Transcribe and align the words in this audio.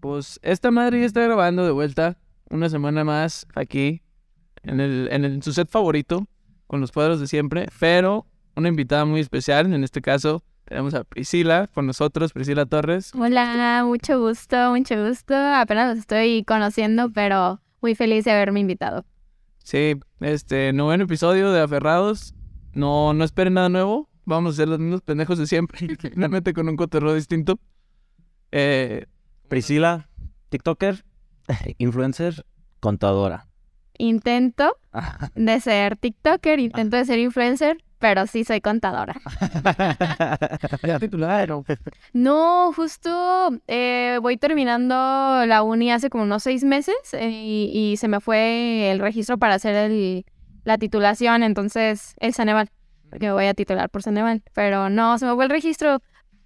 Pues 0.00 0.38
esta 0.42 0.70
madre 0.70 1.00
ya 1.00 1.06
está 1.06 1.20
grabando 1.22 1.64
de 1.64 1.70
vuelta 1.72 2.18
una 2.48 2.68
semana 2.68 3.04
más 3.04 3.46
aquí 3.54 4.02
en, 4.62 4.80
el, 4.80 5.08
en, 5.12 5.24
el- 5.24 5.34
en 5.34 5.42
su 5.42 5.52
set 5.52 5.68
favorito 5.68 6.26
con 6.66 6.80
los 6.80 6.92
cuadros 6.92 7.20
de 7.20 7.26
siempre, 7.26 7.66
pero 7.78 8.26
una 8.56 8.68
invitada 8.68 9.04
muy 9.04 9.20
especial. 9.20 9.72
En 9.72 9.84
este 9.84 10.00
caso 10.00 10.42
tenemos 10.64 10.94
a 10.94 11.04
Priscila 11.04 11.68
con 11.74 11.86
nosotros, 11.86 12.32
Priscila 12.32 12.64
Torres. 12.66 13.12
Hola, 13.18 13.82
mucho 13.86 14.20
gusto, 14.20 14.70
mucho 14.70 15.06
gusto. 15.06 15.34
Apenas 15.34 15.90
los 15.90 15.98
estoy 15.98 16.44
conociendo, 16.44 17.10
pero 17.12 17.60
muy 17.80 17.94
feliz 17.94 18.24
de 18.24 18.30
haberme 18.32 18.60
invitado. 18.60 19.04
Sí, 19.64 19.94
este 20.20 20.72
noveno 20.72 21.04
episodio 21.04 21.50
de 21.52 21.60
Aferrados. 21.60 22.34
No, 22.72 23.12
no 23.14 23.24
esperen 23.24 23.54
nada 23.54 23.68
nuevo. 23.68 24.08
Vamos 24.24 24.54
a 24.54 24.56
ser 24.58 24.68
los 24.68 24.78
mismos 24.78 25.02
pendejos 25.02 25.38
de 25.38 25.46
siempre, 25.46 25.88
finalmente 26.00 26.52
con 26.54 26.68
un 26.68 26.76
cotorreo 26.76 27.14
distinto. 27.14 27.58
Eh, 28.52 29.06
Priscila, 29.50 30.08
TikToker, 30.48 31.04
influencer, 31.78 32.46
contadora. 32.78 33.48
Intento 33.98 34.78
de 35.34 35.60
ser 35.60 35.96
TikToker, 35.96 36.60
intento 36.60 36.96
de 36.96 37.04
ser 37.04 37.18
influencer, 37.18 37.84
pero 37.98 38.28
sí 38.28 38.44
soy 38.44 38.60
contadora. 38.60 39.20
ya 40.86 41.00
titularon. 41.00 41.64
No, 42.12 42.72
justo 42.74 43.50
eh, 43.66 44.20
voy 44.22 44.36
terminando 44.36 44.94
la 44.94 45.62
uni 45.64 45.90
hace 45.90 46.10
como 46.10 46.22
unos 46.22 46.44
seis 46.44 46.62
meses 46.62 46.94
eh, 47.12 47.28
y, 47.30 47.72
y 47.74 47.96
se 47.96 48.06
me 48.06 48.20
fue 48.20 48.92
el 48.92 49.00
registro 49.00 49.36
para 49.36 49.56
hacer 49.56 49.74
el, 49.74 50.24
la 50.62 50.78
titulación, 50.78 51.42
entonces 51.42 52.14
el 52.20 52.34
Ceneval, 52.34 52.70
porque 53.10 53.26
me 53.26 53.32
voy 53.32 53.46
a 53.46 53.54
titular 53.54 53.90
por 53.90 54.04
Ceneval, 54.04 54.44
pero 54.54 54.88
no, 54.90 55.18
se 55.18 55.26
me 55.26 55.34
fue 55.34 55.44
el 55.44 55.50
registro 55.50 56.00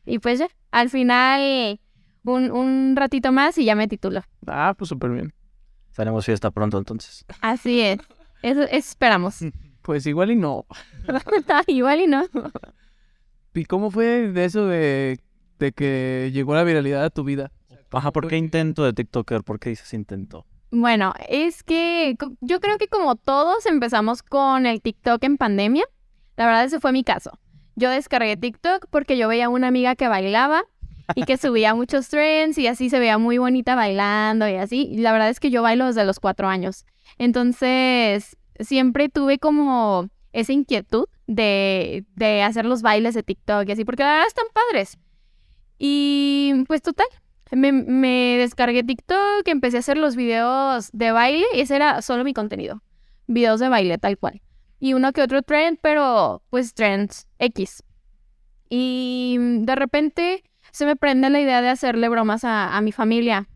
y 0.07 0.19
pues 0.21 0.39
ya, 0.39 0.49
al 0.71 0.89
final 0.89 1.81
un, 2.25 2.51
un 2.51 2.97
ratito 2.97 3.33
más 3.33 3.57
y 3.59 3.65
ya 3.65 3.75
me 3.75 3.89
titulo. 3.89 4.23
Ah, 4.47 4.75
pues 4.77 4.89
súper 4.89 5.11
bien. 5.11 5.33
Tenemos 5.95 6.25
fiesta 6.25 6.51
pronto 6.51 6.79
entonces. 6.79 7.25
Así 7.41 7.81
es, 7.81 7.99
eso, 8.43 8.63
eso 8.63 8.73
esperamos. 8.73 9.39
Pues 9.83 10.07
igual 10.07 10.31
y 10.31 10.37
no. 10.37 10.65
Igual 11.67 12.01
y 12.01 12.07
no. 12.07 12.25
¿Y 13.53 13.67
cómo 13.67 13.91
fue 13.91 14.33
de 14.33 14.45
eso 14.47 14.67
de, 14.67 15.21
de 15.59 15.73
que 15.73 16.31
llegó 16.33 16.55
la 16.55 16.65
viralidad 16.65 17.05
a 17.05 17.11
tu 17.11 17.23
vida? 17.23 17.53
Ajá, 17.93 18.11
¿por 18.11 18.27
qué 18.27 18.39
intento 18.39 18.83
de 18.83 18.95
TikToker? 18.95 19.45
¿Por 19.45 19.61
qué 19.61 19.69
dices 19.69 19.93
intento? 19.93 20.47
Bueno, 20.71 21.13
es 21.29 21.63
que 21.63 22.17
yo 22.41 22.61
creo 22.61 22.79
que 22.79 22.89
como 22.89 23.15
todos 23.15 23.67
empezamos 23.67 24.23
con 24.23 24.65
el 24.65 24.81
TikTok 24.81 25.23
en 25.23 25.37
pandemia, 25.37 25.85
la 26.37 26.47
verdad 26.47 26.65
ese 26.65 26.81
fue 26.81 26.91
mi 26.91 27.05
caso. 27.05 27.39
Yo 27.77 27.91
descargué 27.91 28.39
TikTok 28.39 28.87
porque 28.89 29.19
yo 29.19 29.29
veía 29.29 29.51
una 29.51 29.69
amiga 29.69 29.95
que 29.97 30.09
bailaba 30.09 30.65
y 31.15 31.25
que 31.25 31.37
subía 31.37 31.75
muchos 31.75 32.09
trends 32.09 32.59
y 32.59 32.67
así 32.67 32.91
se 32.91 32.99
veía 32.99 33.19
muy 33.19 33.39
bonita 33.39 33.75
bailando 33.75 34.49
y 34.49 34.55
así. 34.55 34.97
La 34.97 35.13
verdad 35.13 35.31
es 35.31 35.41
que 35.41 35.51
yo 35.51 35.63
bailo 35.63 35.87
desde 35.87 36.05
los 36.05 36.21
cuatro 36.21 36.49
años. 36.49 36.85
Entonces, 37.19 38.37
siempre 38.59 39.09
tuve 39.09 39.39
como 39.39 40.09
esa 40.33 40.53
inquietud 40.53 41.07
de, 41.27 42.05
de 42.17 42.43
hacer 42.43 42.65
los 42.65 42.83
bailes 42.83 43.15
de 43.15 43.23
TikTok 43.23 43.69
y 43.69 43.73
así, 43.73 43.85
porque 43.85 44.03
la 44.03 44.13
verdad 44.13 44.27
están 44.27 44.47
padres. 44.53 44.99
Y 45.79 46.65
pues 46.67 46.83
total, 46.83 47.07
me, 47.51 47.73
me 47.73 48.37
descargué 48.39 48.83
TikTok, 48.83 49.47
empecé 49.47 49.77
a 49.77 49.81
hacer 49.81 49.99
los 49.99 50.17
videos 50.17 50.91
de 50.93 51.13
baile 51.13 51.47
y 51.55 51.61
ese 51.61 51.77
era 51.77 52.03
solo 52.03 52.25
mi 52.25 52.35
contenido. 52.35 52.83
Videos 53.27 53.61
de 53.61 53.69
baile, 53.69 53.99
tal 53.99 54.19
cual. 54.19 54.43
Y 54.81 54.95
uno 54.95 55.13
que 55.13 55.23
otro 55.23 55.43
trend, 55.43 55.79
pero 55.81 56.43
pues 56.51 56.75
trends 56.75 57.27
X. 57.39 57.83
Y 58.69 59.37
de 59.39 59.75
repente 59.77 60.45
se 60.75 60.87
me 60.87 60.97
prende 60.97 61.31
la 61.31 61.41
idea 61.41 61.63
de 61.63 61.69
hacerle 61.69 62.09
bromas 62.09 62.43
a, 62.43 62.77
a 62.77 62.81
mi 62.81 62.91
familia. 62.91 63.47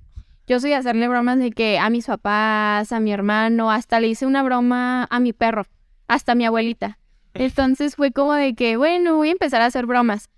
Yo 0.47 0.61
soy 0.61 0.70
de 0.70 0.77
hacerle 0.77 1.08
bromas 1.08 1.41
de 1.41 1.50
que 1.50 1.77
a 1.77 1.91
mis 1.91 2.06
papás, 2.06 2.92
a 2.92 3.00
mi 3.00 3.11
hermano, 3.11 3.72
hasta 3.72 3.98
le 3.98 4.06
hice 4.06 4.24
una 4.24 4.44
broma 4.44 5.05
a 5.11 5.19
mi 5.19 5.33
perro, 5.33 5.66
hasta 6.06 6.33
a 6.33 6.34
mi 6.36 6.46
abuelita. 6.46 7.00
Entonces 7.34 7.96
fue 7.96 8.12
como 8.12 8.34
de 8.34 8.55
que, 8.55 8.77
bueno, 8.77 9.17
voy 9.17 9.30
a 9.30 9.33
empezar 9.33 9.61
a 9.62 9.67
hacer 9.67 9.84
bromas. 9.84 10.30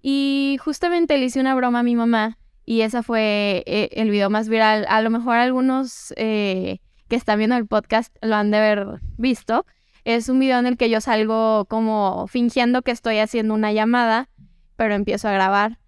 Y 0.00 0.56
justamente 0.64 1.18
le 1.18 1.26
hice 1.26 1.40
una 1.40 1.54
broma 1.54 1.80
a 1.80 1.82
mi 1.82 1.94
mamá 1.94 2.38
y 2.64 2.80
esa 2.80 3.02
fue 3.02 3.62
eh, 3.66 3.90
el 3.92 4.08
video 4.08 4.30
más 4.30 4.48
viral. 4.48 4.86
A 4.88 5.02
lo 5.02 5.10
mejor 5.10 5.36
algunos 5.36 6.14
eh, 6.16 6.78
que 7.08 7.16
están 7.16 7.36
viendo 7.36 7.56
el 7.56 7.66
podcast 7.66 8.16
lo 8.22 8.34
han 8.36 8.50
de 8.50 8.56
haber 8.56 9.00
visto. 9.18 9.66
Es 10.04 10.30
un 10.30 10.38
video 10.38 10.58
en 10.58 10.64
el 10.64 10.78
que 10.78 10.88
yo 10.88 11.02
salgo 11.02 11.66
como 11.66 12.26
fingiendo 12.28 12.80
que 12.80 12.92
estoy 12.92 13.18
haciendo 13.18 13.52
una 13.52 13.74
llamada, 13.74 14.30
pero 14.76 14.94
empiezo 14.94 15.28
a 15.28 15.32
grabar. 15.32 15.83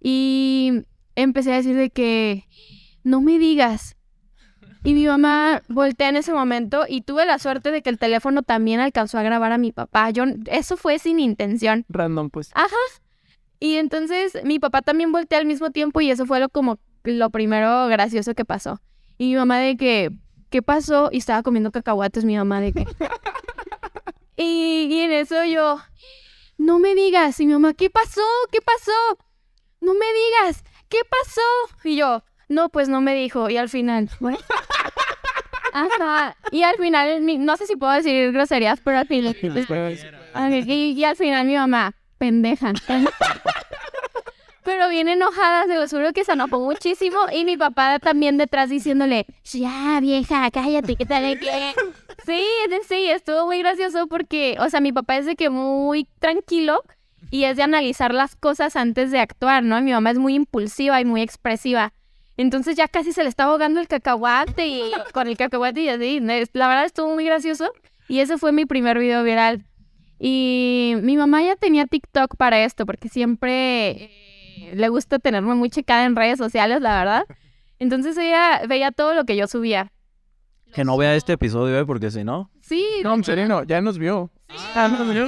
Y 0.00 0.84
empecé 1.14 1.52
a 1.52 1.56
decir 1.56 1.76
de 1.76 1.90
que 1.90 2.46
no 3.04 3.20
me 3.20 3.38
digas. 3.38 3.96
Y 4.82 4.94
mi 4.94 5.06
mamá 5.06 5.62
voltea 5.68 6.08
en 6.08 6.16
ese 6.16 6.32
momento 6.32 6.86
y 6.88 7.02
tuve 7.02 7.26
la 7.26 7.38
suerte 7.38 7.70
de 7.70 7.82
que 7.82 7.90
el 7.90 7.98
teléfono 7.98 8.42
también 8.42 8.80
alcanzó 8.80 9.18
a 9.18 9.22
grabar 9.22 9.52
a 9.52 9.58
mi 9.58 9.72
papá. 9.72 10.08
Yo, 10.10 10.24
eso 10.46 10.78
fue 10.78 10.98
sin 10.98 11.20
intención. 11.20 11.84
Random, 11.90 12.30
pues. 12.30 12.50
Ajá. 12.54 12.68
Y 13.58 13.74
entonces 13.74 14.38
mi 14.42 14.58
papá 14.58 14.80
también 14.80 15.12
voltea 15.12 15.38
al 15.38 15.44
mismo 15.44 15.70
tiempo 15.70 16.00
y 16.00 16.10
eso 16.10 16.24
fue 16.24 16.40
lo 16.40 16.48
como 16.48 16.78
lo 17.04 17.28
primero 17.28 17.88
gracioso 17.88 18.34
que 18.34 18.46
pasó. 18.46 18.80
Y 19.18 19.28
mi 19.28 19.36
mamá 19.36 19.58
de 19.58 19.76
que, 19.76 20.10
¿qué 20.48 20.62
pasó? 20.62 21.10
Y 21.12 21.18
estaba 21.18 21.42
comiendo 21.42 21.70
cacahuates 21.70 22.24
mi 22.24 22.36
mamá 22.36 22.62
de 22.62 22.72
que... 22.72 22.86
y, 24.36 24.88
y 24.90 25.00
en 25.00 25.12
eso 25.12 25.44
yo, 25.44 25.78
no 26.56 26.78
me 26.78 26.94
digas. 26.94 27.38
Y 27.40 27.46
mi 27.46 27.52
mamá, 27.52 27.74
¿qué 27.74 27.90
pasó? 27.90 28.22
¿Qué 28.50 28.60
pasó? 28.62 28.92
No 29.80 29.94
me 29.94 30.06
digas. 30.12 30.64
¿Qué 30.88 30.98
pasó? 31.08 31.40
Y 31.84 31.96
yo, 31.96 32.22
no, 32.48 32.68
pues 32.68 32.88
no 32.88 33.00
me 33.00 33.14
dijo. 33.14 33.48
Y 33.50 33.56
al 33.56 33.68
final, 33.68 34.10
bueno. 34.20 34.38
Ajá. 35.72 36.36
Y 36.50 36.62
al 36.64 36.76
final, 36.76 37.20
mi- 37.20 37.38
no 37.38 37.56
sé 37.56 37.66
si 37.66 37.76
puedo 37.76 37.92
decir 37.92 38.32
groserías, 38.32 38.80
pero 38.82 38.98
al 38.98 39.06
final... 39.06 39.36
Y, 40.66 40.92
y 40.92 41.04
al 41.04 41.16
final 41.16 41.46
mi 41.46 41.54
mamá, 41.54 41.94
pendeja. 42.18 42.72
Pero 44.62 44.88
bien 44.90 45.08
enojada, 45.08 45.64
se 45.66 45.74
lo 45.76 45.88
juro 45.88 46.12
que 46.12 46.24
se 46.24 46.32
enojó 46.32 46.60
muchísimo. 46.60 47.16
Y 47.32 47.44
mi 47.44 47.56
papá 47.56 47.98
también 47.98 48.36
detrás 48.36 48.68
diciéndole, 48.68 49.26
ya 49.44 49.98
vieja, 50.00 50.50
cállate, 50.50 50.96
¿qué 50.96 51.06
tal? 51.06 51.38
¿Qué? 51.38 51.74
Sí, 52.26 52.44
de- 52.68 52.82
sí, 52.86 53.08
estuvo 53.10 53.46
muy 53.46 53.58
gracioso 53.60 54.06
porque, 54.06 54.56
o 54.60 54.68
sea, 54.68 54.80
mi 54.80 54.92
papá 54.92 55.16
es 55.16 55.26
de 55.26 55.34
que 55.36 55.48
muy 55.50 56.06
tranquilo 56.20 56.82
y 57.30 57.44
es 57.44 57.56
de 57.56 57.62
analizar 57.62 58.14
las 58.14 58.36
cosas 58.36 58.76
antes 58.76 59.10
de 59.10 59.20
actuar, 59.20 59.62
¿no? 59.62 59.80
Mi 59.80 59.92
mamá 59.92 60.10
es 60.10 60.18
muy 60.18 60.34
impulsiva 60.34 61.00
y 61.00 61.04
muy 61.04 61.22
expresiva. 61.22 61.92
Entonces 62.36 62.76
ya 62.76 62.88
casi 62.88 63.12
se 63.12 63.22
le 63.22 63.28
estaba 63.28 63.52
ahogando 63.52 63.80
el 63.80 63.88
cacahuate 63.88 64.66
y 64.66 64.82
con 65.12 65.28
el 65.28 65.36
cacahuate 65.36 65.82
y 65.82 65.88
así. 65.88 66.20
La 66.20 66.68
verdad 66.68 66.84
estuvo 66.84 67.12
muy 67.14 67.24
gracioso. 67.24 67.70
Y 68.08 68.20
ese 68.20 68.38
fue 68.38 68.50
mi 68.50 68.64
primer 68.64 68.98
video 68.98 69.22
viral. 69.22 69.64
Y 70.18 70.94
mi 71.02 71.16
mamá 71.16 71.42
ya 71.42 71.56
tenía 71.56 71.86
TikTok 71.86 72.36
para 72.36 72.62
esto, 72.64 72.84
porque 72.84 73.08
siempre 73.08 73.90
eh, 73.90 74.72
le 74.74 74.88
gusta 74.88 75.18
tenerme 75.18 75.54
muy 75.54 75.70
checada 75.70 76.04
en 76.04 76.16
redes 76.16 76.38
sociales, 76.38 76.80
la 76.80 76.98
verdad. 76.98 77.24
Entonces 77.78 78.16
ella 78.18 78.62
veía 78.68 78.90
todo 78.90 79.14
lo 79.14 79.24
que 79.24 79.36
yo 79.36 79.46
subía. 79.46 79.92
Que 80.74 80.84
no 80.84 80.96
vea 80.96 81.14
este 81.14 81.32
episodio, 81.34 81.78
¿eh? 81.78 81.86
Porque 81.86 82.10
si 82.10 82.24
no... 82.24 82.50
Sí, 82.60 82.84
No, 83.02 83.14
en 83.14 83.24
serio, 83.24 83.48
no, 83.48 83.64
ya 83.64 83.80
nos 83.80 83.98
vio. 83.98 84.30
Ah, 84.74 84.88
nos 84.88 85.12
vio. 85.12 85.26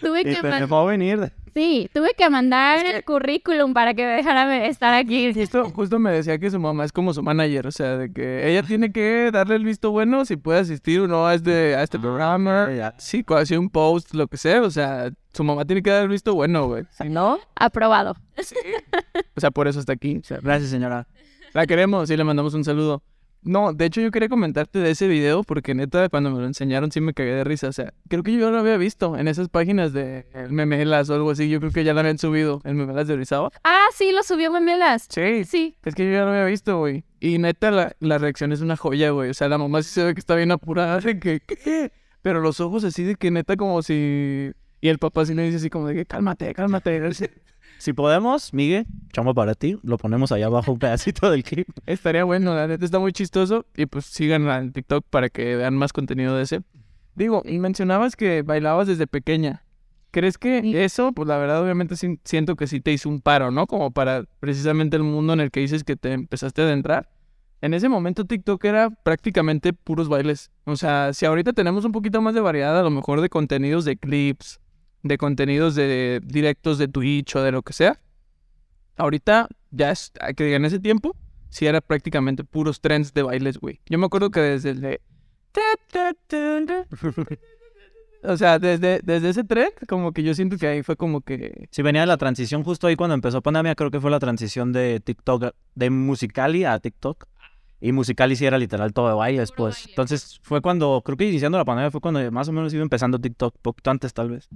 Tuve 0.00 0.24
que, 0.24 0.36
te 0.36 0.42
man- 0.48 0.60
dejó 0.60 0.86
venir. 0.86 1.32
sí, 1.54 1.88
tuve 1.94 2.12
que 2.16 2.28
mandar 2.30 2.84
el 2.84 3.04
currículum 3.04 3.72
para 3.72 3.94
que 3.94 4.04
me 4.04 4.12
dejara 4.12 4.66
estar 4.66 4.92
aquí. 4.94 5.32
Justo, 5.34 5.70
justo 5.70 5.98
me 5.98 6.10
decía 6.12 6.38
que 6.38 6.50
su 6.50 6.58
mamá 6.60 6.84
es 6.84 6.92
como 6.92 7.12
su 7.14 7.22
manager, 7.22 7.66
o 7.66 7.70
sea, 7.70 7.96
de 7.96 8.12
que 8.12 8.50
ella 8.50 8.62
tiene 8.62 8.92
que 8.92 9.30
darle 9.32 9.56
el 9.56 9.64
visto 9.64 9.90
bueno 9.90 10.24
si 10.24 10.36
puede 10.36 10.60
asistir 10.60 11.00
o 11.00 11.08
no 11.08 11.26
a 11.26 11.34
este, 11.34 11.74
a 11.76 11.82
este 11.82 11.98
programa. 11.98 12.70
ya. 12.72 12.94
Sí, 12.98 13.22
cuando 13.24 13.42
hace 13.44 13.56
un 13.58 13.70
post, 13.70 14.14
lo 14.14 14.26
que 14.28 14.36
sea, 14.36 14.62
o 14.62 14.70
sea, 14.70 15.10
su 15.32 15.44
mamá 15.44 15.64
tiene 15.64 15.82
que 15.82 15.90
dar 15.90 16.02
el 16.02 16.08
visto 16.08 16.34
bueno, 16.34 16.66
güey. 16.66 16.84
Si 16.90 17.08
no, 17.08 17.38
Aprobado. 17.54 18.16
o 19.34 19.40
sea, 19.40 19.50
por 19.50 19.68
eso 19.68 19.80
está 19.80 19.92
aquí. 19.92 20.18
O 20.18 20.24
sea, 20.24 20.38
Gracias, 20.42 20.70
señora. 20.70 21.06
La 21.52 21.66
queremos 21.66 22.10
y 22.10 22.16
le 22.16 22.24
mandamos 22.24 22.52
un 22.54 22.64
saludo. 22.64 23.02
No, 23.42 23.72
de 23.72 23.84
hecho 23.84 24.00
yo 24.00 24.10
quería 24.10 24.28
comentarte 24.28 24.80
de 24.80 24.90
ese 24.90 25.06
video 25.06 25.44
porque 25.44 25.72
neta 25.74 26.08
cuando 26.08 26.30
me 26.32 26.40
lo 26.40 26.46
enseñaron 26.46 26.90
sí 26.90 27.00
me 27.00 27.14
cagué 27.14 27.30
de 27.32 27.44
risa. 27.44 27.68
O 27.68 27.72
sea, 27.72 27.92
creo 28.08 28.22
que 28.24 28.32
yo 28.32 28.50
lo 28.50 28.58
había 28.58 28.76
visto 28.76 29.16
en 29.16 29.28
esas 29.28 29.48
páginas 29.48 29.92
de 29.92 30.26
el 30.34 30.50
Memelas 30.52 31.08
o 31.10 31.14
algo 31.14 31.30
así. 31.30 31.48
Yo 31.48 31.60
creo 31.60 31.70
que 31.70 31.84
ya 31.84 31.92
lo 31.94 32.00
habían 32.00 32.18
subido, 32.18 32.60
el 32.64 32.74
Memelas 32.74 33.06
de 33.06 33.14
Orizaba. 33.14 33.50
Ah, 33.62 33.86
sí, 33.94 34.10
lo 34.12 34.22
subió 34.24 34.50
Memelas. 34.50 35.06
Sí, 35.08 35.44
Sí. 35.44 35.76
es 35.84 35.94
que 35.94 36.04
yo 36.06 36.12
ya 36.12 36.24
lo 36.24 36.30
había 36.32 36.44
visto, 36.46 36.78
güey. 36.78 37.04
Y 37.20 37.38
neta 37.38 37.70
la, 37.70 37.94
la 38.00 38.18
reacción 38.18 38.50
es 38.52 38.60
una 38.62 38.76
joya, 38.76 39.10
güey. 39.10 39.30
O 39.30 39.34
sea, 39.34 39.48
la 39.48 39.58
mamá 39.58 39.82
sí 39.82 39.90
se 39.90 40.04
ve 40.04 40.14
que 40.14 40.20
está 40.20 40.34
bien 40.34 40.50
apurada 40.50 40.98
de 40.98 41.18
que, 41.20 41.40
¿qué? 41.40 41.92
Pero 42.22 42.40
los 42.40 42.58
ojos 42.60 42.82
así 42.82 43.04
de 43.04 43.14
que 43.14 43.30
neta 43.30 43.56
como 43.56 43.80
si... 43.82 44.50
Y 44.80 44.88
el 44.88 44.98
papá 44.98 45.24
sí 45.24 45.34
le 45.34 45.42
dice 45.44 45.56
así 45.58 45.70
como 45.70 45.86
de 45.86 45.94
que 45.94 46.04
cálmate, 46.06 46.52
cálmate. 46.52 47.00
Si 47.78 47.92
podemos, 47.92 48.52
Miguel, 48.54 48.86
chamba 49.12 49.34
para 49.34 49.54
ti. 49.54 49.78
Lo 49.82 49.98
ponemos 49.98 50.32
allá 50.32 50.46
abajo 50.46 50.72
un 50.72 50.78
pedacito 50.78 51.30
del 51.30 51.44
clip. 51.44 51.68
Estaría 51.86 52.24
bueno, 52.24 52.54
la 52.54 52.66
neta 52.66 52.84
está 52.84 52.98
muy 52.98 53.12
chistoso. 53.12 53.66
Y 53.76 53.86
pues 53.86 54.06
síganla 54.06 54.58
en 54.58 54.72
TikTok 54.72 55.04
para 55.08 55.28
que 55.28 55.56
vean 55.56 55.76
más 55.76 55.92
contenido 55.92 56.36
de 56.36 56.42
ese. 56.44 56.62
Digo, 57.14 57.42
y 57.44 57.58
mencionabas 57.58 58.16
que 58.16 58.42
bailabas 58.42 58.86
desde 58.86 59.06
pequeña. 59.06 59.62
¿Crees 60.10 60.38
que 60.38 60.84
eso, 60.84 61.12
pues 61.12 61.28
la 61.28 61.36
verdad, 61.36 61.62
obviamente 61.62 61.96
sí- 61.96 62.18
siento 62.24 62.56
que 62.56 62.66
sí 62.66 62.80
te 62.80 62.92
hizo 62.92 63.08
un 63.08 63.20
paro, 63.20 63.50
¿no? 63.50 63.66
Como 63.66 63.90
para 63.90 64.24
precisamente 64.40 64.96
el 64.96 65.02
mundo 65.02 65.34
en 65.34 65.40
el 65.40 65.50
que 65.50 65.60
dices 65.60 65.84
que 65.84 65.96
te 65.96 66.12
empezaste 66.12 66.62
a 66.62 66.64
adentrar. 66.64 67.10
En 67.60 67.74
ese 67.74 67.88
momento 67.88 68.24
TikTok 68.24 68.64
era 68.64 68.90
prácticamente 68.90 69.72
puros 69.72 70.08
bailes. 70.08 70.50
O 70.64 70.76
sea, 70.76 71.12
si 71.12 71.26
ahorita 71.26 71.52
tenemos 71.52 71.84
un 71.84 71.92
poquito 71.92 72.20
más 72.22 72.34
de 72.34 72.40
variedad, 72.40 72.78
a 72.78 72.82
lo 72.82 72.90
mejor 72.90 73.20
de 73.20 73.28
contenidos 73.28 73.84
de 73.84 73.96
clips, 73.96 74.60
de 75.08 75.18
contenidos 75.18 75.74
de 75.74 76.20
directos 76.24 76.78
de 76.78 76.88
Twitch 76.88 77.36
o 77.36 77.42
de 77.42 77.52
lo 77.52 77.62
que 77.62 77.72
sea. 77.72 77.98
Ahorita 78.96 79.48
ya 79.70 79.90
es, 79.90 80.12
que 80.36 80.54
en 80.54 80.64
ese 80.64 80.78
tiempo, 80.80 81.14
sí 81.48 81.66
era 81.66 81.80
prácticamente 81.80 82.44
puros 82.44 82.80
trends 82.80 83.12
de 83.12 83.22
bailes, 83.22 83.58
güey. 83.58 83.80
Yo 83.86 83.98
me 83.98 84.06
acuerdo 84.06 84.30
que 84.30 84.40
desde 84.40 84.70
el 84.70 84.80
de... 84.80 85.00
O 88.22 88.36
sea, 88.36 88.58
desde, 88.58 89.00
desde 89.04 89.28
ese 89.28 89.44
trend, 89.44 89.72
como 89.88 90.12
que 90.12 90.22
yo 90.22 90.34
siento 90.34 90.56
que 90.56 90.66
ahí 90.66 90.82
fue 90.82 90.96
como 90.96 91.20
que... 91.20 91.68
Sí, 91.70 91.82
venía 91.82 92.04
la 92.06 92.16
transición 92.16 92.64
justo 92.64 92.86
ahí 92.86 92.96
cuando 92.96 93.14
empezó 93.14 93.40
pandemia, 93.40 93.74
creo 93.74 93.90
que 93.90 94.00
fue 94.00 94.10
la 94.10 94.18
transición 94.18 94.72
de 94.72 95.00
TikTok, 95.00 95.54
de 95.74 95.90
Musicali 95.90 96.64
a 96.64 96.78
TikTok. 96.78 97.26
Y 97.80 97.92
Musicali 97.92 98.34
sí 98.34 98.46
era 98.46 98.58
literal 98.58 98.92
todo 98.92 99.08
de 99.08 99.14
bailes, 99.14 99.52
pues. 99.52 99.86
Entonces 99.86 100.40
fue 100.42 100.62
cuando, 100.62 101.02
creo 101.04 101.16
que 101.16 101.28
iniciando 101.28 101.58
la 101.58 101.64
pandemia 101.64 101.90
fue 101.90 102.00
cuando 102.00 102.32
más 102.32 102.48
o 102.48 102.52
menos 102.52 102.72
iba 102.72 102.82
empezando 102.82 103.18
TikTok, 103.18 103.54
poquito 103.60 103.90
antes 103.90 104.14
tal 104.14 104.30
vez. 104.30 104.48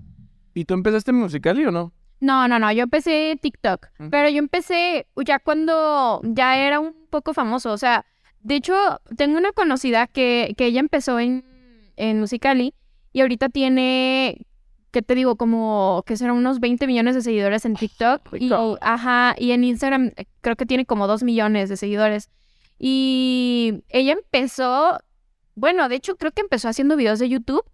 ¿Y 0.55 0.65
tú 0.65 0.75
empezaste 0.75 1.11
en 1.11 1.19
Musicali 1.19 1.65
o 1.65 1.71
no? 1.71 1.93
No, 2.21 2.49
no, 2.49 2.59
no, 2.59 2.71
yo 2.73 2.83
empecé 2.83 3.39
TikTok, 3.41 3.87
pero 4.11 4.29
yo 4.29 4.39
empecé 4.39 5.07
ya 5.25 5.39
cuando 5.39 6.21
ya 6.23 6.59
era 6.59 6.79
un 6.79 6.95
poco 7.09 7.33
famoso, 7.33 7.73
o 7.73 7.79
sea, 7.79 8.05
de 8.43 8.57
hecho, 8.57 8.75
tengo 9.17 9.39
una 9.39 9.53
conocida 9.53 10.07
que, 10.07 10.55
que 10.57 10.67
ella 10.67 10.81
empezó 10.81 11.19
en, 11.19 11.45
en 11.97 12.21
Musicali 12.21 12.75
y 13.13 13.21
ahorita 13.21 13.51
tiene, 13.51 14.47
¿qué 14.91 15.03
te 15.03 15.15
digo? 15.15 15.37
Como 15.37 16.03
que 16.07 16.17
serán 16.17 16.37
unos 16.37 16.61
20 16.61 16.87
millones 16.87 17.15
de 17.15 17.23
seguidores 17.23 17.65
en 17.65 17.75
TikTok 17.75 18.35
y, 18.39 18.51
ajá, 18.81 19.35
y 19.39 19.53
en 19.53 19.65
Instagram 19.65 20.13
eh, 20.17 20.25
creo 20.41 20.57
que 20.57 20.67
tiene 20.67 20.87
como 20.87 21.07
2 21.07 21.23
millones 21.23 21.69
de 21.69 21.77
seguidores. 21.77 22.31
Y 22.79 23.83
ella 23.91 24.15
empezó, 24.15 24.99
bueno, 25.55 25.89
de 25.91 25.97
hecho 25.97 26.17
creo 26.17 26.33
que 26.33 26.41
empezó 26.41 26.69
haciendo 26.69 26.97
videos 26.97 27.19
de 27.19 27.29
YouTube 27.29 27.65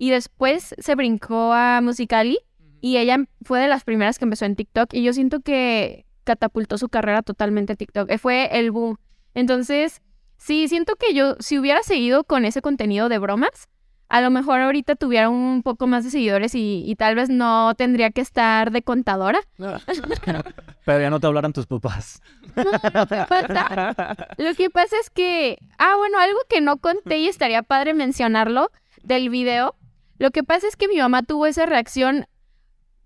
y 0.00 0.08
después 0.08 0.74
se 0.78 0.94
brincó 0.94 1.52
a 1.52 1.82
Musicali 1.82 2.38
y 2.80 2.96
ella 2.96 3.18
fue 3.42 3.60
de 3.60 3.68
las 3.68 3.84
primeras 3.84 4.18
que 4.18 4.24
empezó 4.24 4.46
en 4.46 4.56
TikTok 4.56 4.94
y 4.94 5.02
yo 5.02 5.12
siento 5.12 5.40
que 5.40 6.06
catapultó 6.24 6.78
su 6.78 6.88
carrera 6.88 7.20
totalmente 7.20 7.74
a 7.74 7.76
TikTok. 7.76 8.10
Eh, 8.10 8.16
Fue 8.16 8.48
el 8.58 8.70
boom. 8.70 8.96
Entonces, 9.34 10.00
sí, 10.38 10.68
siento 10.68 10.96
que 10.96 11.12
yo, 11.12 11.36
si 11.38 11.58
hubiera 11.58 11.82
seguido 11.82 12.24
con 12.24 12.46
ese 12.46 12.62
contenido 12.62 13.10
de 13.10 13.18
bromas, 13.18 13.68
a 14.08 14.22
lo 14.22 14.30
mejor 14.30 14.60
ahorita 14.60 14.96
tuviera 14.96 15.28
un 15.28 15.62
poco 15.62 15.86
más 15.86 16.02
de 16.02 16.10
seguidores 16.10 16.54
y, 16.54 16.82
y 16.86 16.96
tal 16.96 17.14
vez 17.14 17.28
no 17.28 17.74
tendría 17.74 18.10
que 18.10 18.22
estar 18.22 18.70
de 18.70 18.80
contadora. 18.80 19.40
Pero 19.58 20.98
ya 20.98 21.10
no 21.10 21.20
te 21.20 21.26
hablaran 21.26 21.52
tus 21.52 21.66
papás. 21.66 22.22
pasa? 22.54 24.16
Lo 24.38 24.54
que 24.54 24.70
pasa 24.70 24.96
es 24.98 25.10
que, 25.10 25.58
ah, 25.76 25.94
bueno, 25.98 26.18
algo 26.18 26.38
que 26.48 26.62
no 26.62 26.78
conté 26.78 27.18
y 27.18 27.28
estaría 27.28 27.62
padre 27.62 27.92
mencionarlo 27.92 28.70
del 29.02 29.28
video. 29.28 29.74
Lo 30.20 30.30
que 30.32 30.44
pasa 30.44 30.68
es 30.68 30.76
que 30.76 30.86
mi 30.86 30.98
mamá 30.98 31.22
tuvo 31.22 31.46
esa 31.46 31.64
reacción. 31.64 32.26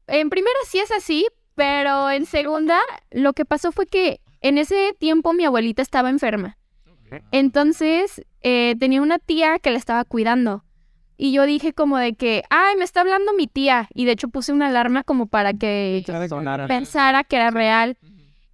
En 0.09 0.31
primera 0.31 0.57
sí 0.67 0.81
es 0.81 0.91
así, 0.91 1.25
pero 1.55 2.11
en 2.11 2.27
segunda, 2.27 2.81
lo 3.13 3.35
que 3.35 3.45
pasó 3.45 3.71
fue 3.71 3.87
que 3.87 4.21
en 4.41 4.59
ese 4.59 4.97
tiempo 4.99 5.33
mi 5.33 5.45
abuelita 5.45 5.81
estaba 5.81 6.11
enferma. 6.11 6.59
Entonces, 7.31 8.21
eh, 8.41 8.75
tenía 8.81 9.01
una 9.01 9.21
tía 9.21 9.61
que 9.61 9.71
la 9.71 9.79
estaba 9.79 10.05
cuidando. 10.05 10.65
Y 11.17 11.31
yo 11.31 11.47
dije 11.47 11.73
como 11.73 11.99
de 11.99 12.15
que, 12.15 12.43
ay, 12.51 12.75
me 12.77 12.85
está 12.85 13.03
hablando 13.03 13.33
mi 13.33 13.47
tía. 13.47 13.89
Y 13.95 14.07
de 14.07 14.11
hecho 14.11 14.27
puse 14.27 14.53
una 14.53 14.67
alarma 14.67 15.05
como 15.05 15.27
para 15.29 15.53
que 15.55 16.05
pensara 16.67 17.23
que 17.23 17.37
era 17.37 17.53
real. 17.53 17.97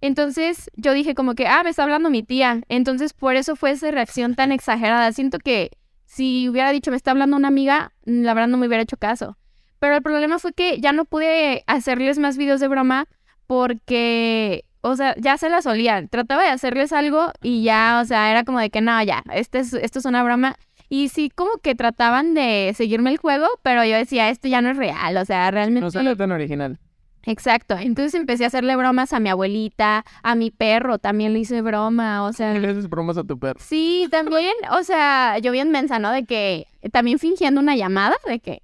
Entonces 0.01 0.69
yo 0.75 0.93
dije 0.93 1.15
como 1.15 1.33
que, 1.33 1.47
ah, 1.47 1.63
me 1.63 1.71
está 1.71 1.81
hablando 1.81 2.11
mi 2.11 2.21
tía. 2.21 2.61
Entonces 2.69 3.13
por 3.13 3.35
eso 3.35 3.55
fue 3.55 3.71
esa 3.71 3.89
reacción 3.89 4.35
tan 4.35 4.51
exagerada. 4.51 5.11
Siento 5.13 5.39
que 5.39 5.71
si 6.11 6.49
hubiera 6.49 6.71
dicho, 6.71 6.91
me 6.91 6.97
está 6.97 7.11
hablando 7.11 7.37
una 7.37 7.47
amiga, 7.47 7.93
mm, 8.05 8.23
la 8.23 8.33
verdad 8.33 8.49
no 8.49 8.57
me 8.57 8.67
hubiera 8.67 8.83
hecho 8.83 8.97
caso. 8.97 9.37
Pero 9.79 9.95
el 9.95 10.01
problema 10.01 10.39
fue 10.39 10.51
que 10.51 10.81
ya 10.81 10.91
no 10.91 11.05
pude 11.05 11.63
hacerles 11.67 12.19
más 12.19 12.35
videos 12.37 12.59
de 12.59 12.67
broma 12.67 13.07
porque, 13.47 14.65
o 14.81 14.97
sea, 14.97 15.15
ya 15.17 15.37
se 15.37 15.49
las 15.49 15.65
olían. 15.65 16.09
Trataba 16.09 16.43
de 16.43 16.49
hacerles 16.49 16.91
algo 16.91 17.31
y 17.41 17.63
ya, 17.63 18.01
o 18.03 18.05
sea, 18.05 18.29
era 18.29 18.43
como 18.43 18.59
de 18.59 18.69
que 18.69 18.81
no, 18.81 19.01
ya, 19.01 19.23
este 19.33 19.59
es, 19.59 19.71
esto 19.73 19.99
es 19.99 20.05
una 20.05 20.21
broma. 20.21 20.57
Y 20.89 21.07
sí, 21.07 21.31
como 21.33 21.51
que 21.63 21.75
trataban 21.75 22.33
de 22.33 22.73
seguirme 22.75 23.11
el 23.11 23.17
juego, 23.17 23.47
pero 23.63 23.85
yo 23.85 23.95
decía, 23.95 24.29
esto 24.29 24.49
ya 24.49 24.61
no 24.61 24.69
es 24.69 24.77
real, 24.77 25.15
o 25.15 25.23
sea, 25.23 25.49
realmente... 25.49 25.85
No 25.85 25.91
sale 25.91 26.17
tan 26.17 26.33
original. 26.33 26.77
Exacto, 27.25 27.77
entonces 27.77 28.15
empecé 28.15 28.45
a 28.45 28.47
hacerle 28.47 28.75
bromas 28.75 29.13
a 29.13 29.19
mi 29.19 29.29
abuelita, 29.29 30.03
a 30.23 30.35
mi 30.35 30.49
perro 30.49 30.97
también 30.97 31.33
le 31.33 31.39
hice 31.39 31.61
broma, 31.61 32.23
o 32.23 32.33
sea, 32.33 32.53
Le 32.53 32.69
haces 32.69 32.89
bromas 32.89 33.17
a 33.17 33.23
tu 33.23 33.37
perro. 33.37 33.59
sí, 33.59 34.07
también, 34.09 34.53
o 34.71 34.83
sea, 34.83 35.37
yo 35.39 35.51
bien 35.51 35.69
mensa, 35.71 35.99
¿no? 35.99 36.11
De 36.11 36.25
que 36.25 36.67
también 36.91 37.19
fingiendo 37.19 37.61
una 37.61 37.75
llamada, 37.75 38.15
de 38.25 38.39
que, 38.39 38.63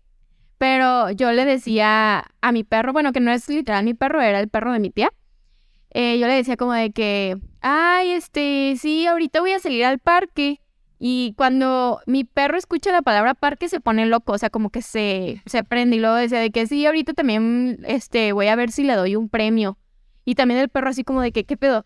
pero 0.57 1.11
yo 1.11 1.31
le 1.33 1.45
decía 1.45 2.25
a 2.41 2.51
mi 2.51 2.63
perro, 2.63 2.93
bueno, 2.93 3.11
que 3.13 3.19
no 3.19 3.31
es 3.31 3.47
literal 3.47 3.85
mi 3.85 3.93
perro, 3.93 4.21
era 4.21 4.39
el 4.39 4.49
perro 4.49 4.73
de 4.73 4.79
mi 4.79 4.89
tía, 4.89 5.11
eh, 5.91 6.17
yo 6.19 6.27
le 6.27 6.33
decía 6.33 6.57
como 6.57 6.73
de 6.73 6.91
que, 6.91 7.37
ay, 7.61 8.11
este, 8.11 8.75
sí, 8.79 9.05
ahorita 9.05 9.39
voy 9.39 9.51
a 9.51 9.59
salir 9.59 9.85
al 9.85 9.99
parque. 9.99 10.61
Y 10.99 11.33
cuando 11.37 12.01
mi 12.07 12.23
perro 12.23 12.57
escucha 12.57 12.91
la 12.91 13.03
palabra 13.03 13.35
parque 13.35 13.69
se 13.69 13.79
pone 13.79 14.05
loco, 14.07 14.33
o 14.33 14.37
sea, 14.37 14.49
como 14.49 14.71
que 14.71 14.81
se, 14.81 15.41
se 15.45 15.63
prende 15.63 15.97
y 15.97 15.99
luego 15.99 16.15
decía 16.15 16.39
de 16.39 16.49
que 16.49 16.65
sí, 16.65 16.85
ahorita 16.85 17.13
también 17.13 17.79
este, 17.85 18.31
voy 18.31 18.47
a 18.47 18.55
ver 18.55 18.71
si 18.71 18.83
le 18.83 18.95
doy 18.95 19.15
un 19.15 19.29
premio. 19.29 19.77
Y 20.25 20.35
también 20.35 20.59
el 20.59 20.69
perro 20.69 20.89
así 20.89 21.03
como 21.03 21.21
de 21.21 21.31
que, 21.31 21.45
¿qué 21.45 21.55
pedo? 21.55 21.85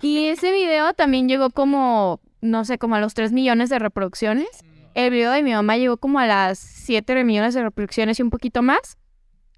Y 0.00 0.26
ese 0.26 0.52
video 0.52 0.92
también 0.94 1.28
llegó 1.28 1.50
como, 1.50 2.20
no 2.40 2.64
sé, 2.64 2.78
como 2.78 2.94
a 2.94 3.00
los 3.00 3.14
3 3.14 3.32
millones 3.32 3.68
de 3.68 3.78
reproducciones. 3.78 4.48
El 4.94 5.10
video 5.10 5.30
de 5.32 5.42
mi 5.42 5.52
mamá 5.52 5.76
llegó 5.76 5.98
como 5.98 6.18
a 6.18 6.26
las 6.26 6.58
7 6.58 7.22
millones 7.24 7.54
de 7.54 7.62
reproducciones 7.62 8.18
y 8.18 8.22
un 8.22 8.30
poquito 8.30 8.62
más. 8.62 8.96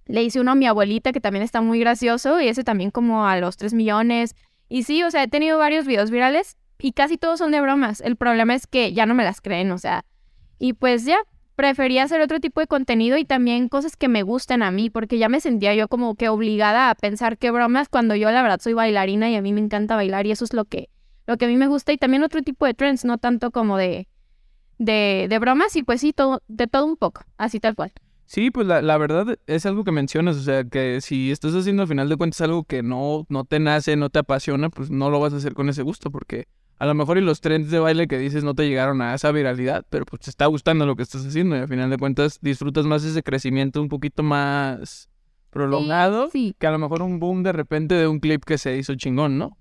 Le 0.07 0.23
hice 0.23 0.41
uno 0.41 0.53
a 0.53 0.55
mi 0.57 0.67
abuelita 0.67 1.13
que 1.13 1.21
también 1.21 1.45
está 1.45 1.61
muy 1.61 1.79
gracioso 1.79 2.41
y 2.41 2.49
ese 2.49 2.65
también 2.65 2.91
como 2.91 3.27
a 3.27 3.39
los 3.39 3.57
3 3.57 3.75
millones. 3.75 4.35
Y 4.69 4.83
sí, 4.83 5.03
o 5.05 5.11
sea, 5.11 5.23
he 5.23 5.29
tenido 5.29 5.59
varios 5.59 5.87
videos 5.87 6.11
virales 6.11 6.57
y 6.79 6.93
casi 6.93 7.19
todos 7.19 7.39
son 7.39 7.51
de 7.51 7.61
bromas. 7.61 8.01
El 8.01 8.17
problema 8.17 8.55
es 8.55 8.67
que 8.67 8.93
ya 8.93 9.07
no 9.07 9.15
me 9.15 9.25
las 9.25 9.41
creen, 9.41 9.71
o 9.73 9.79
sea. 9.79 10.05
Y 10.59 10.73
pues 10.73 11.05
ya, 11.05 11.19
prefería 11.59 12.05
hacer 12.05 12.21
otro 12.21 12.39
tipo 12.39 12.61
de 12.61 12.69
contenido 12.69 13.17
y 13.19 13.25
también 13.25 13.69
cosas 13.69 13.97
que 13.97 14.07
me 14.07 14.23
gusten 14.23 14.63
a 14.63 14.71
mí, 14.71 14.91
porque 14.91 15.19
ya 15.19 15.29
me 15.29 15.41
sentía 15.41 15.75
yo 15.75 15.89
como 15.89 16.15
que 16.15 16.29
obligada 16.29 16.89
a 16.89 16.95
pensar 16.95 17.37
qué 17.37 17.51
bromas 17.51 17.89
cuando 17.89 18.15
yo 18.15 18.31
la 18.31 18.43
verdad 18.43 18.61
soy 18.61 18.75
bailarina 18.75 19.29
y 19.29 19.35
a 19.35 19.43
mí 19.43 19.53
me 19.53 19.61
encanta 19.61 19.97
bailar 19.97 20.27
y 20.27 20.31
eso 20.31 20.45
es 20.45 20.53
lo 20.53 20.67
que, 20.67 20.89
lo 21.27 21.37
que 21.37 21.47
a 21.47 21.49
mí 21.49 21.57
me 21.57 21.67
gusta. 21.67 21.93
Y 21.93 21.99
también 21.99 22.23
otro 22.23 22.43
tipo 22.43 22.65
de 22.65 22.75
trends, 22.75 23.05
no 23.05 23.19
tanto 23.19 23.51
como 23.51 23.77
de, 23.77 24.07
de, 24.79 25.27
de 25.29 25.39
bromas 25.41 25.75
y 25.75 25.83
pues 25.83 26.01
sí, 26.01 26.13
todo, 26.13 26.43
de 26.47 26.69
todo 26.69 26.87
un 26.87 26.97
poco, 26.97 27.25
así 27.39 27.59
tal 27.59 27.75
cual. 27.75 27.93
Sí, 28.25 28.53
pues 28.53 28.67
la, 28.67 28.81
la 28.81 28.97
verdad 28.99 29.39
es 29.47 29.67
algo 29.67 29.83
que 29.83 29.91
mencionas, 29.91 30.37
o 30.37 30.43
sea, 30.43 30.63
que 30.63 31.01
si 31.01 31.33
estás 31.33 31.55
haciendo 31.55 31.83
al 31.83 31.89
final 31.89 32.09
de 32.09 32.17
cuentas 32.17 32.41
algo 32.43 32.63
que 32.63 32.83
no, 32.85 33.25
no 33.31 33.45
te 33.45 33.59
nace, 33.59 33.97
no 33.97 34.11
te 34.11 34.19
apasiona, 34.19 34.71
pues 34.71 34.91
no 34.91 35.11
lo 35.11 35.19
vas 35.19 35.33
a 35.33 35.39
hacer 35.39 35.55
con 35.55 35.69
ese 35.69 35.83
gusto, 35.83 36.11
porque 36.11 36.47
a 36.79 36.87
lo 36.87 36.95
mejor 36.95 37.19
y 37.19 37.21
los 37.21 37.41
trends 37.41 37.71
de 37.71 37.81
baile 37.81 38.07
que 38.07 38.19
dices 38.19 38.45
no 38.45 38.55
te 38.55 38.69
llegaron 38.69 39.03
a 39.03 39.15
esa 39.15 39.33
viralidad, 39.33 39.85
pero 39.91 40.05
pues 40.05 40.23
te 40.23 40.31
está 40.31 40.47
gustando 40.47 40.87
lo 40.87 40.95
que 40.95 41.03
estás 41.03 41.27
haciendo 41.27 41.57
y 41.57 41.61
al 41.61 41.69
final 41.69 41.91
de 41.91 41.99
cuentas 41.99 42.39
disfrutas 42.41 42.87
más 42.87 43.05
ese 43.05 43.23
crecimiento 43.23 43.83
un 43.83 43.89
poquito 43.89 44.23
más 44.23 45.09
prolongado 45.51 46.29
Sí, 46.31 46.55
que 46.59 46.67
a 46.67 46.71
lo 46.71 46.79
mejor 46.79 47.03
un 47.03 47.19
boom 47.19 47.43
de 47.43 47.53
repente 47.53 47.95
de 47.95 48.07
un 48.07 48.21
clip 48.21 48.45
que 48.45 48.59
se 48.59 48.77
hizo 48.77 48.95
chingón, 48.95 49.39
¿no? 49.39 49.57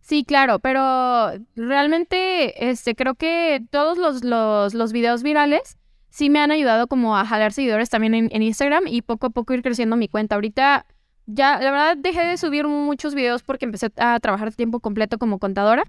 Sí, 0.00 0.24
claro, 0.24 0.58
pero 0.58 1.30
realmente 1.54 2.70
este, 2.70 2.94
creo 2.94 3.14
que 3.14 3.62
todos 3.70 3.98
los, 3.98 4.24
los, 4.24 4.74
los 4.74 4.92
videos 4.92 5.22
virales 5.22 5.78
sí 6.10 6.28
me 6.28 6.40
han 6.40 6.50
ayudado 6.50 6.88
como 6.88 7.16
a 7.16 7.24
jalar 7.24 7.52
seguidores 7.52 7.88
también 7.88 8.14
en, 8.14 8.28
en 8.32 8.42
Instagram 8.42 8.84
y 8.86 9.02
poco 9.02 9.28
a 9.28 9.30
poco 9.30 9.54
ir 9.54 9.62
creciendo 9.62 9.96
mi 9.96 10.08
cuenta. 10.08 10.34
Ahorita 10.34 10.86
ya, 11.26 11.60
la 11.60 11.70
verdad, 11.70 11.96
dejé 11.96 12.22
de 12.22 12.36
subir 12.36 12.66
muchos 12.66 13.14
videos 13.14 13.42
porque 13.42 13.64
empecé 13.64 13.92
a 13.96 14.18
trabajar 14.20 14.52
tiempo 14.54 14.80
completo 14.80 15.18
como 15.18 15.38
contadora 15.38 15.84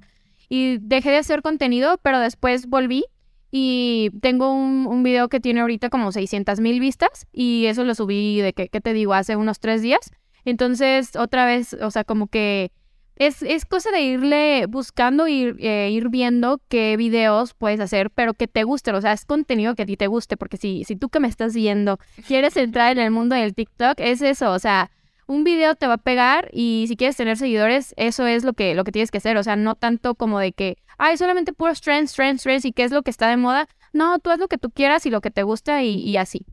y 0.54 0.78
dejé 0.78 1.10
de 1.10 1.18
hacer 1.18 1.42
contenido, 1.42 2.00
pero 2.04 2.20
después 2.20 2.68
volví 2.68 3.06
y 3.50 4.12
tengo 4.22 4.54
un, 4.54 4.86
un 4.86 5.02
video 5.02 5.28
que 5.28 5.40
tiene 5.40 5.62
ahorita 5.62 5.90
como 5.90 6.12
600 6.12 6.60
mil 6.60 6.80
vistas 6.80 7.26
y 7.34 7.66
eso 7.66 7.84
lo 7.84 7.96
subí 7.96 8.40
de 8.40 8.54
que, 8.54 8.70
¿qué 8.70 8.80
te 8.80 8.94
digo? 8.94 9.16
Hace 9.16 9.36
unos 9.36 9.60
tres 9.60 9.82
días. 9.82 10.12
Entonces, 10.46 11.16
otra 11.16 11.48
vez, 11.48 11.74
o 11.74 11.90
sea, 11.90 12.04
como 12.04 12.28
que 12.28 12.72
es, 13.16 13.42
es 13.42 13.66
cosa 13.66 13.90
de 13.90 14.02
irle 14.02 14.68
buscando, 14.68 15.28
ir, 15.28 15.56
eh, 15.58 15.90
ir 15.92 16.10
viendo 16.10 16.62
qué 16.68 16.98
videos 16.98 17.56
puedes 17.56 17.80
hacer, 17.80 18.12
pero 18.12 18.36
que 18.36 18.48
te 18.48 18.64
gusten, 18.64 18.94
o 18.94 19.02
sea, 19.02 19.14
es 19.14 19.26
contenido 19.26 19.74
que 19.74 19.82
a 19.82 19.88
ti 19.88 19.98
te 19.98 20.06
guste, 20.06 20.38
porque 20.38 20.58
si, 20.58 20.84
si 20.84 20.96
tú 20.96 21.10
que 21.10 21.20
me 21.20 21.30
estás 21.30 21.56
viendo 21.56 21.98
quieres 22.28 22.56
entrar 22.58 22.92
en 22.92 23.04
el 23.04 23.10
mundo 23.10 23.36
del 23.36 23.56
TikTok, 23.56 23.96
es 23.98 24.22
eso, 24.22 24.52
o 24.52 24.60
sea, 24.60 24.92
un 25.28 25.44
video 25.44 25.76
te 25.76 25.88
va 25.88 25.94
a 25.94 25.98
pegar 25.98 26.50
y 26.52 26.86
si 26.88 26.96
quieres 26.96 27.16
tener 27.16 27.38
seguidores, 27.38 27.94
eso 27.98 28.28
es 28.28 28.44
lo 28.44 28.54
que, 28.54 28.76
lo 28.76 28.84
que 28.84 28.92
tienes 28.92 29.12
que 29.12 29.18
hacer, 29.20 29.38
o 29.38 29.44
sea, 29.44 29.56
no 29.56 29.76
tanto 29.76 30.16
como 30.16 30.40
de 30.40 30.54
que, 30.54 30.78
ay, 30.98 31.18
solamente 31.18 31.54
puros 31.54 31.82
trends, 31.82 32.14
trends, 32.14 32.44
trends 32.44 32.66
y 32.66 32.72
qué 32.72 32.84
es 32.84 32.92
lo 32.92 33.04
que 33.04 33.12
está 33.12 33.30
de 33.30 33.38
moda, 33.38 33.68
no, 33.94 34.18
tú 34.20 34.32
haz 34.32 34.40
lo 34.40 34.48
que 34.48 34.58
tú 34.58 34.72
quieras 34.72 35.06
y 35.06 35.12
lo 35.12 35.22
que 35.22 35.32
te 35.32 35.44
gusta 35.44 35.84
y, 35.84 36.18
así. 36.18 36.46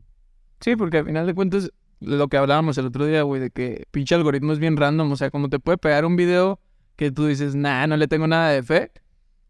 Sí, 0.59 0.75
porque 0.75 0.99
al 0.99 1.05
final 1.05 1.25
de 1.25 1.33
cuentas 1.33 1.71
lo 1.99 2.27
que 2.27 2.37
hablábamos 2.37 2.77
el 2.77 2.85
otro 2.85 3.05
día, 3.05 3.23
güey, 3.23 3.41
de 3.41 3.49
que 3.49 3.85
pinche 3.91 4.13
algoritmo 4.15 4.53
es 4.53 4.59
bien 4.59 4.77
random. 4.77 5.11
O 5.11 5.15
sea, 5.15 5.31
como 5.31 5.49
te 5.49 5.59
puede 5.59 5.79
pegar 5.79 6.05
un 6.05 6.15
video 6.15 6.59
que 6.95 7.11
tú 7.11 7.25
dices, 7.25 7.55
nah, 7.55 7.87
no 7.87 7.97
le 7.97 8.07
tengo 8.07 8.27
nada 8.27 8.49
de 8.49 8.61
fe. 8.61 8.91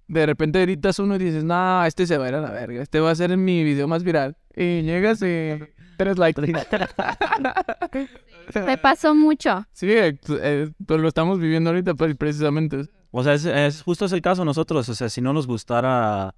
De 0.07 0.25
repente 0.25 0.63
editas 0.63 0.99
uno 0.99 1.15
y 1.15 1.19
dices, 1.19 1.43
nah, 1.43 1.85
este 1.85 2.07
se 2.07 2.17
va 2.17 2.25
a 2.25 2.29
ir 2.29 2.35
a 2.35 2.41
la 2.41 2.51
verga. 2.51 2.81
Este 2.81 3.01
va 3.01 3.11
a 3.11 3.15
ser 3.15 3.35
mi 3.37 3.63
video 3.63 3.89
más 3.89 4.03
viral. 4.03 4.37
Y 4.55 4.81
llegas 4.83 5.21
y 5.21 5.59
tres 5.97 6.17
likes. 6.17 6.41
Me 8.65 8.77
pasó 8.77 9.13
mucho. 9.15 9.65
sí, 9.71 9.91
eh, 9.91 10.17
eh, 10.41 10.69
pues 10.85 10.99
lo 10.99 11.07
estamos 11.07 11.39
viviendo 11.39 11.69
ahorita 11.69 11.93
pues, 11.93 12.15
precisamente. 12.15 12.85
O 13.11 13.23
sea, 13.23 13.33
es, 13.33 13.45
es- 13.45 13.81
justo 13.81 14.05
es 14.05 14.11
el 14.11 14.21
caso 14.21 14.41
de 14.41 14.45
nosotros. 14.45 14.87
O 14.89 14.95
sea, 14.95 15.09
si 15.09 15.21
no 15.21 15.33
nos 15.33 15.47
gustara, 15.47 16.33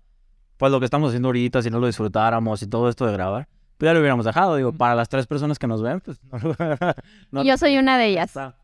pues 0.57 0.71
lo 0.71 0.79
que 0.79 0.85
estamos 0.85 1.09
haciendo 1.09 1.29
ahorita, 1.29 1.61
si 1.61 1.69
no 1.69 1.79
lo 1.79 1.87
disfrutáramos 1.87 2.61
y 2.61 2.67
todo 2.67 2.89
esto 2.89 3.05
de 3.05 3.13
grabar, 3.13 3.47
pues 3.77 3.89
ya 3.89 3.93
lo 3.93 3.99
hubiéramos 3.99 4.25
dejado. 4.25 4.55
Digo, 4.55 4.73
para 4.73 4.95
las 4.95 5.09
tres 5.09 5.27
personas 5.27 5.59
que 5.59 5.67
nos 5.67 5.81
ven, 5.81 6.01
pues 6.01 6.19
no, 6.31 6.39
no- 7.31 7.43
Y 7.43 7.47
yo 7.47 7.57
soy 7.57 7.77
una 7.77 7.97
de 7.97 8.07
ellas. 8.07 8.29
está. 8.29 8.57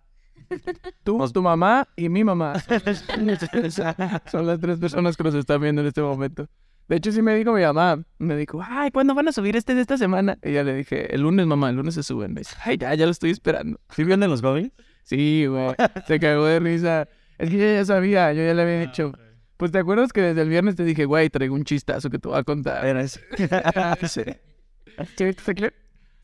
Tú, 1.03 1.24
tu 1.32 1.41
mamá 1.44 1.88
y 1.96 2.10
mi 2.10 2.24
mamá. 2.24 2.53
Son 4.32 4.48
las 4.48 4.60
tres 4.60 4.79
personas 4.79 5.15
que 5.15 5.24
nos 5.24 5.36
están 5.36 5.62
viendo 5.62 5.82
en 5.82 5.88
este 5.88 6.01
momento. 6.01 6.48
De 6.89 6.96
hecho, 6.96 7.12
sí 7.12 7.22
me 7.22 7.36
dijo 7.36 7.53
mi 7.53 7.62
mamá. 7.62 8.03
Me 8.17 8.36
dijo, 8.36 8.60
ay, 8.67 8.89
¿cuándo 8.89 9.13
van 9.13 9.27
a 9.27 9.31
subir 9.31 9.55
este 9.55 9.75
de 9.75 9.81
esta 9.81 9.96
semana? 9.96 10.39
Y 10.43 10.53
ya 10.53 10.63
le 10.63 10.74
dije, 10.74 11.13
el 11.13 11.22
lunes, 11.22 11.46
mamá, 11.46 11.69
el 11.69 11.75
lunes 11.75 11.93
se 11.93 12.01
suben. 12.01 12.34
Me 12.34 12.41
dice, 12.41 12.55
ay, 12.65 12.77
ya, 12.77 12.93
ya 12.96 13.05
lo 13.05 13.12
estoy 13.12 13.29
esperando. 13.29 13.79
¿Sí 13.96 14.03
vienen 14.03 14.27
los 14.29 14.41
goblins? 14.41 14.74
Sí, 15.03 15.46
güey. 15.46 15.75
Se 16.08 16.19
cagó 16.19 16.46
de 16.46 16.60
risa. 16.60 17.08
Es 17.38 17.51
que 17.51 17.58
yo 17.58 17.63
ya 17.63 17.86
sabía, 17.86 18.34
yo 18.34 18.43
ya 18.43 18.55
le 18.55 18.62
había 18.63 18.79
dicho. 18.81 19.13
Pues 19.58 19.72
te 19.72 19.77
acuerdas 19.77 20.12
que 20.12 20.22
desde 20.22 20.41
el 20.41 20.50
viernes 20.50 20.75
te 20.75 20.84
dije, 20.84 21.05
güey, 21.05 21.29
traigo 21.29 21.53
un 21.53 21.63
chistazo 21.63 22.10
que 22.10 22.17
te 22.17 22.27
voy 22.27 22.39
a 22.39 22.43
contar. 22.43 22.84
Era 22.86 23.01
eso. 23.01 23.19
Sí. 24.08 24.24
¿Sí 25.15 25.24
viste 25.25 25.51
ese? 25.51 25.74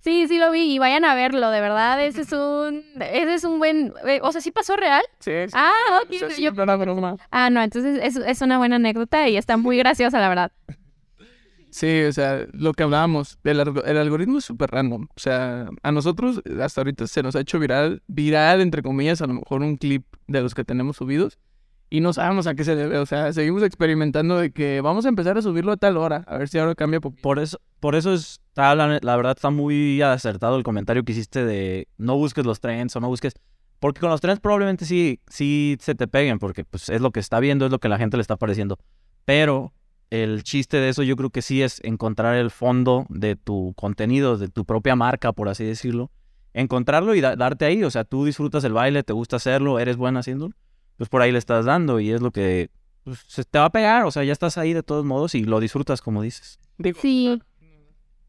Sí, 0.06 0.28
sí 0.28 0.38
lo 0.38 0.52
vi 0.52 0.76
y 0.76 0.78
vayan 0.78 1.04
a 1.04 1.16
verlo, 1.16 1.50
de 1.50 1.62
verdad, 1.62 2.00
ese 2.06 2.22
es 2.22 2.32
un, 2.32 2.84
ese 3.02 3.34
es 3.34 3.44
un 3.44 3.58
buen, 3.58 3.92
eh, 4.08 4.20
o 4.22 4.32
sea, 4.32 4.40
¿sí 4.40 4.52
pasó 4.52 4.76
real? 4.76 5.02
Sí, 5.20 5.32
sí. 5.48 5.54
Ah, 5.54 5.74
ok, 6.04 6.14
sea, 6.14 6.30
sí, 6.30 6.44
yo- 6.44 6.52
no 6.52 7.18
ah, 7.32 7.50
no, 7.50 7.60
entonces 7.64 8.00
es, 8.04 8.16
es 8.18 8.42
una 8.44 8.60
buena 8.60 8.76
anécdota 8.76 9.28
y 9.28 9.36
está 9.36 9.58
muy 9.58 9.80
graciosa, 9.80 10.20
la 10.20 10.30
verdad. 10.30 10.52
Sí, 11.72 12.04
o 12.04 12.14
sea, 12.14 12.46
lo 12.54 12.74
que 12.74 12.84
hablábamos, 12.84 13.40
el, 13.46 13.60
el 13.62 13.98
algoritmo 13.98 14.38
es 14.38 14.46
súper 14.46 14.70
random. 14.70 15.08
O 15.10 15.20
sea, 15.20 15.70
a 15.82 15.92
nosotros 15.92 16.40
hasta 16.62 16.82
ahorita 16.82 17.08
se 17.08 17.24
nos 17.24 17.36
ha 17.36 17.40
hecho 17.40 17.58
viral, 17.58 18.04
viral, 18.06 18.62
entre 18.62 18.84
comillas, 18.84 19.24
a 19.24 19.26
lo 19.28 19.34
mejor 19.34 19.64
un 19.64 19.76
clip 19.76 20.06
de 20.28 20.40
los 20.42 20.54
que 20.54 20.64
tenemos 20.64 20.98
subidos. 20.98 21.40
Y 21.96 22.02
no 22.02 22.12
sabemos 22.12 22.46
a 22.46 22.56
qué 22.56 22.66
se 22.66 22.76
debe. 22.76 22.98
O 22.98 23.06
sea, 23.06 23.32
seguimos 23.32 23.64
experimentando 23.64 24.38
de 24.38 24.52
que 24.52 24.82
vamos 24.82 25.06
a 25.06 25.08
empezar 25.08 25.38
a 25.38 25.42
subirlo 25.42 25.72
a 25.72 25.78
tal 25.78 25.96
hora. 25.96 26.26
A 26.28 26.38
ver 26.38 26.50
si 26.50 26.58
ahora 26.58 26.76
cambia. 26.76 27.00
Por 27.00 27.40
eso, 27.40 27.62
por 27.80 27.96
eso 27.96 28.14
está, 28.14 28.76
la, 28.76 29.00
la 29.02 29.16
verdad 29.16 29.32
está 29.38 29.50
muy 29.50 30.02
acertado 30.02 30.58
el 30.58 30.64
comentario 30.64 31.06
que 31.06 31.14
hiciste 31.14 31.46
de 31.46 31.88
no 31.98 32.18
busques 32.18 32.46
los 32.46 32.60
trends 32.60 32.94
o 32.98 33.00
no 33.00 33.08
busques. 33.08 33.34
Porque 33.80 34.02
con 34.02 34.10
los 34.10 34.20
trends 34.20 34.42
probablemente 34.42 34.84
sí, 34.84 35.22
sí 35.30 35.78
se 35.80 35.96
te 35.96 36.06
peguen, 36.10 36.38
porque 36.38 36.66
pues 36.66 36.90
es 36.90 37.00
lo 37.00 37.12
que 37.12 37.22
está 37.22 37.40
viendo, 37.40 37.66
es 37.66 37.72
lo 37.72 37.80
que 37.80 37.88
la 37.88 37.98
gente 37.98 38.18
le 38.18 38.22
está 38.22 38.36
pareciendo. 38.36 38.78
Pero 39.24 39.72
el 40.10 40.44
chiste 40.44 40.76
de 40.76 40.90
eso 40.90 41.02
yo 41.02 41.16
creo 41.16 41.30
que 41.30 41.42
sí 41.42 41.62
es 41.62 41.80
encontrar 41.86 42.36
el 42.36 42.52
fondo 42.52 43.06
de 43.08 43.38
tu 43.38 43.74
contenido, 43.78 44.38
de 44.38 44.50
tu 44.50 44.66
propia 44.66 44.98
marca, 44.98 45.32
por 45.32 45.48
así 45.48 45.64
decirlo. 45.64 46.12
Encontrarlo 46.54 47.16
y 47.16 47.22
da- 47.22 47.38
darte 47.38 47.64
ahí. 47.64 47.86
O 47.86 47.90
sea, 47.90 48.04
tú 48.04 48.26
disfrutas 48.26 48.66
el 48.66 48.74
baile, 48.74 49.04
te 49.04 49.14
gusta 49.14 49.38
hacerlo, 49.38 49.80
eres 49.80 49.96
buena 49.96 50.20
haciéndolo. 50.20 50.54
Pues 50.98 51.10
por 51.10 51.22
ahí 51.22 51.32
le 51.32 51.38
estás 51.38 51.66
dando 51.66 52.00
y 52.00 52.12
es 52.12 52.22
lo 52.22 52.32
que 52.32 52.70
pues, 53.04 53.20
se 53.28 53.44
te 53.44 53.60
va 53.60 53.66
a 53.66 53.70
pegar. 53.72 54.06
O 54.06 54.12
sea, 54.12 54.24
ya 54.24 54.34
estás 54.34 54.58
ahí 54.58 54.74
de 54.74 54.84
todos 54.84 55.06
modos 55.06 55.36
y 55.36 55.44
lo 55.44 55.60
disfrutas 55.60 56.02
como 56.02 56.22
dices. 56.22 56.60
Digo, 56.78 57.00
Sí. 57.02 57.42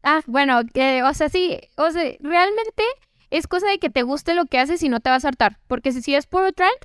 Ah, 0.03 0.21
bueno, 0.25 0.61
que, 0.73 1.03
o 1.03 1.13
sea, 1.13 1.27
sí, 1.27 1.59
o 1.75 1.91
sea, 1.91 2.01
realmente 2.21 2.83
es 3.29 3.47
cosa 3.47 3.67
de 3.67 3.77
que 3.77 3.89
te 3.89 4.03
guste 4.03 4.35
lo 4.35 4.45
que 4.45 4.57
haces 4.57 4.81
y 4.83 4.87
no 4.87 5.01
te 5.01 5.09
vas 5.09 5.25
a 5.25 5.27
hartar, 5.27 5.59
porque 5.67 5.91
si, 5.91 6.01
si 6.01 6.15
es 6.15 6.27
puro 6.27 6.53
trend, 6.53 6.77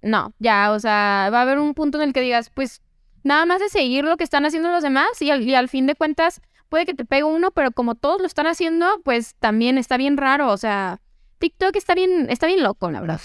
no, 0.00 0.32
ya, 0.38 0.70
o 0.70 0.78
sea, 0.78 1.28
va 1.32 1.40
a 1.40 1.42
haber 1.42 1.58
un 1.58 1.74
punto 1.74 2.00
en 2.00 2.08
el 2.08 2.12
que 2.12 2.20
digas, 2.20 2.50
pues, 2.50 2.80
nada 3.24 3.46
más 3.46 3.60
de 3.60 3.68
seguir 3.68 4.04
lo 4.04 4.16
que 4.16 4.22
están 4.22 4.46
haciendo 4.46 4.70
los 4.70 4.82
demás 4.84 5.20
y 5.20 5.30
al, 5.30 5.42
y 5.42 5.56
al 5.56 5.68
fin 5.68 5.86
de 5.86 5.96
cuentas 5.96 6.40
puede 6.68 6.86
que 6.86 6.94
te 6.94 7.04
pegue 7.04 7.24
uno, 7.24 7.50
pero 7.50 7.72
como 7.72 7.94
todos 7.96 8.20
lo 8.20 8.26
están 8.26 8.46
haciendo, 8.46 8.86
pues 9.02 9.34
también 9.40 9.76
está 9.76 9.96
bien 9.96 10.16
raro, 10.16 10.52
o 10.52 10.56
sea, 10.56 11.00
TikTok 11.38 11.74
está 11.74 11.94
bien, 11.94 12.28
está 12.30 12.46
bien 12.46 12.62
loco, 12.62 12.90
la 12.90 13.00
verdad. 13.00 13.20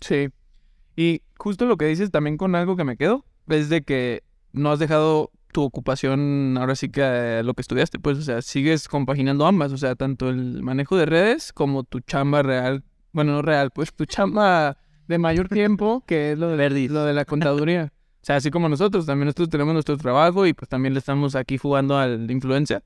Sí. 0.00 0.28
Y 0.96 1.22
justo 1.38 1.66
lo 1.66 1.76
que 1.76 1.86
dices 1.86 2.10
también 2.10 2.36
con 2.36 2.54
algo 2.54 2.76
que 2.76 2.84
me 2.84 2.96
quedo 2.96 3.24
es 3.48 3.68
de 3.68 3.82
que 3.82 4.22
no 4.52 4.70
has 4.70 4.78
dejado 4.78 5.30
tu 5.52 5.62
ocupación 5.62 6.56
ahora 6.58 6.74
sí 6.74 6.88
que 6.88 7.00
eh, 7.02 7.42
lo 7.44 7.54
que 7.54 7.62
estudiaste, 7.62 7.98
pues, 8.00 8.18
o 8.18 8.22
sea, 8.22 8.42
sigues 8.42 8.88
compaginando 8.88 9.46
ambas, 9.46 9.72
o 9.72 9.76
sea, 9.78 9.94
tanto 9.94 10.28
el 10.28 10.62
manejo 10.62 10.96
de 10.96 11.06
redes 11.06 11.52
como 11.52 11.84
tu 11.84 12.00
chamba 12.00 12.42
real, 12.42 12.82
bueno, 13.12 13.32
no 13.32 13.42
real, 13.42 13.70
pues 13.70 13.94
tu 13.94 14.04
chamba 14.04 14.76
de 15.06 15.18
mayor 15.18 15.48
tiempo, 15.48 16.02
que 16.06 16.32
es 16.32 16.38
lo 16.38 16.48
de, 16.48 16.56
Verdis. 16.56 16.90
lo 16.90 17.04
de 17.04 17.14
la 17.14 17.24
contaduría. 17.24 17.92
O 18.24 18.26
sea, 18.26 18.36
así 18.36 18.50
como 18.50 18.70
nosotros, 18.70 19.04
también 19.04 19.26
nosotros 19.26 19.50
tenemos 19.50 19.74
nuestro 19.74 19.98
trabajo 19.98 20.46
y 20.46 20.54
pues 20.54 20.66
también 20.66 20.94
le 20.94 20.98
estamos 20.98 21.34
aquí 21.34 21.58
jugando 21.58 21.98
al 21.98 22.30
influencia. 22.30 22.82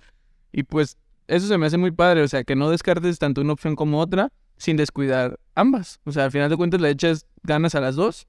Y 0.51 0.65
pues 0.65 0.99
eso 1.29 1.47
se 1.47 1.57
me 1.59 1.67
hace 1.67 1.79
muy 1.79 1.93
padre, 1.93 2.23
o 2.23 2.29
sea, 2.29 2.43
que 2.43 2.57
no 2.57 2.71
descartes 2.71 3.21
tanto 3.21 3.41
una 3.41 3.53
opción 3.53 3.77
como 3.77 4.01
otra 4.01 4.33
sin 4.59 4.77
descuidar 4.77 5.39
ambas. 5.55 6.01
O 6.05 6.13
sea, 6.13 6.25
al 6.25 6.31
final 6.31 6.51
de 6.51 6.57
cuentas 6.57 6.81
le 6.81 6.91
echas 6.91 7.27
ganas 7.43 7.75
a 7.75 7.81
las 7.81 7.97
dos 7.97 8.27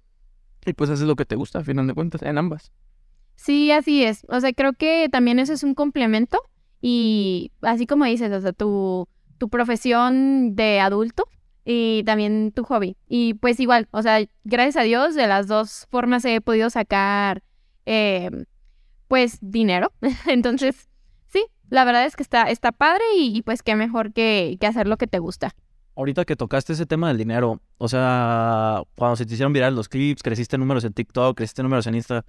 y 0.66 0.74
pues 0.74 0.90
haces 0.90 1.08
lo 1.08 1.16
que 1.16 1.26
te 1.26 1.36
gusta, 1.36 1.60
al 1.60 1.66
final 1.66 1.88
de 1.88 1.94
cuentas, 1.94 2.22
en 2.22 2.38
ambas. 2.38 2.72
Sí, 3.36 3.72
así 3.72 4.04
es. 4.04 4.26
O 4.30 4.40
sea, 4.40 4.54
creo 4.54 4.74
que 4.74 5.08
también 5.10 5.40
eso 5.40 5.54
es 5.54 5.64
un 5.64 5.74
complemento 5.74 6.42
y 6.82 7.52
así 7.62 7.88
como 7.88 8.06
dices, 8.06 8.32
o 8.32 8.42
sea, 8.42 8.54
tu, 8.54 9.08
tu 9.38 9.50
profesión 9.50 10.56
de 10.56 10.80
adulto 10.80 11.26
y 11.66 12.04
también 12.04 12.52
tu 12.54 12.64
hobby. 12.64 12.98
Y 13.08 13.36
pues 13.36 13.60
igual, 13.60 13.88
o 13.92 14.02
sea, 14.02 14.20
gracias 14.44 14.78
a 14.78 14.84
Dios 14.84 15.16
de 15.16 15.28
las 15.28 15.48
dos 15.48 15.88
formas 15.90 16.26
he 16.26 16.42
podido 16.42 16.70
sacar 16.70 17.44
eh, 17.86 18.30
pues 19.08 19.38
dinero. 19.42 19.94
Entonces, 20.28 20.90
sí, 21.28 21.46
la 21.70 21.86
verdad 21.86 22.06
es 22.06 22.16
que 22.16 22.24
está, 22.24 22.44
está 22.50 22.72
padre 22.72 23.04
y, 23.18 23.38
y, 23.38 23.42
pues 23.42 23.64
qué 23.64 23.76
mejor 23.76 24.14
que, 24.14 24.58
que 24.60 24.68
hacer 24.68 24.88
lo 24.88 24.98
que 24.98 25.08
te 25.08 25.20
gusta. 25.20 25.56
Ahorita 26.00 26.24
que 26.24 26.38
tocaste 26.38 26.72
ese 26.72 26.86
tema 26.86 27.10
del 27.10 27.18
dinero, 27.18 27.60
o 27.78 27.90
sea, 27.90 28.84
cuando 28.96 29.18
se 29.18 29.26
te 29.26 29.34
hicieron 29.34 29.52
viral 29.52 29.76
los 29.76 29.90
clips, 29.90 30.24
creciste 30.24 30.58
números 30.58 30.86
en 30.86 30.94
TikTok, 30.94 31.36
creciste 31.36 31.62
números 31.62 31.88
en 31.88 31.96
Insta, 31.96 32.24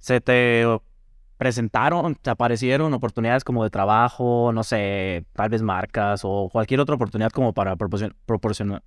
¿se 0.00 0.20
te 0.20 0.66
presentaron, 1.38 2.14
te 2.14 2.28
aparecieron 2.28 2.92
oportunidades 2.92 3.42
como 3.42 3.64
de 3.64 3.70
trabajo, 3.70 4.52
no 4.52 4.62
sé, 4.64 5.24
tal 5.32 5.48
vez 5.48 5.62
marcas 5.62 6.20
o 6.24 6.50
cualquier 6.52 6.80
otra 6.80 6.96
oportunidad 6.96 7.30
como 7.30 7.54
para 7.54 7.74
proporcion- 7.74 8.14
proporcionar, 8.26 8.82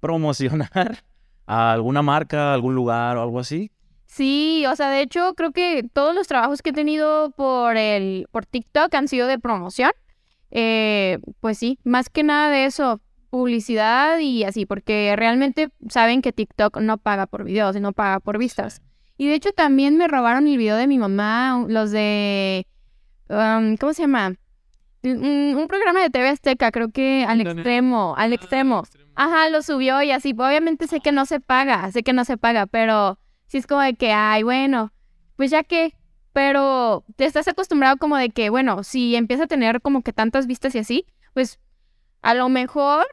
promocionar 0.00 1.04
a 1.46 1.70
alguna 1.70 2.02
marca, 2.02 2.52
algún 2.54 2.74
lugar 2.74 3.16
o 3.18 3.22
algo 3.22 3.38
así? 3.38 3.70
Sí, 4.06 4.64
o 4.66 4.74
sea, 4.74 4.90
de 4.90 5.00
hecho, 5.02 5.34
creo 5.36 5.52
que 5.52 5.84
todos 5.92 6.12
los 6.12 6.26
trabajos 6.26 6.60
que 6.60 6.70
he 6.70 6.72
tenido 6.72 7.30
por 7.30 7.76
el, 7.76 8.26
por 8.32 8.46
TikTok 8.46 8.92
han 8.96 9.06
sido 9.06 9.28
de 9.28 9.38
promoción. 9.38 9.92
Eh, 10.50 11.20
pues 11.38 11.58
sí, 11.58 11.78
más 11.84 12.10
que 12.10 12.24
nada 12.24 12.50
de 12.50 12.64
eso, 12.64 13.00
publicidad 13.34 14.20
y 14.20 14.44
así, 14.44 14.64
porque 14.64 15.12
realmente 15.16 15.68
saben 15.88 16.22
que 16.22 16.32
TikTok 16.32 16.78
no 16.78 16.98
paga 16.98 17.26
por 17.26 17.42
videos, 17.42 17.74
sino 17.74 17.92
paga 17.92 18.20
por 18.20 18.38
vistas. 18.38 18.80
Y 19.16 19.26
de 19.26 19.34
hecho 19.34 19.50
también 19.50 19.96
me 19.96 20.06
robaron 20.06 20.46
el 20.46 20.56
video 20.56 20.76
de 20.76 20.86
mi 20.86 20.98
mamá, 20.98 21.64
los 21.66 21.90
de, 21.90 22.64
um, 23.28 23.76
¿cómo 23.76 23.92
se 23.92 24.02
llama? 24.02 24.34
Un, 25.02 25.56
un 25.56 25.66
programa 25.66 26.00
de 26.00 26.10
TV 26.10 26.28
Azteca, 26.28 26.70
creo 26.70 26.92
que 26.92 27.24
al 27.26 27.40
extremo, 27.40 28.14
al 28.16 28.32
extremo. 28.32 28.84
Ajá, 29.16 29.48
lo 29.48 29.62
subió 29.62 30.00
y 30.00 30.12
así. 30.12 30.30
Obviamente 30.30 30.86
sé 30.86 31.00
que 31.00 31.10
no 31.10 31.26
se 31.26 31.40
paga, 31.40 31.90
sé 31.90 32.04
que 32.04 32.12
no 32.12 32.24
se 32.24 32.36
paga, 32.36 32.66
pero 32.66 33.18
sí 33.48 33.58
es 33.58 33.66
como 33.66 33.80
de 33.80 33.94
que, 33.94 34.12
ay, 34.12 34.44
bueno, 34.44 34.92
pues 35.34 35.50
ya 35.50 35.64
que, 35.64 35.96
pero 36.32 37.02
te 37.16 37.24
estás 37.24 37.48
acostumbrado 37.48 37.96
como 37.96 38.16
de 38.16 38.30
que, 38.30 38.48
bueno, 38.48 38.84
si 38.84 39.16
empieza 39.16 39.44
a 39.44 39.48
tener 39.48 39.80
como 39.80 40.02
que 40.02 40.12
tantas 40.12 40.46
vistas 40.46 40.72
y 40.76 40.78
así, 40.78 41.06
pues 41.32 41.58
a 42.22 42.34
lo 42.34 42.48
mejor 42.48 43.06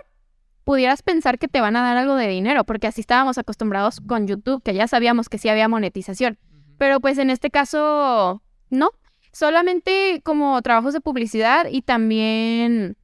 pudieras 0.63 1.01
pensar 1.01 1.38
que 1.39 1.48
te 1.48 1.62
van 1.62 1.75
a 1.75 1.82
dar 1.82 1.98
algo 1.98 2.15
de 2.15 2.27
dinero, 2.27 2.63
porque 2.63 2.88
así 2.88 3.01
estábamos 3.01 3.38
acostumbrados 3.38 4.00
con 4.01 4.27
YouTube, 4.27 4.62
que 4.63 4.74
ya 4.74 4.88
sabíamos 4.88 5.30
que 5.30 5.38
sí 5.38 5.50
había 5.50 5.68
monetización. 5.68 6.38
Pero 6.77 7.00
pues 7.00 7.18
en 7.18 7.30
este 7.30 7.50
caso, 7.50 8.41
no. 8.70 8.91
Solamente 9.34 10.22
como 10.24 10.62
trabajos 10.62 10.94
de 10.94 11.00
publicidad 11.01 11.68
y 11.72 11.82
también, 11.84 12.98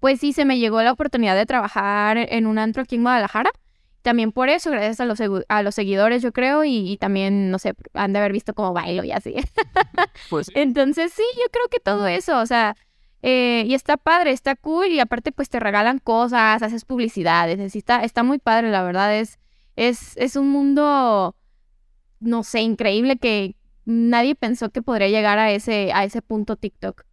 pues 0.00 0.20
sí, 0.20 0.32
se 0.32 0.44
me 0.44 0.58
llegó 0.58 0.82
la 0.82 0.92
oportunidad 0.92 1.34
de 1.34 1.46
trabajar 1.46 2.18
en 2.18 2.46
un 2.46 2.58
antro 2.58 2.82
aquí 2.82 2.96
en 2.96 3.02
Guadalajara. 3.02 3.50
También 4.02 4.32
por 4.32 4.48
eso, 4.48 4.70
gracias 4.70 5.00
a 5.00 5.04
los, 5.04 5.20
segu- 5.20 5.44
a 5.48 5.62
los 5.62 5.74
seguidores, 5.76 6.22
yo 6.22 6.32
creo, 6.32 6.64
y, 6.64 6.90
y 6.90 6.96
también, 6.98 7.50
no 7.50 7.58
sé, 7.58 7.72
han 7.94 8.12
de 8.12 8.18
haber 8.18 8.32
visto 8.32 8.52
como 8.52 8.72
bailo 8.72 9.04
y 9.04 9.12
así. 9.12 9.34
Pues 10.28 10.50
Entonces, 10.54 11.12
sí, 11.12 11.22
yo 11.36 11.44
creo 11.52 11.68
que 11.70 11.78
todo 11.78 12.06
eso, 12.08 12.38
o 12.40 12.46
sea, 12.46 12.74
eh, 13.22 13.64
y 13.66 13.74
está 13.74 13.96
padre, 13.96 14.32
está 14.32 14.56
cool, 14.56 14.88
y 14.88 15.00
aparte, 15.00 15.32
pues 15.32 15.48
te 15.48 15.60
regalan 15.60 15.98
cosas, 15.98 16.62
haces 16.62 16.84
publicidades, 16.84 17.58
así 17.60 17.78
está, 17.78 18.04
está 18.04 18.22
muy 18.22 18.38
padre, 18.38 18.70
la 18.70 18.82
verdad, 18.82 19.16
es, 19.18 19.38
es, 19.76 20.16
es 20.16 20.36
un 20.36 20.50
mundo, 20.50 21.36
no 22.20 22.42
sé, 22.42 22.60
increíble 22.60 23.16
que 23.16 23.56
nadie 23.84 24.34
pensó 24.34 24.70
que 24.70 24.82
podría 24.82 25.08
llegar 25.08 25.38
a 25.38 25.50
ese, 25.52 25.92
a 25.92 26.04
ese 26.04 26.22
punto 26.22 26.56
TikTok. 26.56 27.04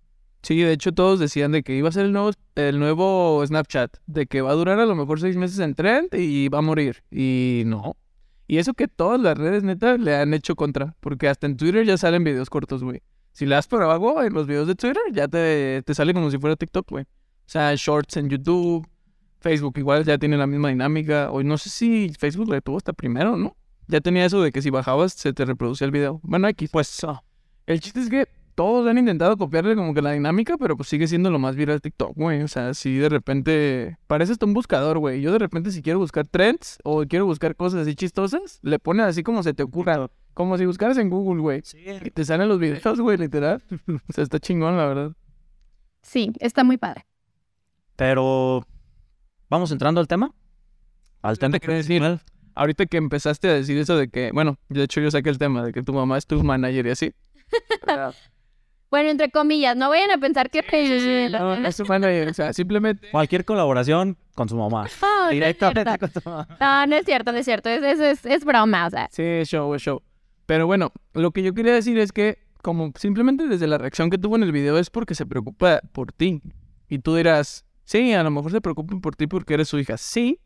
Sí, 0.41 0.61
de 0.61 0.71
hecho 0.71 0.93
todos 0.93 1.19
decían 1.19 1.51
de 1.51 1.63
que 1.63 1.75
iba 1.75 1.89
a 1.89 1.91
ser 1.91 2.05
el 2.05 2.13
nuevo, 2.13 2.31
el 2.55 2.79
nuevo 2.79 3.43
Snapchat, 3.45 3.97
de 4.07 4.25
que 4.25 4.41
va 4.41 4.51
a 4.51 4.55
durar 4.55 4.79
a 4.79 4.85
lo 4.85 4.95
mejor 4.95 5.19
seis 5.19 5.35
meses 5.35 5.59
en 5.59 5.75
trend 5.75 6.13
y 6.13 6.47
va 6.47 6.59
a 6.59 6.61
morir. 6.61 7.03
Y 7.11 7.63
no. 7.65 7.97
Y 8.47 8.57
eso 8.57 8.73
que 8.73 8.87
todas 8.87 9.19
las 9.19 9.37
redes 9.37 9.63
neta 9.63 9.97
le 9.97 10.15
han 10.15 10.33
hecho 10.33 10.55
contra, 10.55 10.95
porque 11.01 11.27
hasta 11.27 11.45
en 11.45 11.57
Twitter 11.57 11.85
ya 11.85 11.97
salen 11.97 12.23
videos 12.23 12.49
cortos, 12.49 12.83
güey. 12.83 13.01
Si 13.31 13.45
le 13.45 13.55
das 13.55 13.67
por 13.67 13.81
abajo 13.83 14.21
en 14.24 14.33
los 14.33 14.48
videos 14.48 14.67
de 14.67 14.75
Twitter, 14.75 15.01
ya 15.12 15.27
te, 15.27 15.81
te 15.83 15.93
sale 15.93 16.13
como 16.13 16.29
si 16.31 16.38
fuera 16.38 16.55
TikTok, 16.55 16.89
güey. 16.89 17.03
O 17.03 17.51
sea, 17.51 17.74
shorts 17.75 18.17
en 18.17 18.29
YouTube, 18.29 18.88
Facebook 19.39 19.77
igual 19.77 20.03
ya 20.03 20.17
tiene 20.17 20.38
la 20.38 20.48
misma 20.48 20.69
dinámica. 20.69 21.31
O 21.31 21.41
no 21.43 21.57
sé 21.57 21.69
si 21.69 22.12
Facebook 22.17 22.50
le 22.50 22.62
tuvo 22.62 22.77
hasta 22.77 22.93
primero, 22.93 23.38
¿no? 23.38 23.55
Ya 23.88 24.01
tenía 24.01 24.25
eso 24.25 24.41
de 24.41 24.51
que 24.51 24.62
si 24.62 24.69
bajabas 24.69 25.13
se 25.13 25.33
te 25.33 25.45
reproducía 25.45 25.86
el 25.86 25.91
video. 25.91 26.19
Bueno, 26.24 26.48
aquí, 26.48 26.67
pues, 26.67 27.03
ah, 27.05 27.24
el 27.65 27.79
chiste 27.79 28.01
es 28.01 28.09
que 28.09 28.27
todos 28.59 28.86
han 28.88 28.98
intentado 28.98 29.38
copiarle 29.38 29.74
como 29.74 29.93
que 29.93 30.01
la 30.01 30.12
dinámica, 30.12 30.57
pero 30.57 30.75
pues 30.75 30.89
sigue 30.89 31.07
siendo 31.07 31.31
lo 31.31 31.39
más 31.39 31.55
viral 31.55 31.79
TikTok, 31.79 32.13
güey. 32.13 32.41
O 32.41 32.48
sea, 32.50 32.74
si 32.74 32.98
de 32.98 33.07
repente 33.07 33.98
parece 34.05 34.33
hasta 34.33 34.45
un 34.45 34.53
buscador, 34.53 35.00
güey. 35.00 35.21
Yo 35.21 35.31
de 35.31 35.39
repente 35.39 35.71
si 35.71 35.81
quiero 35.81 36.00
buscar 36.00 36.27
trends 36.27 36.77
o 36.83 37.05
quiero 37.05 37.25
buscar 37.25 37.55
cosas 37.55 37.83
así 37.83 37.95
chistosas, 37.95 38.59
le 38.62 38.77
pones 38.77 39.05
así 39.05 39.24
como 39.24 39.43
se 39.43 39.53
te 39.53 39.63
ocurra. 39.63 40.09
Como 40.33 40.57
si 40.57 40.65
buscaras 40.65 40.98
en 40.98 41.09
Google, 41.09 41.41
güey. 41.41 41.63
Y 42.03 42.12
te 42.12 42.24
salen 42.24 42.48
los 42.48 42.59
videos, 42.59 43.00
güey, 43.00 43.17
literal. 43.17 43.62
o 44.09 44.13
sea, 44.13 44.24
está 44.24 44.39
chingón, 44.39 44.77
la 44.77 44.86
verdad. 44.86 45.12
Sí, 46.01 46.31
está 46.39 46.63
muy 46.63 46.77
padre. 46.77 47.05
Pero, 47.95 48.65
¿vamos 49.50 49.71
entrando 49.71 50.00
al 50.00 50.07
tema? 50.07 50.33
Al 51.21 51.38
tema 51.38 51.53
te 51.53 51.59
quería 51.59 51.77
decir, 51.77 52.01
principal. 52.01 52.21
Ahorita 52.55 52.86
que 52.86 52.98
empezaste 52.98 53.50
a 53.50 53.53
decir 53.53 53.77
eso 53.77 53.98
de 53.98 54.09
que, 54.09 54.31
bueno, 54.31 54.57
de 54.69 54.83
hecho 54.83 55.01
yo 55.01 55.12
saqué 55.12 55.29
el 55.29 55.38
tema 55.38 55.63
de 55.63 55.74
que 55.74 55.83
tu 55.83 55.93
mamá 55.93 56.17
es 56.17 56.25
tu 56.25 56.41
manager 56.43 56.88
y 56.88 56.89
así. 56.89 57.13
Bueno, 58.91 59.09
entre 59.09 59.29
comillas, 59.29 59.75
no 59.75 59.89
vayan 59.89 60.09
a 60.09 60.17
pensar 60.17 60.50
que... 60.50 60.63
No, 61.31 61.53
es 61.53 61.77
tu 61.77 61.86
manager, 61.86 62.29
o 62.29 62.33
sea, 62.33 62.53
simplemente... 62.53 63.09
Cualquier 63.12 63.45
colaboración 63.45 64.17
con 64.33 64.50
su 64.50 64.55
mamá. 64.55 64.88
No, 65.00 65.25
no 65.25 65.29
Directamente 65.29 65.83
cierto. 65.83 66.00
con 66.00 66.24
su 66.24 66.27
mamá. 66.27 66.48
No, 66.59 66.88
no 66.88 66.95
es 66.95 67.05
cierto, 67.05 67.31
no 67.31 67.38
es 67.38 67.45
cierto. 67.45 67.69
Es, 67.69 67.83
es, 67.83 68.00
es, 68.00 68.25
es 68.25 68.43
broma, 68.43 68.88
o 68.88 68.89
sea. 68.89 69.07
Sí, 69.12 69.21
es 69.21 69.48
show, 69.48 69.71
es 69.75 69.83
show. 69.83 70.01
Pero 70.50 70.65
bueno, 70.65 70.91
lo 71.13 71.29
que 71.29 71.44
yo 71.44 71.53
quería 71.53 71.75
decir 71.75 72.00
es 72.00 72.12
que, 72.12 72.39
como 72.63 72.91
simplemente 72.96 73.48
desde 73.48 73.68
la 73.68 73.77
reacción 73.77 74.10
que 74.10 74.18
tuvo 74.18 74.36
en 74.36 74.41
el 74.41 74.51
video 74.51 74.79
es 74.79 74.89
porque 74.89 75.13
se 75.13 75.27
preocupa 75.27 75.79
por 75.91 76.12
ti. 76.12 76.41
Y 76.88 76.98
tú 76.98 77.13
dirás, 77.13 77.65
sí, 77.86 78.13
a 78.13 78.24
lo 78.24 78.32
mejor 78.32 78.50
se 78.50 78.60
preocupan 78.60 79.00
por 79.00 79.15
ti 79.15 79.27
porque 79.27 79.53
eres 79.53 79.68
su 79.68 79.77
hija. 79.77 79.96
Sí, 79.98 80.39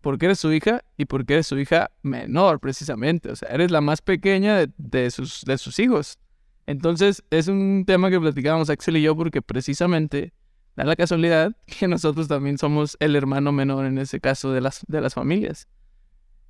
porque 0.00 0.24
eres 0.24 0.40
su 0.40 0.50
hija 0.50 0.82
y 0.96 1.04
porque 1.04 1.34
eres 1.34 1.48
su 1.48 1.58
hija 1.58 1.90
menor, 2.02 2.60
precisamente. 2.60 3.30
O 3.30 3.36
sea, 3.36 3.50
eres 3.50 3.70
la 3.70 3.82
más 3.82 4.00
pequeña 4.00 4.56
de, 4.56 4.70
de 4.78 5.10
sus, 5.10 5.42
de 5.42 5.58
sus 5.58 5.78
hijos. 5.80 6.18
Entonces, 6.64 7.22
es 7.28 7.48
un 7.48 7.84
tema 7.86 8.08
que 8.08 8.18
platicábamos 8.18 8.70
Axel 8.70 8.96
y 8.96 9.02
yo 9.02 9.14
porque 9.14 9.42
precisamente 9.42 10.32
da 10.76 10.84
la 10.84 10.96
casualidad 10.96 11.54
que 11.66 11.86
nosotros 11.88 12.26
también 12.26 12.56
somos 12.56 12.96
el 13.00 13.14
hermano 13.14 13.52
menor 13.52 13.84
en 13.84 13.98
ese 13.98 14.18
caso 14.18 14.50
de 14.50 14.62
las, 14.62 14.80
de 14.88 15.02
las 15.02 15.12
familias. 15.12 15.68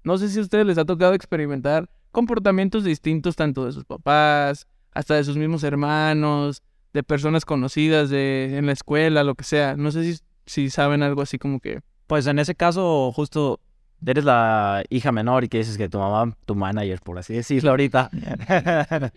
No 0.05 0.19
sé 0.19 0.29
si 0.29 0.39
a 0.39 0.43
ustedes 0.43 0.67
les 0.67 0.79
ha 0.79 0.85
tocado 0.85 1.15
experimentar 1.15 1.89
comportamientos 2.11 2.85
distintos 2.85 3.37
tanto 3.37 3.67
de 3.67 3.73
sus 3.73 3.85
papás, 3.85 4.67
hasta 4.93 5.15
de 5.15 5.25
sus 5.25 5.37
mismos 5.37 5.63
hermanos, 5.63 6.63
de 6.93 7.03
personas 7.03 7.45
conocidas 7.45 8.11
de, 8.11 8.57
en 8.57 8.67
la 8.67 8.73
escuela, 8.73 9.25
lo 9.25 9.35
que 9.35 9.45
sea. 9.45 9.77
No 9.77 9.91
sé 9.93 10.05
si, 10.05 10.23
si 10.47 10.71
saben 10.71 11.03
algo 11.03 11.23
así 11.23 11.39
como 11.39 11.61
que... 11.61 11.81
Pues 12.07 12.27
en 12.27 12.41
ese 12.41 12.57
caso, 12.57 13.13
justo 13.13 13.61
eres 14.05 14.25
la 14.25 14.83
hija 14.91 15.13
menor 15.13 15.45
y 15.45 15.49
que 15.49 15.59
dices 15.59 15.79
que 15.79 15.89
tu 15.89 15.99
mamá, 15.99 16.35
tu 16.45 16.55
manager, 16.55 17.01
por 17.01 17.19
así 17.19 17.35
decirlo 17.35 17.71
ahorita. 17.71 18.11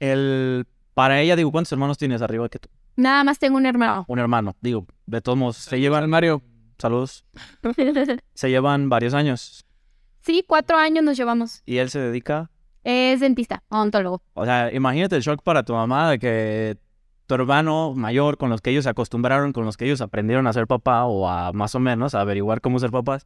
El, 0.00 0.66
para 0.94 1.20
ella, 1.20 1.36
digo, 1.36 1.52
¿cuántos 1.52 1.72
hermanos 1.72 1.98
tienes 1.98 2.22
arriba 2.22 2.48
que 2.48 2.58
tú? 2.58 2.68
Nada 2.96 3.24
más 3.24 3.38
tengo 3.38 3.58
un 3.58 3.66
hermano. 3.66 4.06
Un 4.08 4.18
hermano. 4.18 4.56
Digo, 4.62 4.86
de 5.04 5.20
todos 5.20 5.36
modos, 5.36 5.56
se 5.56 5.78
llevan, 5.78 6.08
Mario, 6.08 6.42
saludos, 6.78 7.26
se 8.34 8.48
llevan 8.48 8.88
varios 8.88 9.12
años. 9.12 9.65
Sí, 10.26 10.44
cuatro 10.46 10.76
años 10.76 11.04
nos 11.04 11.16
llevamos. 11.16 11.62
Y 11.64 11.78
él 11.78 11.88
se 11.88 12.00
dedica, 12.00 12.50
Es 12.84 13.20
dentista, 13.20 13.62
odontólogo. 13.68 14.22
o 14.34 14.44
sea, 14.44 14.72
imagínate 14.72 15.16
el 15.16 15.22
shock 15.22 15.42
para 15.42 15.62
tu 15.62 15.72
mamá 15.72 16.10
de 16.10 16.18
que 16.18 16.76
tu 17.26 17.34
hermano 17.34 17.94
mayor, 17.94 18.36
con 18.36 18.50
los 18.50 18.60
que 18.60 18.70
ellos 18.70 18.84
se 18.84 18.90
acostumbraron, 18.90 19.52
con 19.52 19.64
los 19.64 19.76
que 19.76 19.86
ellos 19.86 20.00
aprendieron 20.00 20.46
a 20.46 20.52
ser 20.52 20.66
papá 20.66 21.04
o 21.04 21.28
a 21.28 21.52
más 21.52 21.74
o 21.74 21.80
menos 21.80 22.14
a 22.14 22.20
averiguar 22.20 22.60
cómo 22.60 22.78
ser 22.78 22.90
papás. 22.90 23.24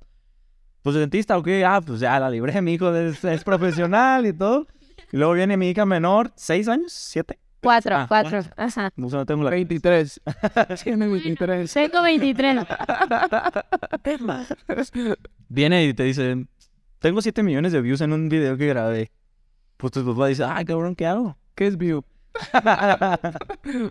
Pues 0.83 0.97
dentista, 0.97 1.37
ok, 1.37 1.49
ah, 1.67 1.81
pues 1.87 2.01
ya 2.01 2.19
la 2.19 2.31
libré, 2.31 2.63
mi 2.63 2.73
hijo 2.75 2.95
es, 2.95 3.23
es 3.25 3.45
profesional 3.45 4.27
y 4.27 4.33
todo. 4.33 4.67
Y 5.13 5.17
luego 5.19 5.35
viene 5.35 5.57
mi 5.59 5.69
hija 5.69 5.85
menor, 5.85 6.33
¿seis 6.37 6.69
años? 6.69 6.93
¿Siete? 6.93 7.39
Cuatro, 7.63 7.95
Ah, 7.95 8.07
cuatro. 8.09 8.41
Ajá. 8.57 8.91
No 8.97 9.11
sé, 9.11 9.17
no 9.17 9.27
tengo 9.27 9.45
la... 9.45 9.51
23. 9.51 10.19
Tiene 10.83 11.09
23. 11.09 11.71
Tengo 11.75 12.01
23. 12.03 12.65
Viene 15.49 15.85
y 15.85 15.95
te 15.95 16.05
dice, 16.05 16.47
tengo 17.01 17.23
7 17.23 17.43
millones 17.43 17.73
de 17.73 17.81
views 17.81 18.01
en 18.03 18.13
un 18.13 18.29
video 18.29 18.57
que 18.57 18.67
grabé. 18.67 19.11
Pues 19.79 19.93
tu 19.93 20.05
papá 20.05 20.29
dice, 20.29 20.45
ay, 20.45 20.65
cabrón, 20.65 20.95
¿qué 20.95 21.07
hago? 21.07 21.37
¿Qué 21.55 21.67
es 21.67 21.77
view? 21.77 22.05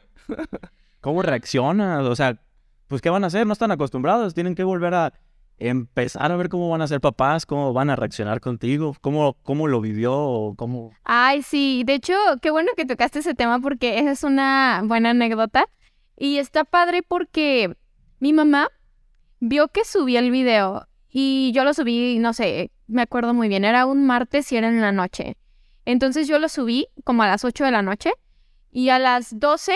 ¿Cómo 1.02 1.22
reaccionas? 1.24 2.06
O 2.06 2.15
sea, 2.15 2.39
pues 2.88 3.02
¿qué 3.02 3.10
van 3.10 3.24
a 3.24 3.28
hacer? 3.28 3.48
No 3.48 3.54
están 3.54 3.72
acostumbrados, 3.72 4.34
tienen 4.34 4.56
que 4.56 4.63
volver 4.63 4.93
a 4.93 5.13
empezar 5.58 6.32
a 6.32 6.38
ver 6.38 6.50
cómo 6.50 6.69
van 6.69 6.82
a 6.82 6.88
ser 6.88 7.02
papás, 7.02 7.45
cómo 7.45 7.74
van 7.74 7.89
a 7.89 7.95
reaccionar 7.95 8.39
contigo, 8.39 8.95
cómo, 9.02 9.36
cómo 9.43 9.67
lo 9.67 9.82
vivió, 9.82 10.15
o 10.15 10.56
cómo... 10.56 10.91
Ay, 11.04 11.41
sí. 11.41 11.84
De 11.86 11.95
hecho, 11.95 12.13
qué 12.41 12.52
bueno 12.52 12.72
que 12.78 12.86
tocaste 12.86 13.19
ese 13.19 13.34
tema 13.34 13.60
porque 13.60 14.00
esa 14.00 14.12
es 14.12 14.24
una 14.24 14.82
buena 14.86 15.10
anécdota. 15.10 15.65
Y 16.15 16.38
está 16.38 16.63
padre 16.63 17.02
porque 17.02 17.76
mi 18.19 18.34
mamá 18.34 18.69
vio 19.39 19.69
que 19.69 19.84
subí 19.84 20.15
el 20.15 20.32
video 20.32 20.88
y 21.10 21.52
yo 21.54 21.63
lo 21.63 21.74
subí, 21.74 22.19
no 22.19 22.34
sé, 22.34 22.72
me 22.88 23.02
acuerdo 23.02 23.34
muy 23.34 23.48
bien, 23.48 23.65
era 23.65 23.86
un 23.86 24.06
martes 24.06 24.52
y 24.52 24.58
era 24.58 24.67
en 24.67 24.82
la 24.82 24.91
noche. 24.91 25.38
Entonces 25.86 26.28
yo 26.28 26.38
lo 26.39 26.50
subí 26.50 26.88
como 27.04 27.24
a 27.24 27.28
las 27.28 27.43
8 27.43 27.65
de 27.65 27.72
la 27.72 27.82
noche 27.82 28.12
y 28.72 28.89
a 28.89 29.00
las 29.00 29.39
12 29.39 29.76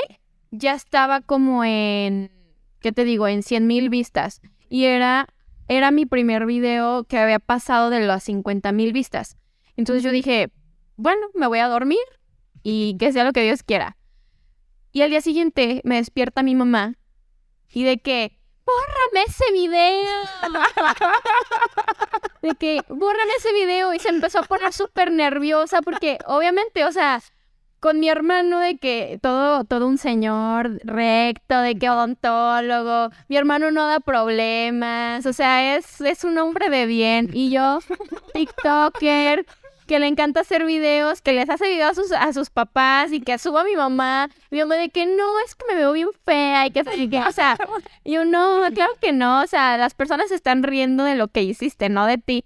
ya 0.52 0.74
estaba 0.74 1.22
como 1.22 1.64
en, 1.64 2.32
¿qué 2.80 2.92
te 2.92 3.04
digo? 3.04 3.28
En 3.28 3.42
100 3.42 3.66
mil 3.66 3.90
vistas. 3.90 4.42
Y 4.70 4.86
era, 4.86 5.28
era 5.68 5.90
mi 5.90 6.06
primer 6.06 6.46
video 6.46 7.06
que 7.06 7.18
había 7.18 7.40
pasado 7.40 7.90
de 7.90 8.02
las 8.02 8.24
50 8.24 8.72
mil 8.72 8.94
vistas. 8.94 9.38
Entonces 9.76 10.04
yo 10.04 10.12
dije, 10.12 10.52
bueno, 10.96 11.22
me 11.34 11.48
voy 11.48 11.60
a 11.60 11.68
dormir 11.68 12.00
y 12.62 12.96
que 13.00 13.12
sea 13.12 13.24
lo 13.24 13.34
que 13.34 13.44
Dios 13.44 13.64
quiera. 13.64 13.98
Y 14.92 15.02
al 15.02 15.10
día 15.10 15.22
siguiente 15.22 15.82
me 15.84 15.96
despierta 15.96 16.44
mi 16.44 16.54
mamá 16.54 16.96
y 17.72 17.84
de 17.84 17.98
que, 17.98 18.38
bórrame 18.66 19.24
ese 19.28 19.52
video. 19.52 20.24
De 22.42 22.56
que, 22.56 22.82
bórrame 22.90 23.34
ese 23.38 23.54
video 23.54 23.94
y 23.94 24.00
se 24.00 24.10
empezó 24.10 24.40
a 24.40 24.44
poner 24.44 24.74
súper 24.74 25.12
nerviosa 25.12 25.82
porque 25.82 26.18
obviamente, 26.26 26.86
o 26.86 26.92
sea, 26.92 27.22
con 27.80 28.00
mi 28.00 28.08
hermano 28.08 28.60
de 28.60 28.78
que 28.78 29.20
todo, 29.22 29.66
todo 29.66 29.88
un 29.88 29.98
señor 29.98 30.80
recto, 30.86 31.60
de 31.60 31.76
que 31.76 31.90
odontólogo, 31.90 33.10
mi 33.28 33.36
hermano 33.36 33.72
no 33.72 33.88
da 33.88 34.00
problemas, 34.00 35.26
o 35.26 35.34
sea, 35.34 35.76
es, 35.76 36.00
es 36.00 36.24
un 36.24 36.38
hombre 36.38 36.70
de 36.70 36.86
bien. 36.86 37.30
Y 37.34 37.52
yo, 37.52 37.80
TikToker, 38.34 39.46
que 39.94 40.00
le 40.00 40.08
encanta 40.08 40.40
hacer 40.40 40.66
videos, 40.66 41.22
que 41.22 41.34
les 41.34 41.48
hace 41.52 41.68
videos 41.68 41.92
a 41.92 41.94
sus, 41.94 42.12
a 42.14 42.34
sus 42.34 42.50
papás 42.50 43.12
y 43.12 43.22
que 43.22 43.38
suba 43.38 43.62
a 43.62 43.64
mi 43.64 43.76
mamá. 43.76 44.28
Mi 44.50 44.58
mamá 44.58 44.74
de 44.74 44.90
que 44.90 45.06
no, 45.06 45.40
es 45.46 45.54
que 45.54 45.66
me 45.68 45.76
veo 45.76 45.92
bien 45.94 46.08
fea 46.26 46.66
y 46.66 46.72
que, 46.72 46.84
y 46.98 47.08
que 47.10 47.20
o 47.20 47.32
sea, 47.32 47.56
yo 48.04 48.26
no, 48.26 48.64
claro 48.74 48.92
que 49.00 49.12
no, 49.14 49.44
o 49.44 49.46
sea, 49.46 49.78
las 49.78 49.94
personas 49.94 50.30
se 50.30 50.36
están 50.36 50.64
riendo 50.64 51.04
de 51.04 51.14
lo 51.14 51.28
que 51.28 51.44
hiciste, 51.44 51.90
no 51.90 52.08
de 52.08 52.18
ti. 52.18 52.44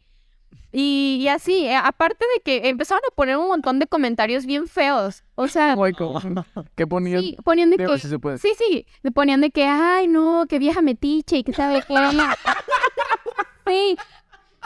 Y, 0.73 1.19
y 1.21 1.29
así, 1.29 1.67
eh, 1.67 1.77
aparte 1.77 2.25
de 2.36 2.41
que 2.41 2.67
empezaron 2.67 3.01
a 3.10 3.15
poner 3.15 3.38
un 3.38 3.47
montón 3.47 3.79
de 3.79 3.88
comentarios 3.88 4.45
bien 4.45 4.67
feos. 4.67 5.23
O 5.36 5.47
sea. 5.47 5.77
¿Qué 6.75 6.86
ponían? 6.86 7.21
sí, 7.21 7.38
ponían 7.45 7.69
de 7.69 7.77
Digo, 7.77 7.93
que... 7.93 7.99
si 7.99 8.10
se 8.10 8.19
puede. 8.19 8.39
Sí, 8.39 8.51
sí, 8.57 8.86
ponían 9.15 9.39
de 9.39 9.51
que, 9.51 9.63
ay, 9.63 10.10
no, 10.10 10.47
que 10.49 10.60
vieja 10.60 10.81
metiche 10.81 11.38
y 11.38 11.43
que 11.45 11.53
sabe 11.53 11.81
qué. 11.88 11.95
Sí, 13.67 13.97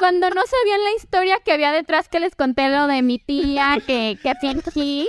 cuando 0.01 0.29
no 0.31 0.41
sabían 0.45 0.83
la 0.83 0.91
historia 0.97 1.37
que 1.45 1.51
había 1.53 1.71
detrás 1.71 2.09
que 2.09 2.19
les 2.19 2.35
conté 2.35 2.67
lo 2.69 2.87
de 2.87 3.03
mi 3.03 3.19
tía, 3.19 3.77
que, 3.85 4.17
que 4.21 4.33
fingí, 4.41 5.07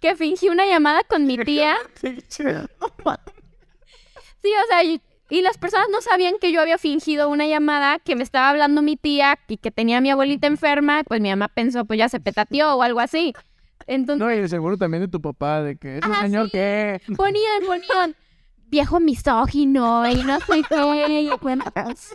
que 0.00 0.14
fingí 0.14 0.50
una 0.50 0.66
llamada 0.66 1.02
con 1.08 1.26
mi 1.26 1.38
tía. 1.38 1.74
Sí, 4.42 4.50
o 4.52 4.66
sea, 4.68 4.84
y, 4.84 5.00
y 5.30 5.42
las 5.42 5.58
personas 5.58 5.88
no 5.90 6.00
sabían 6.00 6.34
que 6.40 6.52
yo 6.52 6.60
había 6.60 6.78
fingido 6.78 7.28
una 7.28 7.46
llamada, 7.46 7.98
que 7.98 8.14
me 8.14 8.22
estaba 8.22 8.50
hablando 8.50 8.82
mi 8.82 8.96
tía 8.96 9.38
y 9.48 9.56
que 9.56 9.70
tenía 9.70 9.98
a 9.98 10.00
mi 10.00 10.10
abuelita 10.10 10.46
enferma, 10.46 11.02
pues 11.04 11.20
mi 11.20 11.30
mamá 11.30 11.48
pensó, 11.48 11.84
pues 11.84 11.98
ya 11.98 12.08
se 12.08 12.20
petateó 12.20 12.76
o 12.76 12.82
algo 12.82 13.00
así. 13.00 13.32
Entonces, 13.86 14.24
No, 14.24 14.32
y 14.32 14.48
seguro 14.48 14.76
también 14.76 15.02
de 15.02 15.08
tu 15.08 15.20
papá, 15.20 15.62
de 15.62 15.76
que 15.76 15.98
es 15.98 16.04
un 16.06 16.12
Ah, 16.12 16.22
señor 16.22 16.46
sí. 16.46 16.52
que... 16.52 17.00
ponían, 17.16 17.64
ponían 17.66 18.16
viejo 18.68 19.00
misógino 19.00 20.08
y 20.08 20.16
no 20.24 20.40
sé 20.40 20.62
qué. 20.68 21.20
y 21.20 21.30
bueno, 21.40 21.64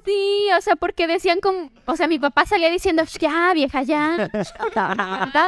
Sí, 0.06 0.48
o 0.58 0.62
sea, 0.62 0.76
porque 0.76 1.08
decían 1.08 1.40
como, 1.40 1.70
o 1.86 1.96
sea, 1.96 2.08
mi 2.08 2.20
papá 2.20 2.46
salía 2.46 2.70
diciendo, 2.70 3.04
ya, 3.20 3.52
vieja, 3.54 3.84
ya. 3.84 4.30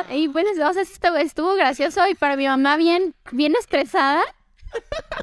Y 0.12 0.28
bueno, 0.28 0.50
o 0.52 0.74
sea, 0.74 0.82
estuvo, 0.82 1.16
estuvo 1.18 1.56
gracioso 1.56 2.08
y 2.10 2.16
para 2.16 2.36
mi 2.38 2.48
mamá 2.48 2.78
bien, 2.78 3.16
bien 3.32 3.54
estresada. 3.60 4.24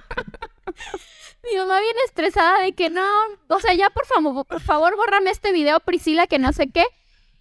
Mi 1.50 1.56
mamá 1.56 1.80
viene 1.80 1.98
estresada 2.04 2.60
de 2.60 2.74
que 2.74 2.90
no, 2.90 3.02
o 3.48 3.60
sea, 3.60 3.72
ya 3.72 3.88
por 3.88 4.04
favor, 4.04 4.44
por 4.46 4.60
favor, 4.60 4.94
bórrame 4.96 5.30
este 5.30 5.52
video, 5.52 5.80
Priscila, 5.80 6.26
que 6.26 6.38
no 6.38 6.52
sé 6.52 6.70
qué. 6.70 6.84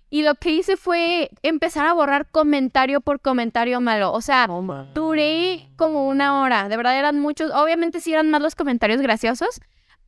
Y 0.10 0.24
lo 0.24 0.36
que 0.36 0.52
hice 0.52 0.76
fue 0.76 1.30
empezar 1.44 1.86
a 1.86 1.94
borrar 1.94 2.28
comentario 2.32 3.00
por 3.00 3.20
comentario 3.22 3.80
malo. 3.80 4.12
O 4.12 4.22
sea, 4.22 4.48
duré 4.96 5.70
como 5.76 6.08
una 6.08 6.42
hora. 6.42 6.68
De 6.68 6.78
verdad 6.78 6.98
eran 6.98 7.20
muchos. 7.20 7.52
Obviamente 7.52 8.02
sí 8.02 8.12
eran 8.12 8.32
más 8.32 8.42
los 8.42 8.56
comentarios 8.56 9.02
graciosos 9.02 9.62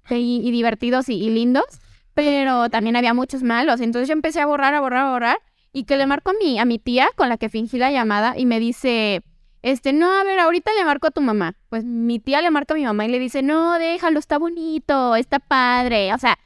y, 0.09 0.41
y 0.43 0.51
divertidos 0.51 1.07
y, 1.09 1.15
y 1.15 1.29
lindos. 1.29 1.65
Pero 2.15 2.69
también 2.69 2.95
había 2.95 3.13
muchos 3.13 3.43
malos. 3.43 3.79
Entonces 3.79 4.07
yo 4.07 4.13
empecé 4.13 4.41
a 4.41 4.47
borrar, 4.47 4.73
a 4.73 4.81
borrar, 4.81 5.05
a 5.05 5.11
borrar. 5.11 5.37
Y 5.71 5.83
que 5.83 5.97
le 5.97 6.07
marco 6.07 6.31
a 6.31 6.33
mi, 6.33 6.59
a 6.59 6.65
mi 6.65 6.79
tía 6.79 7.09
con 7.15 7.29
la 7.29 7.37
que 7.37 7.47
fingí 7.47 7.77
la 7.77 7.91
llamada 7.91 8.37
y 8.37 8.45
me 8.45 8.59
dice, 8.59 9.23
este, 9.61 9.93
no, 9.93 10.11
a 10.11 10.23
ver, 10.23 10.39
ahorita 10.39 10.71
le 10.77 10.83
marco 10.83 11.07
a 11.07 11.11
tu 11.11 11.21
mamá. 11.21 11.55
Pues 11.69 11.85
mi 11.85 12.19
tía 12.19 12.41
le 12.41 12.49
marca 12.49 12.73
a 12.73 12.77
mi 12.77 12.83
mamá 12.83 13.05
y 13.05 13.09
le 13.09 13.19
dice, 13.19 13.41
no, 13.43 13.77
déjalo, 13.77 14.19
está 14.19 14.37
bonito, 14.37 15.15
está 15.15 15.39
padre. 15.39 16.13
O 16.13 16.17
sea, 16.17 16.39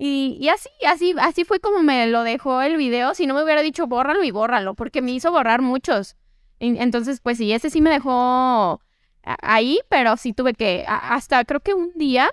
y, 0.00 0.36
y 0.40 0.48
así, 0.48 0.68
así, 0.88 1.14
así 1.20 1.44
fue 1.44 1.60
como 1.60 1.82
me 1.82 2.06
lo 2.06 2.22
dejó 2.22 2.62
el 2.62 2.76
video. 2.76 3.14
Si 3.14 3.26
no 3.26 3.34
me 3.34 3.44
hubiera 3.44 3.60
dicho 3.62 3.86
bórralo 3.86 4.24
y 4.24 4.30
bórralo, 4.30 4.74
porque 4.74 5.02
me 5.02 5.12
hizo 5.12 5.30
borrar 5.30 5.60
muchos. 5.62 6.16
En- 6.58 6.76
Entonces, 6.80 7.20
pues 7.20 7.36
sí, 7.38 7.52
ese 7.52 7.68
sí 7.70 7.80
me 7.80 7.90
dejó 7.90 8.80
ahí, 9.22 9.78
pero 9.90 10.16
sí 10.16 10.32
tuve 10.32 10.54
que, 10.54 10.84
hasta 10.88 11.44
creo 11.44 11.60
que 11.60 11.74
un 11.74 11.92
día 11.94 12.30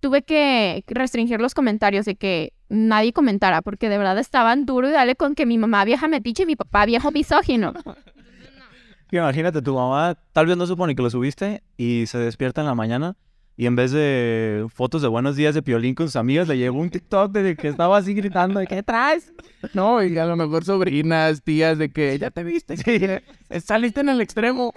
tuve 0.00 0.22
que 0.22 0.84
restringir 0.86 1.40
los 1.40 1.54
comentarios 1.54 2.06
de 2.06 2.14
que 2.14 2.52
nadie 2.68 3.12
comentara, 3.12 3.62
porque 3.62 3.88
de 3.88 3.98
verdad 3.98 4.18
estaban 4.18 4.64
duro 4.64 4.88
y 4.88 4.92
dale 4.92 5.16
con 5.16 5.34
que 5.34 5.44
mi 5.46 5.58
mamá 5.58 5.84
vieja 5.84 6.06
metiche 6.06 6.44
y 6.44 6.46
mi 6.46 6.54
papá 6.56 6.86
viejo 6.86 7.10
misógino. 7.10 7.72
Imagínate, 9.10 9.62
tu 9.62 9.74
mamá 9.74 10.16
tal 10.32 10.46
vez 10.46 10.56
no 10.56 10.66
supone 10.66 10.94
que 10.94 11.02
lo 11.02 11.10
subiste 11.10 11.62
y 11.76 12.04
se 12.06 12.18
despierta 12.18 12.60
en 12.60 12.66
la 12.66 12.74
mañana 12.74 13.16
y 13.58 13.66
en 13.66 13.74
vez 13.74 13.90
de 13.90 14.68
fotos 14.72 15.02
de 15.02 15.08
buenos 15.08 15.34
días 15.34 15.52
de 15.52 15.62
Piolín 15.62 15.96
con 15.96 16.06
sus 16.06 16.14
amigas, 16.14 16.46
le 16.46 16.56
llegó 16.56 16.78
un 16.78 16.90
TikTok 16.90 17.32
de 17.32 17.56
que 17.56 17.66
estaba 17.66 17.96
así 17.96 18.14
gritando 18.14 18.60
de 18.60 18.68
¿qué 18.68 18.84
traes? 18.84 19.32
No, 19.74 20.00
y 20.00 20.16
a 20.16 20.26
lo 20.26 20.36
mejor 20.36 20.64
sobrinas, 20.64 21.42
tías, 21.42 21.76
de 21.76 21.90
que 21.90 22.16
ya 22.20 22.30
te 22.30 22.44
viste, 22.44 22.76
que 22.76 23.24
saliste 23.60 24.02
en 24.02 24.10
el 24.10 24.20
extremo. 24.20 24.72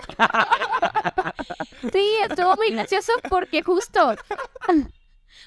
Sí, 1.94 2.04
estuvo 2.28 2.56
muy 2.56 2.72
gracioso 2.72 3.14
porque 3.30 3.62
justo, 3.62 4.16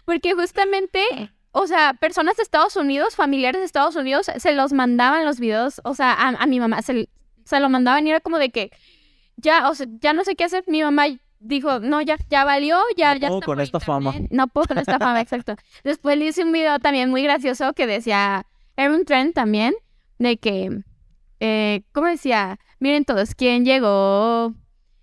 porque 0.05 0.35
justamente, 0.35 1.01
o 1.51 1.67
sea, 1.67 1.95
personas 1.95 2.37
de 2.37 2.45
Estados 2.45 2.77
Unidos, 2.77 3.17
familiares 3.17 3.61
de 3.61 3.67
Estados 3.67 3.97
Unidos, 3.97 4.31
se 4.37 4.53
los 4.55 4.73
mandaban 4.73 5.25
los 5.25 5.41
videos, 5.41 5.81
o 5.83 5.95
sea, 5.97 6.13
a, 6.13 6.29
a 6.29 6.47
mi 6.47 6.61
mamá, 6.61 6.83
se, 6.83 7.09
se 7.45 7.59
lo 7.59 7.69
mandaban 7.69 8.07
y 8.07 8.11
era 8.11 8.21
como 8.21 8.39
de 8.39 8.51
que, 8.51 8.71
ya, 9.37 9.69
o 9.69 9.75
sea, 9.75 9.89
ya 10.01 10.13
no 10.13 10.23
sé 10.23 10.37
qué 10.37 10.45
hacer, 10.45 10.63
mi 10.69 10.83
mamá 10.83 11.07
dijo, 11.41 11.81
no, 11.81 12.01
ya, 12.03 12.17
ya 12.29 12.45
valió, 12.45 12.79
ya, 12.97 13.15
No 13.15 13.21
ya. 13.21 13.29
puedo 13.29 13.39
está 13.41 13.47
con 13.47 13.61
esta 13.61 13.81
fama. 13.81 14.11
internet". 14.11 14.31
No 14.33 14.47
puedo 14.49 14.67
con 14.67 14.79
esta 14.79 14.99
fama, 14.99 15.21
exacto. 15.21 15.57
Después 15.83 16.19
le 16.19 16.27
hice 16.27 16.45
un 16.45 16.53
video 16.53 16.79
también 16.79 17.11
muy 17.11 17.23
gracioso 17.23 17.73
que 17.73 17.87
decía, 17.87 18.47
era 18.77 18.93
un 18.93 19.05
trend 19.05 19.35
también, 19.35 19.75
de 20.19 20.37
que, 20.37 20.81
eh, 21.41 21.83
¿cómo 21.93 22.07
decía? 22.07 22.59
Miren 22.79 23.05
todos 23.05 23.35
quién 23.35 23.65
llegó, 23.65 24.55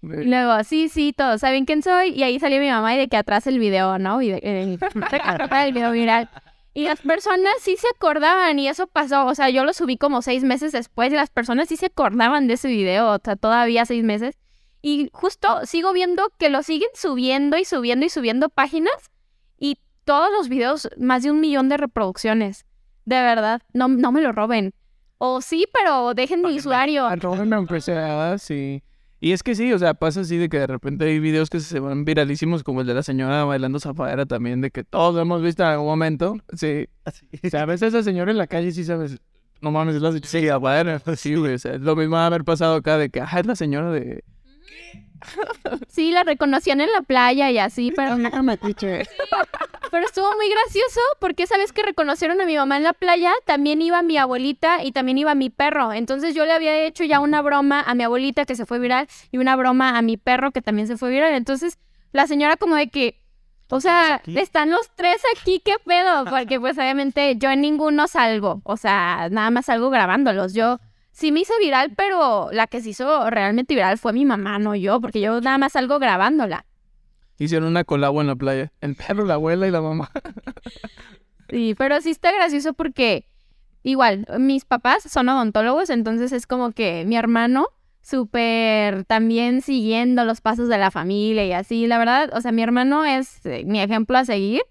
y 0.03 0.25
luego, 0.25 0.63
sí, 0.63 0.89
sí, 0.89 1.13
todos 1.13 1.41
saben 1.41 1.65
quién 1.65 1.83
soy. 1.83 2.09
Y 2.09 2.23
ahí 2.23 2.39
salió 2.39 2.59
mi 2.59 2.69
mamá 2.69 2.95
y 2.95 2.97
de 2.97 3.07
que 3.07 3.17
atrás 3.17 3.45
el 3.45 3.59
video, 3.59 3.99
¿no? 3.99 4.21
Y 4.21 4.29
de, 4.31 4.39
el 4.41 4.77
video 5.73 5.91
viral. 5.91 6.29
Y 6.73 6.85
las 6.85 7.01
personas 7.01 7.53
sí 7.59 7.75
se 7.77 7.87
acordaban 7.95 8.57
y 8.57 8.67
eso 8.67 8.87
pasó. 8.87 9.25
O 9.25 9.35
sea, 9.35 9.49
yo 9.49 9.63
lo 9.63 9.73
subí 9.73 9.97
como 9.97 10.21
seis 10.21 10.43
meses 10.43 10.71
después 10.71 11.11
y 11.11 11.15
las 11.15 11.29
personas 11.29 11.67
sí 11.67 11.75
se 11.77 11.87
acordaban 11.87 12.47
de 12.47 12.55
ese 12.55 12.69
video. 12.69 13.13
O 13.13 13.19
sea, 13.23 13.35
todavía 13.35 13.85
seis 13.85 14.03
meses. 14.03 14.37
Y 14.81 15.09
justo 15.13 15.65
sigo 15.65 15.93
viendo 15.93 16.31
que 16.37 16.49
lo 16.49 16.63
siguen 16.63 16.89
subiendo 16.93 17.57
y 17.57 17.65
subiendo 17.65 18.05
y 18.05 18.09
subiendo 18.09 18.49
páginas. 18.49 19.11
Y 19.57 19.77
todos 20.05 20.29
los 20.31 20.49
videos, 20.49 20.89
más 20.97 21.23
de 21.23 21.31
un 21.31 21.39
millón 21.39 21.69
de 21.69 21.77
reproducciones. 21.77 22.65
De 23.05 23.21
verdad, 23.21 23.61
no, 23.73 23.87
no 23.87 24.11
me 24.11 24.21
lo 24.21 24.31
roben. 24.31 24.73
O 25.17 25.41
sí, 25.41 25.67
pero 25.71 26.13
dejen 26.15 26.41
mi 26.41 26.57
usuario. 26.57 27.07
Aunque 27.07 27.79
sea, 27.81 28.37
sí. 28.39 28.81
Y 29.23 29.33
es 29.33 29.43
que 29.43 29.53
sí, 29.53 29.71
o 29.71 29.77
sea, 29.77 29.93
pasa 29.93 30.21
así 30.21 30.37
de 30.37 30.49
que 30.49 30.57
de 30.57 30.65
repente 30.65 31.05
hay 31.05 31.19
videos 31.19 31.51
que 31.51 31.59
se 31.59 31.79
van 31.79 32.05
viralísimos, 32.05 32.63
como 32.63 32.81
el 32.81 32.87
de 32.87 32.95
la 32.95 33.03
señora 33.03 33.43
bailando 33.43 33.79
zafaera 33.79 34.25
también, 34.25 34.61
de 34.61 34.71
que 34.71 34.83
todos 34.83 35.13
lo 35.13 35.21
hemos 35.21 35.43
visto 35.43 35.61
en 35.61 35.69
algún 35.69 35.85
momento. 35.85 36.37
Sí. 36.55 36.87
O 37.05 37.49
sea, 37.49 37.61
a 37.61 37.65
veces 37.65 37.93
esa 37.93 38.01
señora 38.01 38.31
en 38.31 38.39
la 38.39 38.47
calle 38.47 38.71
sí 38.71 38.83
sabes, 38.83 39.19
no 39.61 39.69
mames, 39.69 39.93
es 39.93 40.01
la 40.01 40.11
señora 40.11 40.27
sí, 40.27 40.47
zafaera. 40.47 41.01
Sí, 41.15 41.35
güey, 41.35 41.53
o 41.53 41.59
sea, 41.59 41.75
es 41.75 41.81
lo 41.81 41.95
mismo 41.95 42.15
va 42.15 42.23
a 42.23 42.25
haber 42.25 42.43
pasado 42.43 42.73
acá 42.73 42.97
de 42.97 43.11
que, 43.11 43.21
ah, 43.21 43.39
es 43.39 43.45
la 43.45 43.55
señora 43.55 43.91
de... 43.91 44.23
Sí, 45.87 46.11
la 46.11 46.23
reconocían 46.23 46.81
en 46.81 46.91
la 46.91 47.01
playa 47.01 47.51
y 47.51 47.57
así, 47.57 47.91
pero, 47.95 48.17
pero 49.91 50.05
estuvo 50.05 50.35
muy 50.35 50.49
gracioso 50.49 50.99
porque 51.19 51.43
esa 51.43 51.57
vez 51.57 51.71
que 51.73 51.83
reconocieron 51.83 52.41
a 52.41 52.45
mi 52.45 52.55
mamá 52.55 52.77
en 52.77 52.83
la 52.83 52.93
playa, 52.93 53.31
también 53.45 53.81
iba 53.81 54.01
mi 54.01 54.17
abuelita 54.17 54.83
y 54.83 54.91
también 54.91 55.17
iba 55.17 55.35
mi 55.35 55.49
perro. 55.49 55.93
Entonces 55.93 56.33
yo 56.33 56.45
le 56.45 56.53
había 56.53 56.85
hecho 56.85 57.03
ya 57.03 57.19
una 57.19 57.41
broma 57.41 57.81
a 57.81 57.93
mi 57.93 58.03
abuelita 58.03 58.45
que 58.45 58.55
se 58.55 58.65
fue 58.65 58.79
viral 58.79 59.07
y 59.31 59.37
una 59.37 59.55
broma 59.55 59.97
a 59.97 60.01
mi 60.01 60.17
perro 60.17 60.51
que 60.51 60.61
también 60.61 60.87
se 60.87 60.97
fue 60.97 61.09
viral. 61.09 61.33
Entonces 61.33 61.77
la 62.11 62.27
señora 62.27 62.57
como 62.57 62.75
de 62.75 62.89
que, 62.89 63.21
o 63.69 63.79
sea, 63.79 64.15
aquí? 64.15 64.37
están 64.37 64.69
los 64.71 64.89
tres 64.95 65.21
aquí, 65.37 65.61
¿qué 65.63 65.75
pedo? 65.85 66.25
Porque 66.25 66.59
pues 66.59 66.77
obviamente 66.77 67.37
yo 67.37 67.49
en 67.49 67.61
ninguno 67.61 68.07
salgo, 68.07 68.61
o 68.63 68.75
sea, 68.75 69.29
nada 69.31 69.49
más 69.49 69.65
salgo 69.65 69.89
grabándolos. 69.89 70.53
Yo 70.53 70.79
sí 71.21 71.31
me 71.31 71.41
hice 71.41 71.53
viral, 71.59 71.93
pero 71.95 72.49
la 72.51 72.65
que 72.65 72.81
se 72.81 72.89
hizo 72.89 73.29
realmente 73.29 73.75
viral 73.75 73.99
fue 73.99 74.11
mi 74.11 74.25
mamá, 74.25 74.57
no 74.57 74.75
yo, 74.75 74.99
porque 74.99 75.21
yo 75.21 75.39
nada 75.39 75.59
más 75.59 75.73
salgo 75.73 75.99
grabándola. 75.99 76.65
Hicieron 77.37 77.69
una 77.69 77.83
colagua 77.83 78.21
en 78.21 78.27
la 78.27 78.35
playa. 78.35 78.71
El 78.81 78.95
perro, 78.95 79.23
la 79.25 79.35
abuela 79.35 79.67
y 79.67 79.71
la 79.71 79.81
mamá. 79.81 80.11
Sí, 81.49 81.75
pero 81.77 81.99
sí 81.99 82.11
está 82.11 82.31
gracioso 82.31 82.73
porque 82.73 83.25
igual, 83.83 84.25
mis 84.39 84.63
papás 84.63 85.03
son 85.03 85.27
odontólogos, 85.27 85.89
entonces 85.89 86.31
es 86.31 86.47
como 86.47 86.71
que 86.71 87.03
mi 87.05 87.17
hermano 87.17 87.67
súper 88.01 89.03
también 89.03 89.61
siguiendo 89.61 90.23
los 90.23 90.39
pasos 90.39 90.69
de 90.69 90.77
la 90.77 90.91
familia 90.91 91.45
y 91.45 91.51
así, 91.51 91.87
la 91.87 91.97
verdad, 91.97 92.31
o 92.33 92.39
sea, 92.39 92.53
mi 92.53 92.63
hermano 92.63 93.03
es 93.03 93.45
eh, 93.45 93.63
mi 93.65 93.81
ejemplo 93.81 94.17
a 94.17 94.23
seguir 94.23 94.61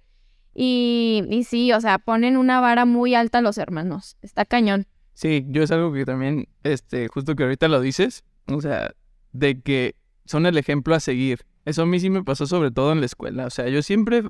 y, 0.55 1.25
y 1.29 1.45
sí, 1.45 1.71
o 1.73 1.81
sea, 1.83 1.99
ponen 1.99 2.39
una 2.39 2.61
vara 2.61 2.87
muy 2.87 3.15
alta 3.15 3.43
los 3.43 3.59
hermanos, 3.59 4.17
está 4.23 4.47
cañón. 4.47 4.87
Sí, 5.21 5.45
yo 5.49 5.63
es 5.63 5.71
algo 5.71 5.93
que 5.93 6.07
también, 6.07 6.49
este, 6.63 7.09
justo 7.09 7.37
que 7.37 7.43
ahorita 7.43 7.69
lo 7.69 7.83
dices, 7.83 8.25
o 8.47 8.63
sea, 8.63 8.95
de 9.33 9.61
que 9.61 9.95
son 10.25 10.47
el 10.47 10.57
ejemplo 10.57 10.95
a 10.95 11.01
seguir. 11.01 11.45
Eso 11.67 11.83
a 11.83 11.87
mí 11.87 12.01
sí 12.01 12.09
me 12.09 12.25
pasó 12.25 12.47
sobre 12.47 12.71
todo 12.71 12.93
en 12.93 13.01
la 13.01 13.07
escuela. 13.07 13.45
O 13.45 13.51
sea, 13.51 13.69
yo 13.69 13.83
siempre 13.83 14.23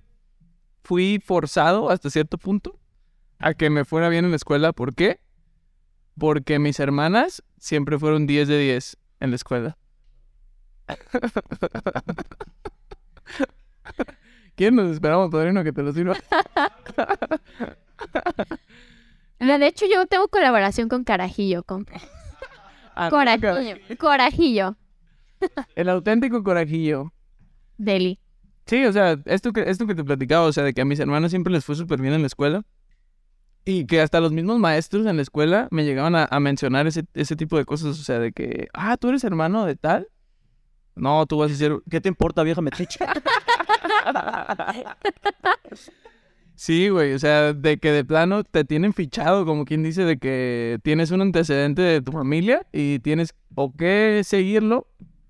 fui 0.82 1.22
forzado 1.24 1.90
hasta 1.90 2.10
cierto 2.10 2.38
punto 2.38 2.80
a 3.38 3.54
que 3.54 3.70
me 3.70 3.84
fuera 3.84 4.08
bien 4.08 4.24
en 4.24 4.32
la 4.32 4.36
escuela. 4.36 4.72
¿Por 4.72 4.96
qué? 4.96 5.20
Porque 6.18 6.58
mis 6.58 6.80
hermanas 6.80 7.44
siempre 7.56 7.96
fueron 7.96 8.26
10 8.26 8.48
de 8.48 8.58
10 8.58 8.96
en 9.20 9.30
la 9.30 9.36
escuela. 9.36 9.78
¿Quién 14.56 14.74
nos 14.74 14.90
esperamos, 14.90 15.30
padrino, 15.30 15.62
que 15.62 15.72
te 15.72 15.84
lo 15.84 15.92
sirva? 15.92 16.16
De 19.40 19.66
hecho, 19.66 19.86
yo 19.90 20.06
tengo 20.06 20.28
colaboración 20.28 20.88
con 20.88 21.02
Carajillo, 21.04 21.62
con 21.64 21.86
Ah, 22.94 23.08
Corajillo, 23.10 23.76
Corajillo, 23.98 24.76
El 25.74 25.88
auténtico 25.88 26.42
corajillo. 26.42 27.12
Deli. 27.78 28.18
Sí, 28.66 28.84
o 28.84 28.92
sea, 28.92 29.18
esto 29.24 29.52
que, 29.52 29.62
esto 29.68 29.86
que 29.86 29.94
te 29.94 30.04
platicaba, 30.04 30.44
o 30.44 30.52
sea, 30.52 30.62
de 30.64 30.74
que 30.74 30.82
a 30.82 30.84
mis 30.84 31.00
hermanos 31.00 31.30
siempre 31.30 31.52
les 31.52 31.64
fue 31.64 31.74
súper 31.74 32.00
bien 32.00 32.12
en 32.12 32.20
la 32.20 32.26
escuela. 32.26 32.62
Y 33.64 33.86
que 33.86 34.00
hasta 34.00 34.20
los 34.20 34.32
mismos 34.32 34.58
maestros 34.58 35.06
en 35.06 35.16
la 35.16 35.22
escuela 35.22 35.68
me 35.70 35.84
llegaban 35.84 36.14
a, 36.14 36.26
a 36.30 36.40
mencionar 36.40 36.86
ese, 36.86 37.04
ese 37.14 37.36
tipo 37.36 37.56
de 37.56 37.64
cosas, 37.64 37.98
o 37.98 38.02
sea, 38.02 38.18
de 38.18 38.32
que, 38.32 38.68
ah, 38.74 38.96
tú 38.96 39.08
eres 39.08 39.24
hermano 39.24 39.64
de 39.64 39.76
tal. 39.76 40.08
No, 40.94 41.24
tú 41.26 41.38
vas 41.38 41.52
a 41.52 41.54
ser... 41.54 41.78
¿Qué 41.90 42.00
te 42.00 42.08
importa, 42.08 42.42
vieja 42.42 42.60
metiche? 42.60 42.98
Sí, 46.60 46.90
güey, 46.90 47.14
o 47.14 47.18
sea, 47.18 47.54
de 47.54 47.78
que 47.78 47.90
de 47.90 48.04
plano 48.04 48.44
te 48.44 48.66
tienen 48.66 48.92
fichado, 48.92 49.46
como 49.46 49.64
quien 49.64 49.82
dice, 49.82 50.04
de 50.04 50.18
que 50.18 50.78
tienes 50.82 51.10
un 51.10 51.22
antecedente 51.22 51.80
de 51.80 52.02
tu 52.02 52.12
familia 52.12 52.66
y 52.70 52.98
tienes 52.98 53.34
o 53.54 53.74
que 53.74 54.20
seguirlo 54.24 54.86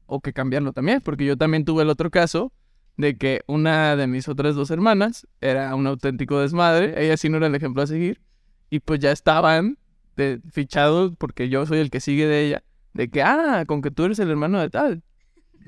o 0.06 0.20
que 0.20 0.32
cambiarlo 0.32 0.72
también, 0.72 1.00
porque 1.00 1.24
yo 1.24 1.36
también 1.36 1.64
tuve 1.64 1.84
el 1.84 1.88
otro 1.88 2.10
caso 2.10 2.52
de 2.96 3.16
que 3.16 3.42
una 3.46 3.94
de 3.94 4.08
mis 4.08 4.26
otras 4.28 4.56
dos 4.56 4.72
hermanas 4.72 5.28
era 5.40 5.72
un 5.76 5.86
auténtico 5.86 6.40
desmadre, 6.40 7.00
ella 7.00 7.16
sí 7.16 7.28
no 7.28 7.36
era 7.36 7.46
el 7.46 7.54
ejemplo 7.54 7.80
a 7.82 7.86
seguir, 7.86 8.20
y 8.68 8.80
pues 8.80 8.98
ya 8.98 9.12
estaban 9.12 9.78
de, 10.16 10.40
fichados, 10.50 11.12
porque 11.16 11.48
yo 11.48 11.64
soy 11.64 11.78
el 11.78 11.90
que 11.90 12.00
sigue 12.00 12.26
de 12.26 12.44
ella, 12.44 12.64
de 12.92 13.08
que, 13.08 13.22
ah, 13.22 13.66
con 13.68 13.82
que 13.82 13.92
tú 13.92 14.02
eres 14.02 14.18
el 14.18 14.30
hermano 14.30 14.58
de 14.58 14.68
tal. 14.68 15.04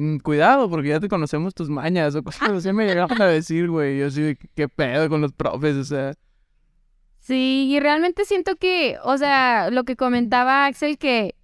Mm, 0.02 0.18
Cuidado, 0.18 0.68
porque 0.68 0.88
ya 0.88 1.00
te 1.00 1.08
conocemos 1.08 1.54
tus 1.54 1.68
mañas 1.68 2.14
o 2.16 2.22
cosas 2.24 2.50
así 2.50 2.72
me 2.72 2.86
llegaban 2.86 3.20
a 3.22 3.26
decir, 3.26 3.68
güey. 3.68 3.98
Yo 3.98 4.06
así, 4.08 4.36
¿qué 4.54 4.68
pedo 4.68 5.08
con 5.08 5.20
los 5.20 5.32
profes? 5.32 5.76
O 5.76 5.84
sea, 5.84 6.12
Sí, 7.20 7.68
y 7.70 7.78
realmente 7.78 8.24
siento 8.24 8.56
que, 8.56 8.98
o 9.04 9.16
sea, 9.16 9.70
lo 9.70 9.84
que 9.84 9.94
comentaba 9.94 10.66
Axel, 10.66 10.98
que 10.98 11.36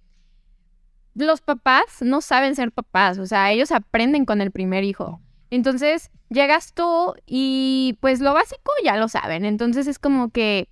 los 1.15 1.39
papás 1.39 1.85
no 2.01 2.19
saben 2.19 2.53
ser 2.53 2.73
papás, 2.73 3.17
o 3.17 3.25
sea, 3.25 3.49
ellos 3.51 3.71
aprenden 3.71 4.25
con 4.25 4.41
el 4.41 4.51
primer 4.51 4.83
hijo. 4.83 5.21
Entonces, 5.51 6.11
llegas 6.29 6.73
tú 6.73 7.13
y 7.25 7.97
pues 8.01 8.19
lo 8.19 8.33
básico 8.33 8.73
ya 8.83 8.97
lo 8.97 9.07
saben. 9.07 9.45
Entonces 9.45 9.87
es 9.87 9.99
como 9.99 10.31
que, 10.31 10.67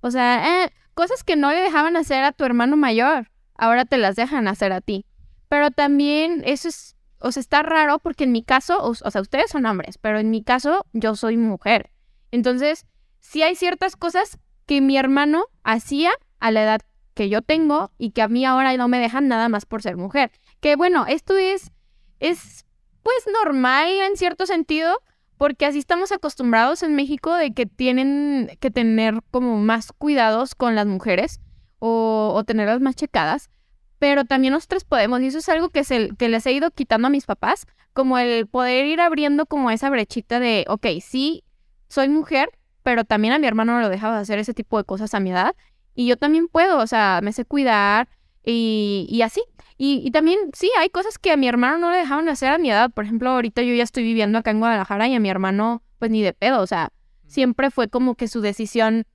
o 0.00 0.10
sea, 0.10 0.64
eh, 0.64 0.72
cosas 0.94 1.22
que 1.22 1.36
no 1.36 1.52
le 1.52 1.60
dejaban 1.60 1.96
hacer 1.96 2.24
a 2.24 2.32
tu 2.32 2.44
hermano 2.44 2.76
mayor, 2.76 3.30
ahora 3.54 3.84
te 3.84 3.96
las 3.96 4.16
dejan 4.16 4.48
hacer 4.48 4.72
a 4.72 4.80
ti. 4.80 5.06
Pero 5.48 5.70
también 5.70 6.42
eso 6.44 6.66
es, 6.66 6.96
o 7.20 7.32
sea, 7.32 7.40
está 7.40 7.62
raro 7.62 7.98
porque 7.98 8.24
en 8.24 8.32
mi 8.32 8.42
caso, 8.42 8.82
o, 8.82 8.90
o 8.90 9.10
sea, 9.10 9.20
ustedes 9.20 9.50
son 9.50 9.66
hombres, 9.66 9.98
pero 9.98 10.18
en 10.18 10.30
mi 10.30 10.42
caso 10.42 10.84
yo 10.92 11.16
soy 11.16 11.36
mujer. 11.36 11.90
Entonces, 12.30 12.86
sí 13.20 13.42
hay 13.42 13.54
ciertas 13.54 13.96
cosas 13.96 14.38
que 14.66 14.80
mi 14.80 14.96
hermano 14.96 15.46
hacía 15.64 16.10
a 16.40 16.50
la 16.50 16.62
edad 16.62 16.80
que 17.14 17.28
yo 17.28 17.42
tengo 17.42 17.90
y 17.98 18.10
que 18.10 18.22
a 18.22 18.28
mí 18.28 18.44
ahora 18.44 18.76
no 18.76 18.86
me 18.86 19.00
dejan 19.00 19.26
nada 19.26 19.48
más 19.48 19.66
por 19.66 19.82
ser 19.82 19.96
mujer. 19.96 20.30
Que 20.60 20.76
bueno, 20.76 21.06
esto 21.08 21.36
es, 21.36 21.72
es 22.20 22.64
pues 23.02 23.16
normal 23.42 23.88
en 23.88 24.16
cierto 24.16 24.46
sentido, 24.46 25.00
porque 25.36 25.66
así 25.66 25.78
estamos 25.78 26.12
acostumbrados 26.12 26.82
en 26.82 26.94
México 26.94 27.34
de 27.34 27.52
que 27.54 27.66
tienen 27.66 28.56
que 28.60 28.70
tener 28.70 29.20
como 29.30 29.56
más 29.56 29.92
cuidados 29.92 30.54
con 30.54 30.74
las 30.74 30.86
mujeres 30.86 31.40
o, 31.78 32.32
o 32.34 32.44
tenerlas 32.44 32.80
más 32.80 32.94
checadas, 32.94 33.50
pero 33.98 34.24
también 34.24 34.52
nosotros 34.52 34.84
podemos, 34.84 35.20
y 35.20 35.26
eso 35.26 35.38
es 35.38 35.48
algo 35.48 35.70
que, 35.70 35.84
se, 35.84 36.10
que 36.16 36.28
les 36.28 36.46
he 36.46 36.52
ido 36.52 36.70
quitando 36.70 37.08
a 37.08 37.10
mis 37.10 37.26
papás, 37.26 37.66
como 37.92 38.18
el 38.18 38.46
poder 38.46 38.86
ir 38.86 39.00
abriendo 39.00 39.46
como 39.46 39.70
esa 39.70 39.90
brechita 39.90 40.40
de, 40.40 40.64
ok, 40.68 40.86
sí, 41.02 41.44
soy 41.88 42.08
mujer, 42.08 42.50
pero 42.82 43.04
también 43.04 43.34
a 43.34 43.38
mi 43.38 43.46
hermano 43.46 43.74
no 43.74 43.80
lo 43.80 43.88
dejaba 43.88 44.18
hacer 44.18 44.38
ese 44.38 44.54
tipo 44.54 44.78
de 44.78 44.84
cosas 44.84 45.14
a 45.14 45.20
mi 45.20 45.30
edad, 45.30 45.54
y 45.94 46.06
yo 46.06 46.16
también 46.16 46.46
puedo, 46.46 46.78
o 46.78 46.86
sea, 46.86 47.20
me 47.24 47.32
sé 47.32 47.44
cuidar 47.44 48.08
y, 48.44 49.08
y 49.10 49.22
así. 49.22 49.42
Y, 49.76 50.00
y, 50.04 50.12
también, 50.12 50.38
sí, 50.52 50.70
hay 50.78 50.90
cosas 50.90 51.18
que 51.18 51.32
a 51.32 51.36
mi 51.36 51.48
hermano 51.48 51.78
no 51.78 51.90
le 51.90 51.98
dejaban 51.98 52.28
hacer 52.28 52.50
a 52.50 52.58
mi 52.58 52.70
edad. 52.70 52.90
Por 52.90 53.04
ejemplo, 53.04 53.30
ahorita 53.30 53.62
yo 53.62 53.74
ya 53.74 53.82
estoy 53.82 54.04
viviendo 54.04 54.38
acá 54.38 54.52
en 54.52 54.60
Guadalajara 54.60 55.08
y 55.08 55.14
a 55.14 55.20
mi 55.20 55.28
hermano, 55.28 55.82
pues 55.98 56.10
ni 56.12 56.22
de 56.22 56.32
pedo. 56.32 56.60
O 56.60 56.66
sea, 56.66 56.92
siempre 57.26 57.72
fue 57.72 57.88
como 57.88 58.14
que 58.14 58.28
su 58.28 58.40
decisión 58.40 59.06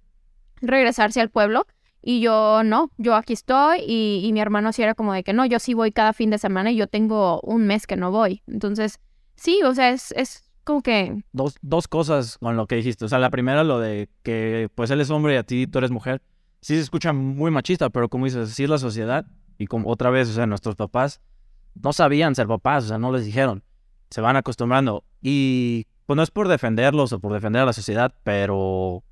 regresarse 0.61 1.21
al 1.21 1.29
pueblo. 1.29 1.67
Y 2.05 2.19
yo 2.19 2.63
no, 2.65 2.91
yo 2.97 3.15
aquí 3.15 3.31
estoy 3.31 3.79
y, 3.87 4.21
y 4.25 4.33
mi 4.33 4.41
hermano 4.41 4.73
sí 4.73 4.83
era 4.83 4.93
como 4.93 5.13
de 5.13 5.23
que 5.23 5.31
no, 5.31 5.45
yo 5.45 5.57
sí 5.59 5.73
voy 5.73 5.93
cada 5.93 6.11
fin 6.11 6.29
de 6.29 6.37
semana 6.37 6.69
y 6.69 6.75
yo 6.75 6.87
tengo 6.87 7.39
un 7.41 7.65
mes 7.65 7.87
que 7.87 7.95
no 7.95 8.11
voy. 8.11 8.43
Entonces, 8.45 8.99
sí, 9.35 9.61
o 9.63 9.73
sea, 9.73 9.89
es, 9.89 10.11
es 10.11 10.51
como 10.65 10.81
que... 10.81 11.23
Dos, 11.31 11.55
dos 11.61 11.87
cosas 11.87 12.37
con 12.39 12.57
lo 12.57 12.67
que 12.67 12.75
dijiste. 12.75 13.05
O 13.05 13.07
sea, 13.07 13.19
la 13.19 13.29
primera, 13.29 13.63
lo 13.63 13.79
de 13.79 14.09
que 14.21 14.69
pues 14.75 14.91
él 14.91 14.99
es 14.99 15.09
hombre 15.09 15.35
y 15.35 15.37
a 15.37 15.43
ti 15.43 15.65
tú 15.65 15.77
eres 15.77 15.91
mujer. 15.91 16.21
Sí 16.59 16.75
se 16.75 16.81
escucha 16.81 17.13
muy 17.13 17.51
machista, 17.51 17.89
pero 17.89 18.09
como 18.09 18.25
dices, 18.25 18.59
es 18.59 18.69
la 18.69 18.77
sociedad. 18.77 19.25
Y 19.57 19.67
como 19.67 19.89
otra 19.89 20.09
vez, 20.09 20.29
o 20.29 20.33
sea, 20.33 20.45
nuestros 20.45 20.75
papás 20.75 21.21
no 21.81 21.93
sabían 21.93 22.35
ser 22.35 22.47
papás, 22.47 22.85
o 22.85 22.87
sea, 22.89 22.97
no 22.97 23.11
les 23.11 23.25
dijeron. 23.25 23.63
Se 24.09 24.19
van 24.19 24.35
acostumbrando. 24.35 25.05
Y 25.21 25.87
pues 26.05 26.17
no 26.17 26.23
es 26.23 26.31
por 26.31 26.47
defenderlos 26.47 27.13
o 27.13 27.19
por 27.19 27.33
defender 27.33 27.61
a 27.61 27.65
la 27.65 27.73
sociedad, 27.73 28.13
pero 28.23 29.03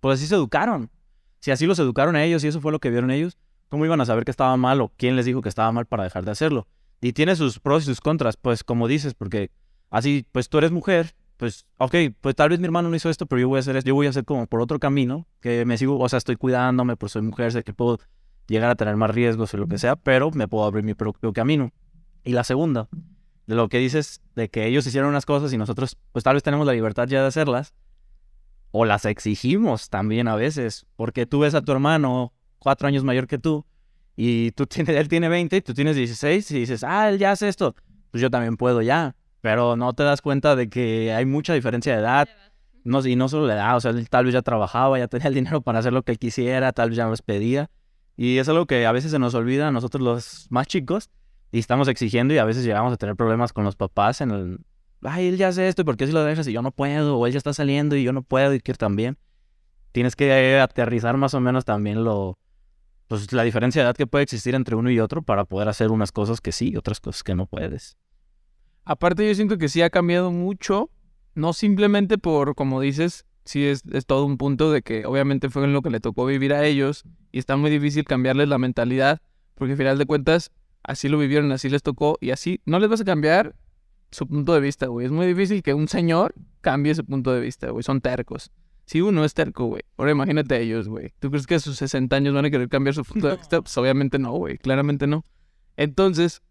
pues 0.00 0.18
así 0.18 0.26
se 0.26 0.34
educaron. 0.34 0.90
Si 1.40 1.50
así 1.50 1.66
los 1.66 1.78
educaron 1.78 2.16
a 2.16 2.24
ellos 2.24 2.44
y 2.44 2.48
eso 2.48 2.60
fue 2.60 2.72
lo 2.72 2.78
que 2.78 2.90
vieron 2.90 3.10
ellos, 3.10 3.36
¿cómo 3.68 3.84
iban 3.84 4.00
a 4.00 4.06
saber 4.06 4.24
que 4.24 4.30
estaba 4.30 4.56
mal 4.56 4.80
o 4.80 4.92
quién 4.96 5.16
les 5.16 5.26
dijo 5.26 5.42
que 5.42 5.48
estaba 5.48 5.72
mal 5.72 5.86
para 5.86 6.04
dejar 6.04 6.24
de 6.24 6.30
hacerlo? 6.30 6.68
Y 7.00 7.12
tiene 7.12 7.34
sus 7.34 7.58
pros 7.58 7.84
y 7.84 7.86
sus 7.86 8.00
contras, 8.00 8.36
pues 8.36 8.62
como 8.62 8.86
dices, 8.86 9.14
porque 9.14 9.50
así, 9.88 10.26
pues 10.32 10.48
tú 10.48 10.58
eres 10.58 10.70
mujer, 10.70 11.14
pues, 11.38 11.66
ok, 11.78 11.94
pues 12.20 12.36
tal 12.36 12.50
vez 12.50 12.60
mi 12.60 12.66
hermano 12.66 12.90
no 12.90 12.96
hizo 12.96 13.08
esto, 13.08 13.24
pero 13.24 13.40
yo 13.40 13.48
voy 13.48 13.56
a 13.56 13.60
hacer 13.60 13.74
esto, 13.74 13.88
yo 13.88 13.94
voy 13.94 14.06
a 14.06 14.10
hacer 14.10 14.26
como 14.26 14.46
por 14.46 14.60
otro 14.60 14.78
camino, 14.78 15.26
que 15.40 15.64
me 15.64 15.78
sigo, 15.78 15.98
o 15.98 16.08
sea, 16.08 16.18
estoy 16.18 16.36
cuidándome, 16.36 16.96
pues 16.96 17.12
soy 17.12 17.22
mujer, 17.22 17.52
sé 17.52 17.64
que 17.64 17.72
puedo 17.72 17.98
llegar 18.46 18.70
a 18.70 18.74
tener 18.74 18.96
más 18.96 19.10
riesgos 19.10 19.54
o 19.54 19.56
lo 19.56 19.66
que 19.66 19.78
sea, 19.78 19.96
pero 19.96 20.30
me 20.32 20.46
puedo 20.48 20.66
abrir 20.66 20.84
mi 20.84 20.92
propio 20.92 21.32
camino. 21.32 21.72
Y 22.24 22.32
la 22.32 22.44
segunda, 22.44 22.88
de 23.46 23.54
lo 23.54 23.70
que 23.70 23.78
dices, 23.78 24.20
de 24.34 24.50
que 24.50 24.66
ellos 24.66 24.86
hicieron 24.86 25.08
unas 25.08 25.24
cosas 25.24 25.52
y 25.54 25.56
nosotros, 25.56 25.96
pues 26.12 26.22
tal 26.22 26.34
vez 26.34 26.42
tenemos 26.42 26.66
la 26.66 26.74
libertad 26.74 27.08
ya 27.08 27.22
de 27.22 27.28
hacerlas, 27.28 27.72
o 28.72 28.84
las 28.84 29.04
exigimos 29.04 29.90
también 29.90 30.28
a 30.28 30.36
veces, 30.36 30.86
porque 30.96 31.26
tú 31.26 31.40
ves 31.40 31.54
a 31.54 31.62
tu 31.62 31.72
hermano 31.72 32.32
cuatro 32.58 32.88
años 32.88 33.04
mayor 33.04 33.26
que 33.26 33.38
tú, 33.38 33.66
y 34.16 34.52
tú 34.52 34.66
tienes, 34.66 34.96
él 34.96 35.08
tiene 35.08 35.28
20 35.28 35.56
y 35.56 35.60
tú 35.60 35.74
tienes 35.74 35.96
16 35.96 36.50
y 36.50 36.60
dices, 36.60 36.84
ah, 36.84 37.08
él 37.08 37.18
ya 37.18 37.32
hace 37.32 37.48
esto, 37.48 37.74
pues 38.10 38.20
yo 38.20 38.30
también 38.30 38.56
puedo 38.56 38.82
ya, 38.82 39.14
pero 39.40 39.76
no 39.76 39.92
te 39.92 40.02
das 40.02 40.20
cuenta 40.20 40.56
de 40.56 40.68
que 40.68 41.12
hay 41.12 41.24
mucha 41.24 41.54
diferencia 41.54 41.94
de 41.94 42.00
edad, 42.00 42.28
no, 42.84 43.04
y 43.06 43.16
no 43.16 43.28
solo 43.28 43.46
la 43.46 43.54
edad, 43.54 43.76
o 43.76 43.80
sea, 43.80 43.90
él 43.90 44.08
tal 44.08 44.24
vez 44.24 44.34
ya 44.34 44.42
trabajaba, 44.42 44.98
ya 44.98 45.08
tenía 45.08 45.28
el 45.28 45.34
dinero 45.34 45.60
para 45.60 45.80
hacer 45.80 45.92
lo 45.92 46.02
que 46.02 46.12
él 46.12 46.18
quisiera, 46.18 46.72
tal 46.72 46.90
vez 46.90 46.96
ya 46.96 47.06
nos 47.06 47.22
pedía, 47.22 47.70
y 48.16 48.38
es 48.38 48.48
algo 48.48 48.66
que 48.66 48.86
a 48.86 48.92
veces 48.92 49.10
se 49.10 49.18
nos 49.18 49.34
olvida 49.34 49.68
a 49.68 49.72
nosotros 49.72 50.02
los 50.02 50.46
más 50.50 50.66
chicos, 50.66 51.10
y 51.52 51.58
estamos 51.58 51.88
exigiendo 51.88 52.32
y 52.32 52.38
a 52.38 52.44
veces 52.44 52.64
llegamos 52.64 52.92
a 52.92 52.96
tener 52.96 53.16
problemas 53.16 53.52
con 53.52 53.64
los 53.64 53.74
papás 53.74 54.20
en 54.20 54.30
el, 54.30 54.58
ay, 55.02 55.28
él 55.28 55.36
ya 55.36 55.48
hace 55.48 55.68
esto, 55.68 55.82
¿y 55.82 55.84
por 55.84 55.96
qué 55.96 56.06
si 56.06 56.12
lo 56.12 56.24
dejas 56.24 56.46
y 56.48 56.52
yo 56.52 56.62
no 56.62 56.72
puedo? 56.72 57.18
O 57.18 57.26
él 57.26 57.32
ya 57.32 57.38
está 57.38 57.52
saliendo 57.52 57.96
y 57.96 58.02
yo 58.02 58.12
no 58.12 58.22
puedo 58.22 58.54
y 58.54 58.60
que 58.60 58.74
también. 58.74 59.18
Tienes 59.92 60.14
que 60.14 60.58
aterrizar 60.58 61.16
más 61.16 61.34
o 61.34 61.40
menos 61.40 61.64
también 61.64 62.04
lo, 62.04 62.38
pues 63.10 63.32
la 63.32 63.42
diferencia 63.42 63.82
de 63.82 63.86
edad 63.86 63.96
que 63.96 64.06
puede 64.06 64.22
existir 64.22 64.54
entre 64.54 64.76
uno 64.76 64.88
y 64.88 65.00
otro 65.00 65.22
para 65.22 65.44
poder 65.44 65.68
hacer 65.68 65.90
unas 65.90 66.12
cosas 66.12 66.40
que 66.40 66.52
sí 66.52 66.70
y 66.70 66.76
otras 66.76 67.00
cosas 67.00 67.24
que 67.24 67.34
no 67.34 67.46
puedes. 67.46 67.96
Aparte 68.84 69.26
yo 69.26 69.34
siento 69.34 69.58
que 69.58 69.68
sí 69.68 69.82
ha 69.82 69.90
cambiado 69.90 70.30
mucho, 70.30 70.90
no 71.34 71.52
simplemente 71.52 72.18
por, 72.18 72.54
como 72.54 72.80
dices, 72.80 73.26
sí 73.44 73.64
es, 73.64 73.82
es 73.92 74.06
todo 74.06 74.24
un 74.24 74.38
punto 74.38 74.70
de 74.70 74.82
que 74.82 75.06
obviamente 75.06 75.50
fue 75.50 75.64
en 75.64 75.72
lo 75.72 75.82
que 75.82 75.90
le 75.90 75.98
tocó 75.98 76.24
vivir 76.24 76.54
a 76.54 76.64
ellos 76.64 77.02
y 77.32 77.40
está 77.40 77.56
muy 77.56 77.70
difícil 77.70 78.04
cambiarles 78.04 78.48
la 78.48 78.58
mentalidad, 78.58 79.20
porque 79.56 79.72
al 79.72 79.78
final 79.78 79.98
de 79.98 80.06
cuentas 80.06 80.52
así 80.84 81.08
lo 81.08 81.18
vivieron, 81.18 81.50
así 81.50 81.68
les 81.68 81.82
tocó 81.82 82.16
y 82.20 82.30
así 82.30 82.60
no 82.64 82.78
les 82.78 82.88
vas 82.88 83.00
a 83.00 83.04
cambiar 83.04 83.56
su 84.10 84.26
punto 84.26 84.54
de 84.54 84.60
vista, 84.60 84.86
güey. 84.86 85.06
Es 85.06 85.12
muy 85.12 85.26
difícil 85.26 85.62
que 85.62 85.74
un 85.74 85.88
señor 85.88 86.34
cambie 86.60 86.94
su 86.94 87.04
punto 87.04 87.32
de 87.32 87.40
vista, 87.40 87.70
güey. 87.70 87.82
Son 87.82 88.00
tercos. 88.00 88.50
Si 88.86 89.00
uno 89.00 89.24
es 89.24 89.34
terco, 89.34 89.66
güey. 89.66 89.82
Ahora 89.96 90.10
imagínate 90.10 90.54
a 90.56 90.58
ellos, 90.58 90.88
güey. 90.88 91.12
¿Tú 91.20 91.30
crees 91.30 91.46
que 91.46 91.54
a 91.54 91.60
sus 91.60 91.76
60 91.76 92.16
años 92.16 92.34
van 92.34 92.44
a 92.44 92.50
querer 92.50 92.68
cambiar 92.68 92.94
su 92.94 93.04
punto 93.04 93.28
de 93.28 93.36
vista? 93.38 93.60
Pues 93.60 93.76
obviamente 93.78 94.18
no, 94.18 94.32
güey. 94.32 94.58
Claramente 94.58 95.06
no. 95.06 95.24
Entonces, 95.76 96.42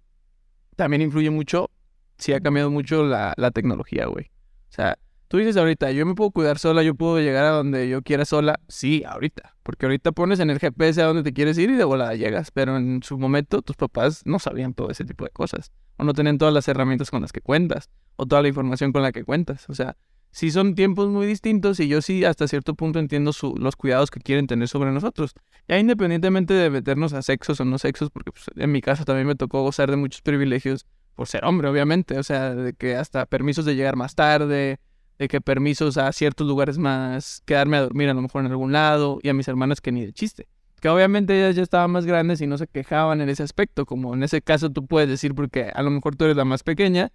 también 0.76 1.02
influye 1.02 1.30
mucho, 1.30 1.70
sí 2.18 2.32
ha 2.32 2.40
cambiado 2.40 2.72
mucho 2.72 3.04
la, 3.04 3.34
la 3.36 3.52
tecnología, 3.52 4.06
güey. 4.06 4.32
O 4.70 4.72
sea, 4.72 4.98
tú 5.30 5.38
dices 5.38 5.56
ahorita, 5.56 5.92
yo 5.92 6.06
me 6.06 6.16
puedo 6.16 6.32
cuidar 6.32 6.60
sola, 6.60 6.84
yo 6.84 6.96
puedo 6.96 7.20
llegar 7.20 7.46
a 7.46 7.52
donde 7.52 7.88
yo 7.88 8.02
quiera 8.02 8.26
sola. 8.26 8.60
Sí, 8.68 9.04
ahorita. 9.08 9.56
Porque 9.64 9.86
ahorita 9.86 10.12
pones 10.12 10.40
en 10.40 10.50
el 10.50 10.60
GPS 10.60 11.02
a 11.02 11.06
donde 11.06 11.24
te 11.24 11.32
quieres 11.32 11.58
ir 11.58 11.70
y 11.70 11.76
de 11.76 11.84
volada 11.84 12.16
llegas. 12.16 12.52
Pero 12.52 12.76
en 12.76 13.02
su 13.04 13.18
momento 13.18 13.62
tus 13.62 13.78
papás 13.78 14.24
no 14.26 14.40
sabían 14.40 14.74
todo 14.74 14.90
ese 14.90 15.06
tipo 15.06 15.24
de 15.24 15.32
cosas. 15.32 15.72
O 15.98 16.04
no 16.04 16.14
tenían 16.14 16.40
todas 16.40 16.54
las 16.54 16.68
herramientas 16.68 17.12
con 17.12 17.22
las 17.22 17.32
que 17.32 17.42
cuentas. 17.42 17.90
O 18.16 18.26
toda 18.26 18.42
la 18.42 18.48
información 18.48 18.92
con 18.92 19.04
la 19.04 19.12
que 19.12 19.24
cuentas. 19.24 19.70
O 19.70 19.76
sea, 19.76 19.96
sí 20.32 20.50
son 20.50 20.74
tiempos 20.74 21.10
muy 21.10 21.28
distintos 21.28 21.80
y 21.80 21.88
yo 21.88 22.02
sí 22.02 22.26
hasta 22.26 22.48
cierto 22.48 22.74
punto 22.74 22.98
entiendo 22.98 23.32
su, 23.32 23.56
los 23.56 23.76
cuidados 23.76 24.10
que 24.10 24.20
quieren 24.20 24.48
tener 24.48 24.68
sobre 24.68 24.92
nosotros. 24.92 25.36
Ya 25.68 25.78
independientemente 25.78 26.56
de 26.56 26.72
meternos 26.72 27.14
a 27.14 27.22
sexos 27.22 27.60
o 27.60 27.66
no 27.66 27.78
sexos, 27.78 28.10
porque 28.10 28.32
pues, 28.32 28.46
en 28.56 28.72
mi 28.72 28.82
caso 28.82 29.06
también 29.06 29.28
me 29.28 29.36
tocó 29.36 29.62
gozar 29.62 29.92
de 29.92 29.98
muchos 29.98 30.24
privilegios 30.24 30.88
por 31.14 31.28
ser 31.28 31.46
hombre, 31.46 31.68
obviamente. 31.68 32.18
O 32.18 32.24
sea, 32.24 32.56
de 32.56 32.74
que 32.74 32.96
hasta 32.96 33.28
permisos 33.28 33.66
de 33.66 33.76
llegar 33.76 33.96
más 33.96 34.16
tarde, 34.16 34.80
de 35.20 35.28
que 35.28 35.42
permisos 35.42 35.98
a 35.98 36.12
ciertos 36.14 36.48
lugares 36.48 36.78
más, 36.78 37.44
quedarme 37.46 37.78
a 37.78 37.82
dormir 37.82 38.10
a 38.10 38.14
lo 38.14 38.22
mejor 38.22 38.46
en 38.46 38.52
algún 38.52 38.72
lado, 38.72 39.20
y 39.22 39.28
a 39.28 39.34
mis 39.34 39.48
hermanas 39.50 39.82
que 39.82 39.92
ni 39.92 40.06
de 40.06 40.14
chiste. 40.14 40.48
Que 40.80 40.88
obviamente 40.88 41.38
ellas 41.38 41.58
ya 41.58 41.62
estaban 41.62 41.92
más 41.92 42.06
grandes 42.06 42.40
y 42.40 42.48
no 42.48 42.58
se 42.58 42.68
quejaban 42.68 43.20
en 43.20 43.28
ese 43.28 43.44
aspecto, 43.44 43.86
como 43.86 44.14
en 44.14 44.24
ese 44.24 44.42
caso 44.42 44.70
tú 44.70 44.88
puedes 44.88 45.10
decir, 45.10 45.36
porque 45.36 45.72
a 45.76 45.84
lo 45.84 45.90
mejor 45.90 46.16
tú 46.16 46.24
eres 46.24 46.38
la 46.38 46.46
más 46.46 46.64
pequeña, 46.64 47.12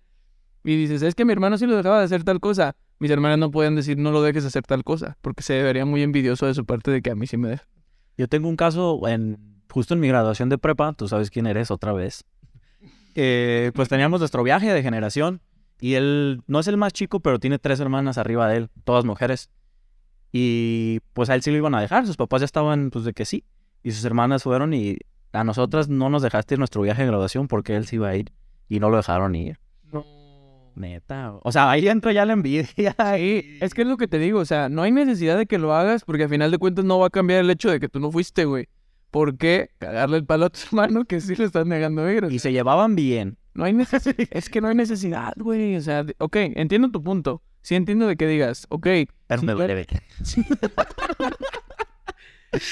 y 0.63 0.77
dices, 0.77 1.03
es 1.03 1.15
que 1.15 1.25
mi 1.25 1.33
hermano 1.33 1.57
sí 1.57 1.67
lo 1.67 1.77
dejaba 1.77 1.99
de 1.99 2.05
hacer 2.05 2.25
tal 2.25 2.41
cosa. 2.41 2.77
Mis 2.99 3.11
hermanas 3.11 3.39
no 3.39 3.51
pueden 3.51 3.75
decir, 3.75 3.99
no 3.99 4.13
lo 4.13 4.23
dejes 4.23 4.45
hacer 4.45 4.65
tal 4.65 4.85
cosa, 4.85 5.17
porque 5.21 5.43
se 5.43 5.63
vería 5.63 5.85
muy 5.85 6.03
envidioso 6.03 6.47
de 6.47 6.55
su 6.55 6.65
parte 6.65 6.91
de 6.91 7.03
que 7.03 7.11
a 7.11 7.15
mí 7.15 7.27
sí 7.27 7.37
me 7.37 7.49
deja. 7.49 7.65
Yo 8.17 8.29
tengo 8.29 8.49
un 8.49 8.57
caso 8.57 9.01
en, 9.09 9.63
justo 9.71 9.95
en 9.95 10.01
mi 10.01 10.09
graduación 10.09 10.51
de 10.51 10.59
prepa, 10.59 10.93
tú 10.93 11.09
sabes 11.09 11.31
quién 11.31 11.47
eres 11.47 11.71
otra 11.71 11.93
vez. 11.93 12.25
Eh, 13.15 13.73
pues 13.75 13.89
teníamos 13.89 14.21
nuestro 14.21 14.43
viaje 14.43 14.73
de 14.73 14.83
generación 14.83 15.41
y 15.81 15.95
él 15.95 16.43
no 16.47 16.61
es 16.61 16.69
el 16.69 16.77
más 16.77 16.93
chico, 16.93 17.21
pero 17.21 17.39
tiene 17.39 17.59
tres 17.59 17.81
hermanas 17.81 18.19
arriba 18.19 18.49
de 18.49 18.57
él, 18.57 18.71
todas 18.85 19.05
mujeres. 19.05 19.51
Y 20.33 21.01
pues 21.13 21.31
a 21.31 21.35
él 21.35 21.43
sí 21.43 21.51
lo 21.51 21.59
iban 21.59 21.75
a 21.75 21.81
dejar, 21.81 22.07
sus 22.07 22.17
papás 22.17 22.41
ya 22.41 22.47
estaban 22.47 22.91
pues 22.91 23.05
de 23.05 23.13
que 23.13 23.25
sí. 23.25 23.45
Y 23.83 23.93
sus 23.93 24.05
hermanas 24.05 24.43
fueron 24.43 24.73
y 24.75 24.99
a 25.33 25.45
nosotras 25.45 25.89
no 25.89 26.09
nos 26.11 26.23
dejaste 26.23 26.55
ir 26.55 26.59
nuestro 26.59 26.83
viaje 26.83 27.03
de 27.03 27.09
graduación 27.09 27.49
porque 27.49 27.77
él 27.77 27.87
sí 27.87 27.97
iba 27.97 28.09
a 28.09 28.17
ir 28.17 28.33
y 28.69 28.81
no 28.81 28.91
lo 28.91 28.97
dejaron 28.97 29.35
ir. 29.35 29.59
No. 29.93 30.05
Neta. 30.75 31.35
O 31.43 31.53
sea, 31.53 31.71
ahí 31.71 31.87
entra 31.89 32.13
ya 32.13 32.25
la 32.25 32.33
envidia. 32.33 32.95
Ahí. 32.99 33.59
Es 33.61 33.75
que 33.75 33.83
es 33.83 33.89
lo 33.89 33.97
que 33.97 34.09
te 34.09 34.19
digo, 34.19 34.41
o 34.41 34.45
sea, 34.45 34.69
no 34.69 34.83
hay 34.83 34.91
necesidad 34.91 35.37
de 35.37 35.47
que 35.47 35.59
lo 35.59 35.75
hagas 35.75 36.05
porque 36.05 36.25
al 36.25 36.29
final 36.29 36.51
de 36.51 36.59
cuentas 36.59 36.85
no 36.85 36.99
va 36.99 37.09
a 37.09 37.11
cambiar 37.11 37.41
el 37.41 37.51
hecho 37.51 37.71
de 37.71 37.79
que 37.79 37.89
tú 37.89 38.01
no 38.01 38.11
fuiste, 38.11 38.45
güey. 38.45 38.69
¿Por 39.11 39.37
qué 39.37 39.71
cagarle 39.79 40.17
el 40.17 40.25
palo 40.25 40.47
a 40.47 40.51
tu 40.51 40.59
hermano 40.67 41.05
que 41.05 41.21
sí 41.21 41.37
le 41.37 41.45
estás 41.45 41.67
negando 41.67 42.11
ir? 42.11 42.25
O 42.25 42.31
Y 42.31 42.39
se 42.41 42.53
llevaban 42.53 42.97
bien. 42.97 43.39
No 43.55 43.65
hay 43.65 43.73
necesidad. 43.73 44.17
es 44.31 44.49
que 44.49 44.61
no 44.61 44.69
hay 44.69 44.75
necesidad, 44.75 45.33
güey. 45.37 45.77
O 45.77 45.81
sea, 45.81 46.05
de- 46.05 46.17
ok, 46.19 46.37
entiendo 46.55 46.91
tu 46.91 47.03
punto. 47.03 47.43
Sí 47.63 47.75
entiendo 47.75 48.07
de 48.07 48.17
que 48.17 48.27
digas, 48.27 48.67
ok, 48.69 48.87
Pero 49.27 49.43
me 49.43 49.55
Sí, 50.23 50.45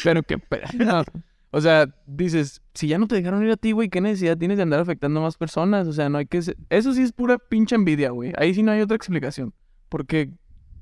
pero 0.05 0.23
que... 0.23 0.37
no. 0.75 1.03
O 1.51 1.61
sea, 1.61 1.87
dices, 2.07 2.62
si 2.73 2.88
ya 2.88 2.99
no 2.99 3.07
te 3.07 3.14
dejaron 3.14 3.45
ir 3.45 3.51
a 3.51 3.57
ti, 3.57 3.73
güey, 3.73 3.88
¿qué 3.88 4.01
necesidad 4.01 4.38
tienes 4.38 4.57
de 4.57 4.62
andar 4.62 4.81
afectando 4.81 5.21
a 5.21 5.25
más 5.25 5.37
personas? 5.37 5.87
O 5.87 5.92
sea, 5.92 6.09
no 6.09 6.18
hay 6.18 6.27
que... 6.27 6.38
Eso 6.71 6.95
sí 6.95 7.03
es 7.03 7.12
pura 7.12 7.38
pinche 7.38 7.75
envidia, 7.75 8.11
güey. 8.11 8.33
Ahí 8.37 8.55
sí 8.55 8.62
no 8.62 8.73
hay 8.73 8.81
otra 8.81 8.97
explicación. 8.97 9.53
Porque 9.88 10.31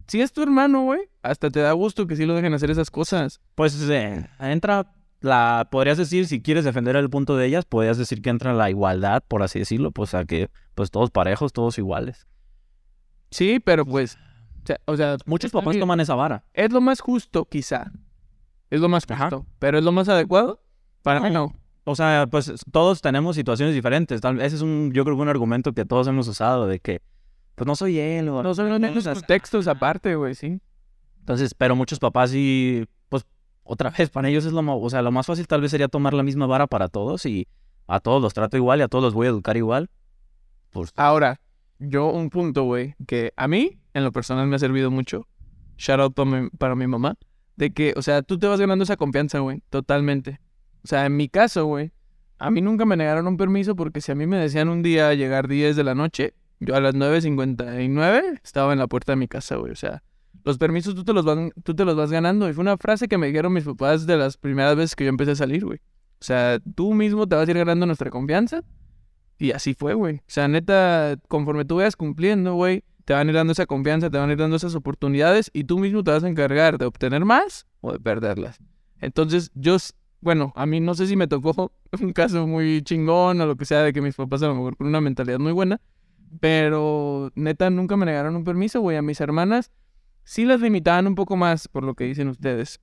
si 0.07 0.21
es 0.21 0.33
tu 0.33 0.43
hermano, 0.43 0.83
güey, 0.83 1.01
hasta 1.23 1.51
te 1.51 1.61
da 1.61 1.73
gusto 1.73 2.07
que 2.07 2.15
sí 2.15 2.25
lo 2.25 2.35
dejen 2.35 2.55
hacer 2.55 2.71
esas 2.71 2.91
cosas. 2.91 3.41
Pues 3.57 3.81
eh, 3.91 4.29
entra 4.39 4.93
la, 5.21 5.69
podrías 5.71 5.99
decir, 5.99 6.27
si 6.27 6.41
quieres 6.43 6.65
defender 6.65 6.97
el 6.97 7.11
punto 7.11 7.37
de 7.37 7.47
ellas, 7.47 7.65
podrías 7.65 7.99
decir 7.99 8.23
que 8.23 8.31
entra 8.31 8.53
la 8.55 8.71
igualdad, 8.71 9.23
por 9.27 9.43
así 9.43 9.59
decirlo, 9.59 9.91
pues 9.93 10.15
a 10.15 10.25
que, 10.25 10.51
pues 10.75 10.91
todos 10.91 11.11
parejos, 11.11 11.53
todos 11.53 11.79
iguales. 11.79 12.27
Sí, 13.31 13.61
pero 13.61 13.85
pues... 13.85 14.19
O 14.63 14.67
sea, 14.67 14.81
o 14.87 14.97
sea, 14.97 15.17
Muchos 15.27 15.53
papás 15.53 15.73
bien. 15.75 15.81
toman 15.81 16.01
esa 16.01 16.15
vara. 16.15 16.45
Es 16.53 16.71
lo 16.73 16.81
más 16.81 17.01
justo, 17.01 17.45
quizá. 17.47 17.91
Es 18.69 18.81
lo 18.81 18.89
más 18.89 19.05
Ajá. 19.09 19.25
justo. 19.31 19.47
Pero 19.59 19.79
es 19.79 19.85
lo 19.85 19.93
más 19.93 20.09
adecuado. 20.09 20.63
Para 21.03 21.21
mí 21.21 21.31
no. 21.31 21.55
O 21.85 21.95
sea, 21.97 22.27
pues 22.31 22.53
todos 22.71 23.01
tenemos 23.01 23.37
situaciones 23.37 23.75
diferentes. 23.75 24.21
Tal- 24.21 24.41
Ese 24.41 24.57
es 24.57 24.63
un, 24.63 24.93
yo 24.93 25.05
creo 25.05 25.17
que 25.17 25.23
un 25.23 25.29
argumento 25.29 25.73
que 25.73 25.85
todos 25.87 26.07
hemos 26.09 26.29
usado 26.29 26.67
de 26.67 26.79
que, 26.79 27.01
pues 27.55 27.67
no 27.67 27.75
soy 27.75 27.99
él. 27.99 28.29
o- 28.29 28.43
No 28.43 28.55
son 28.55 28.69
los 28.95 29.05
contextos 29.05 29.67
aparte, 29.67 30.15
güey, 30.15 30.35
sí. 30.35 30.61
Entonces, 31.21 31.55
pero 31.55 31.75
muchos 31.75 31.99
papás 31.99 32.31
sí, 32.31 32.85
otra 33.63 33.91
vez, 33.91 34.11
para 34.11 34.29
ellos 34.29 34.45
es 34.45 34.53
lo 34.53 34.61
o 34.61 34.91
sea, 34.91 35.03
lo 35.03 35.13
más 35.13 35.27
fácil 35.27 35.47
tal 35.47 35.61
vez 35.61 35.71
sería 35.71 35.89
tomar 35.89 36.15
la 36.15 36.23
misma 36.23 36.47
vara 36.47 36.67
para 36.67 36.89
todos 36.89 37.27
y 37.27 37.47
a 37.87 38.01
todos 38.01 38.23
los 38.23 38.35
trato 38.35 38.57
igual 38.57 38.81
y 38.81 38.83
a 38.83 38.89
todos 38.89 39.05
los 39.05 39.15
voy 39.15 39.27
a 39.27 39.31
educar 39.31 39.57
igual. 39.57 39.91
Pues, 40.71 40.93
Ahora, 40.97 41.41
yo 41.79 42.11
un 42.11 42.31
punto, 42.31 42.65
güey, 42.65 42.95
que 43.07 43.33
a 43.37 43.49
mí, 43.49 43.81
en 43.95 44.05
lo 44.05 44.13
personal, 44.13 44.47
me 44.47 44.57
ha 44.57 44.59
servido 44.59 44.91
mucho. 44.91 45.27
Shout 45.77 46.01
out 46.01 46.15
para 46.15 46.31
mi, 46.31 46.51
para 46.51 46.75
mi 46.75 46.87
mamá. 46.87 47.17
De 47.57 47.73
que, 47.73 47.95
o 47.97 48.03
sea, 48.03 48.23
tú 48.23 48.39
te 48.39 48.47
vas 48.47 48.61
ganando 48.61 48.85
esa 48.85 48.97
confianza, 48.97 49.41
güey, 49.41 49.63
totalmente. 49.71 50.41
O 50.85 50.89
sea, 50.89 51.07
en 51.07 51.17
mi 51.17 51.29
caso, 51.29 51.67
güey, 51.67 51.93
a 52.39 52.51
mí 52.51 52.61
nunca 52.61 52.87
me 52.87 52.97
negaron 52.97 53.27
un 53.27 53.37
permiso 53.37 53.77
porque 53.77 54.01
si 54.01 54.13
a 54.13 54.15
mí 54.15 54.27
me 54.27 54.39
decían 54.39 54.69
un 54.69 54.83
día 54.83 55.13
llegar 55.15 55.49
10 55.49 55.77
de 55.77 55.85
la 55.85 55.95
noche, 55.95 56.35
yo 56.59 56.75
a 56.75 56.81
las 56.81 56.95
9.59 56.95 58.41
estaba 58.43 58.73
en 58.73 58.79
la 58.79 58.87
puerta 58.87 59.13
de 59.13 59.17
mi 59.17 59.29
casa, 59.29 59.57
güey. 59.57 59.73
O 59.73 59.77
sea, 59.77 60.03
los 60.45 60.59
permisos 60.59 60.95
tú 60.95 61.05
te 61.05 61.13
los, 61.13 61.25
van, 61.25 61.53
tú 61.63 61.75
te 61.75 61.85
los 61.85 61.97
vas 61.97 62.11
ganando. 62.11 62.49
Y 62.49 62.53
fue 62.53 62.63
una 62.63 62.77
frase 62.77 63.09
que 63.09 63.19
me 63.19 63.27
dijeron 63.27 63.53
mis 63.53 63.65
papás 63.65 64.07
de 64.07 64.17
las 64.17 64.37
primeras 64.37 64.77
veces 64.77 64.97
que 64.97 65.05
yo 65.05 65.11
empecé 65.11 65.33
a 65.33 65.37
salir, 65.37 65.65
güey. 65.65 65.79
O 66.21 66.25
sea, 66.25 66.61
tú 66.75 66.93
mismo 66.95 67.27
te 67.27 67.37
vas 67.37 67.49
a 67.49 67.51
ir 67.51 67.59
ganando 67.59 67.87
nuestra 67.87 68.11
confianza. 68.11 68.63
Y 69.39 69.53
así 69.53 69.75
fue, 69.75 69.95
güey. 69.95 70.17
O 70.17 70.23
sea, 70.27 70.49
neta, 70.49 71.17
conforme 71.29 71.65
tú 71.65 71.77
vayas 71.77 71.97
cumpliendo, 71.97 72.55
güey, 72.55 72.85
te 73.07 73.15
van 73.15 73.27
a 73.27 73.31
ir 73.31 73.37
dando 73.37 73.53
esa 73.53 73.67
confianza, 73.67 74.11
te 74.11 74.19
van 74.19 74.29
a 74.29 74.33
ir 74.33 74.39
dando 74.39 74.57
esas 74.57 74.75
oportunidades 74.75 75.51
y 75.55 75.65
tú 75.65 75.79
mismo 75.79 76.05
te 76.05 76.11
vas 76.11 76.25
a 76.25 76.29
encargar 76.29 76.79
de 76.79 76.85
obtener 76.85 77.25
más 77.25 77.67
o 77.81 77.93
de 77.93 77.99
perderlas. 77.99 78.59
Entonces, 79.01 79.51
yo, 79.55 79.79
bueno, 80.21 80.53
a 80.57 80.67
mí 80.67 80.81
no 80.81 80.95
sé 80.95 81.07
si 81.07 81.17
me 81.17 81.27
tocó 81.27 81.73
un 82.01 82.13
caso 82.13 82.47
muy 82.47 82.83
chingón 82.83 83.41
o 83.41 83.47
lo 83.47 83.57
que 83.57 83.65
sea 83.65 83.83
de 83.83 83.95
que 83.95 84.03
mis 84.03 84.15
papás 84.15 84.43
a 84.43 84.49
lo 84.49 84.55
mejor 84.55 84.77
con 84.77 84.87
una 84.87 85.01
mentalidad 85.01 85.39
muy 85.39 85.53
buena, 85.53 85.81
pero 86.39 87.33
neta 87.35 87.71
nunca 87.71 87.97
me 87.97 88.07
negaron 88.07 88.37
un 88.37 88.45
permiso, 88.45 88.81
güey. 88.83 88.99
A 88.99 89.03
mis 89.03 89.21
hermanas 89.21 89.71
sí 90.25 90.45
las 90.45 90.61
limitaban 90.61 91.07
un 91.07 91.15
poco 91.15 91.37
más 91.37 91.69
por 91.69 91.85
lo 91.85 91.95
que 91.95 92.05
dicen 92.05 92.29
ustedes, 92.29 92.81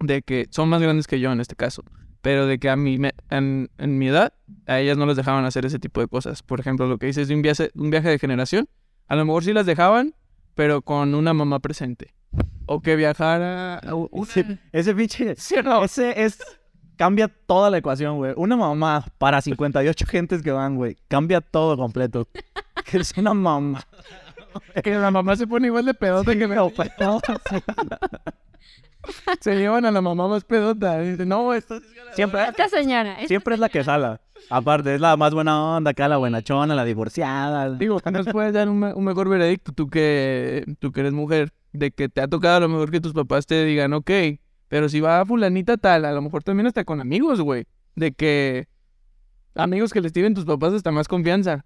de 0.00 0.22
que 0.22 0.46
son 0.50 0.68
más 0.68 0.82
grandes 0.82 1.06
que 1.06 1.20
yo 1.20 1.32
en 1.32 1.40
este 1.40 1.54
caso, 1.56 1.82
pero 2.20 2.46
de 2.46 2.58
que 2.58 2.68
a 2.70 2.76
mí, 2.76 2.98
me- 2.98 3.14
en, 3.30 3.70
en 3.78 3.98
mi 3.98 4.08
edad, 4.08 4.32
a 4.66 4.80
ellas 4.80 4.96
no 4.96 5.06
les 5.06 5.16
dejaban 5.16 5.44
hacer 5.44 5.64
ese 5.66 5.78
tipo 5.78 6.00
de 6.00 6.08
cosas. 6.08 6.42
Por 6.42 6.60
ejemplo, 6.60 6.86
lo 6.86 6.98
que 6.98 7.06
dices 7.06 7.28
de 7.28 7.34
un 7.34 7.42
viaje, 7.42 7.70
un 7.74 7.90
viaje 7.90 8.08
de 8.08 8.18
generación, 8.18 8.68
a 9.08 9.16
lo 9.16 9.24
mejor 9.24 9.44
sí 9.44 9.52
las 9.52 9.66
dejaban, 9.66 10.14
pero 10.54 10.82
con 10.82 11.14
una 11.14 11.32
mamá 11.34 11.60
presente. 11.60 12.14
O 12.66 12.80
que 12.80 12.96
viajara... 12.96 13.80
una- 13.92 14.22
ese, 14.22 14.58
ese 14.72 14.94
pinche, 14.94 15.34
¿Sí 15.36 15.56
no? 15.62 15.84
ese 15.84 16.24
es, 16.24 16.38
cambia 16.96 17.28
toda 17.28 17.70
la 17.70 17.78
ecuación, 17.78 18.16
güey. 18.16 18.32
Una 18.36 18.56
mamá 18.56 19.04
para 19.18 19.40
58 19.42 20.06
gentes 20.06 20.42
que 20.42 20.50
van, 20.50 20.76
güey, 20.76 20.96
cambia 21.08 21.40
todo 21.40 21.76
completo. 21.76 22.28
Que 22.84 22.98
es 22.98 23.14
una 23.16 23.32
mamá. 23.32 23.82
Que 24.82 24.94
la 24.94 25.10
mamá 25.10 25.36
se 25.36 25.46
pone 25.46 25.66
igual 25.68 25.84
de 25.84 25.94
pedota 25.94 26.36
que 26.36 26.46
me... 26.46 26.56
Se 29.40 29.54
llevan 29.56 29.84
a 29.84 29.90
la 29.90 30.00
mamá 30.00 30.28
más 30.28 30.44
pedota. 30.44 31.02
y 31.02 31.10
dicen, 31.10 31.28
no, 31.28 31.52
esto... 31.52 31.78
Siempre, 32.14 32.44
Esta 32.48 32.68
señora. 32.68 33.14
esta 33.14 33.28
siempre 33.28 33.54
es 33.54 33.60
la 33.60 33.68
que 33.68 33.84
sala. 33.84 34.20
Aparte, 34.50 34.94
es 34.94 35.00
la 35.00 35.16
más 35.16 35.34
buena 35.34 35.76
onda, 35.76 35.90
acá 35.90 36.08
la 36.08 36.16
buenachona, 36.16 36.74
la 36.74 36.84
divorciada. 36.84 37.70
Digo, 37.74 38.00
nos 38.12 38.26
puedes 38.28 38.52
dar 38.52 38.68
un, 38.68 38.82
un 38.82 39.04
mejor 39.04 39.28
veredicto, 39.28 39.72
tú 39.72 39.88
que, 39.88 40.64
tú 40.78 40.92
que 40.92 41.00
eres 41.00 41.12
mujer, 41.12 41.52
de 41.72 41.90
que 41.90 42.08
te 42.08 42.20
ha 42.20 42.28
tocado 42.28 42.56
a 42.56 42.60
lo 42.60 42.68
mejor 42.68 42.90
que 42.90 43.00
tus 43.00 43.12
papás 43.12 43.46
te 43.46 43.64
digan, 43.64 43.92
ok, 43.94 44.10
pero 44.68 44.88
si 44.88 45.00
va 45.00 45.24
fulanita 45.24 45.76
tal, 45.76 46.04
a 46.04 46.12
lo 46.12 46.22
mejor 46.22 46.42
también 46.42 46.66
hasta 46.66 46.84
con 46.84 47.00
amigos, 47.00 47.40
güey. 47.40 47.66
De 47.94 48.12
que 48.12 48.68
amigos 49.54 49.92
que 49.92 50.00
les 50.00 50.12
tienen 50.12 50.34
tus 50.34 50.44
papás 50.44 50.72
hasta 50.72 50.90
más 50.90 51.08
confianza. 51.08 51.64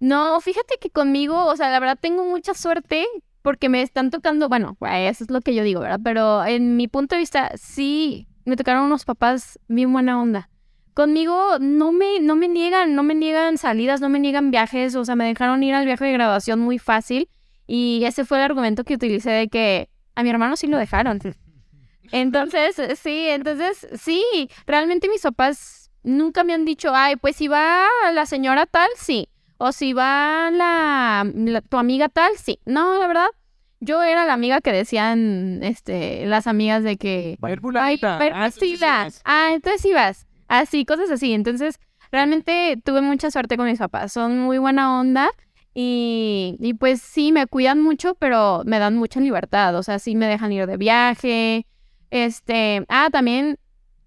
No, 0.00 0.40
fíjate 0.40 0.76
que 0.80 0.90
conmigo, 0.90 1.46
o 1.46 1.56
sea, 1.56 1.70
la 1.70 1.78
verdad 1.78 1.98
tengo 2.00 2.24
mucha 2.24 2.54
suerte 2.54 3.06
porque 3.42 3.68
me 3.68 3.82
están 3.82 4.10
tocando, 4.10 4.48
bueno, 4.48 4.76
güey, 4.80 5.06
eso 5.06 5.24
es 5.24 5.30
lo 5.30 5.40
que 5.40 5.54
yo 5.54 5.62
digo, 5.62 5.80
¿verdad? 5.80 6.00
Pero 6.02 6.44
en 6.44 6.76
mi 6.76 6.88
punto 6.88 7.14
de 7.14 7.20
vista, 7.20 7.52
sí, 7.56 8.26
me 8.44 8.56
tocaron 8.56 8.84
unos 8.84 9.04
papás 9.04 9.58
bien 9.68 9.92
buena 9.92 10.20
onda. 10.20 10.48
Conmigo 10.94 11.58
no 11.60 11.92
me, 11.92 12.18
no 12.20 12.34
me 12.34 12.48
niegan, 12.48 12.94
no 12.94 13.02
me 13.02 13.14
niegan 13.14 13.58
salidas, 13.58 14.00
no 14.00 14.08
me 14.08 14.18
niegan 14.18 14.50
viajes, 14.50 14.94
o 14.96 15.04
sea, 15.04 15.16
me 15.16 15.26
dejaron 15.26 15.62
ir 15.62 15.74
al 15.74 15.84
viaje 15.84 16.04
de 16.04 16.12
graduación 16.12 16.58
muy 16.58 16.78
fácil 16.78 17.28
y 17.66 18.02
ese 18.04 18.24
fue 18.24 18.38
el 18.38 18.44
argumento 18.44 18.84
que 18.84 18.94
utilicé 18.94 19.30
de 19.30 19.48
que 19.48 19.88
a 20.14 20.22
mi 20.22 20.30
hermano 20.30 20.56
sí 20.56 20.66
lo 20.66 20.78
dejaron. 20.78 21.20
Entonces, 22.12 22.74
sí, 22.98 23.28
entonces, 23.28 23.86
sí, 24.00 24.50
realmente 24.66 25.08
mis 25.08 25.22
papás 25.22 25.92
nunca 26.02 26.42
me 26.42 26.54
han 26.54 26.64
dicho, 26.64 26.92
ay, 26.92 27.14
pues 27.14 27.36
si 27.36 27.46
va 27.46 27.86
la 28.12 28.26
señora 28.26 28.66
tal, 28.66 28.88
sí. 28.96 29.28
O 29.62 29.72
si 29.72 29.92
va 29.92 30.50
la, 30.50 31.30
la- 31.34 31.60
tu 31.60 31.76
amiga 31.76 32.08
tal, 32.08 32.32
sí. 32.38 32.58
No, 32.64 32.98
la 32.98 33.06
verdad, 33.06 33.26
yo 33.80 34.02
era 34.02 34.24
la 34.24 34.32
amiga 34.32 34.60
que 34.62 34.72
decían, 34.72 35.60
este, 35.62 36.24
las 36.26 36.46
amigas 36.46 36.82
de 36.82 36.96
que, 36.96 37.36
Va 37.44 37.48
a 37.48 37.52
ir 37.52 37.58
ay, 37.58 37.60
fulanita. 37.60 38.16
pero 38.18 38.36
Ah, 38.36 38.50
sí. 38.50 38.74
Ah, 39.24 39.50
entonces 39.52 39.82
sí 39.82 39.92
vas. 39.92 40.26
Así, 40.48 40.84
cosas 40.86 41.10
así. 41.10 41.34
Entonces, 41.34 41.78
realmente 42.10 42.80
tuve 42.84 43.02
mucha 43.02 43.30
suerte 43.30 43.56
con 43.58 43.66
mis 43.66 43.78
papás. 43.78 44.12
Son 44.12 44.38
muy 44.38 44.56
buena 44.58 44.98
onda. 44.98 45.30
Y, 45.74 46.56
y 46.58 46.74
pues 46.74 47.00
sí, 47.02 47.30
me 47.30 47.46
cuidan 47.46 47.80
mucho, 47.82 48.14
pero 48.16 48.62
me 48.64 48.78
dan 48.78 48.96
mucha 48.96 49.20
libertad. 49.20 49.76
O 49.76 49.82
sea, 49.82 49.98
sí 49.98 50.16
me 50.16 50.26
dejan 50.26 50.52
ir 50.52 50.66
de 50.66 50.76
viaje. 50.78 51.66
Este, 52.10 52.84
ah, 52.88 53.08
también, 53.12 53.58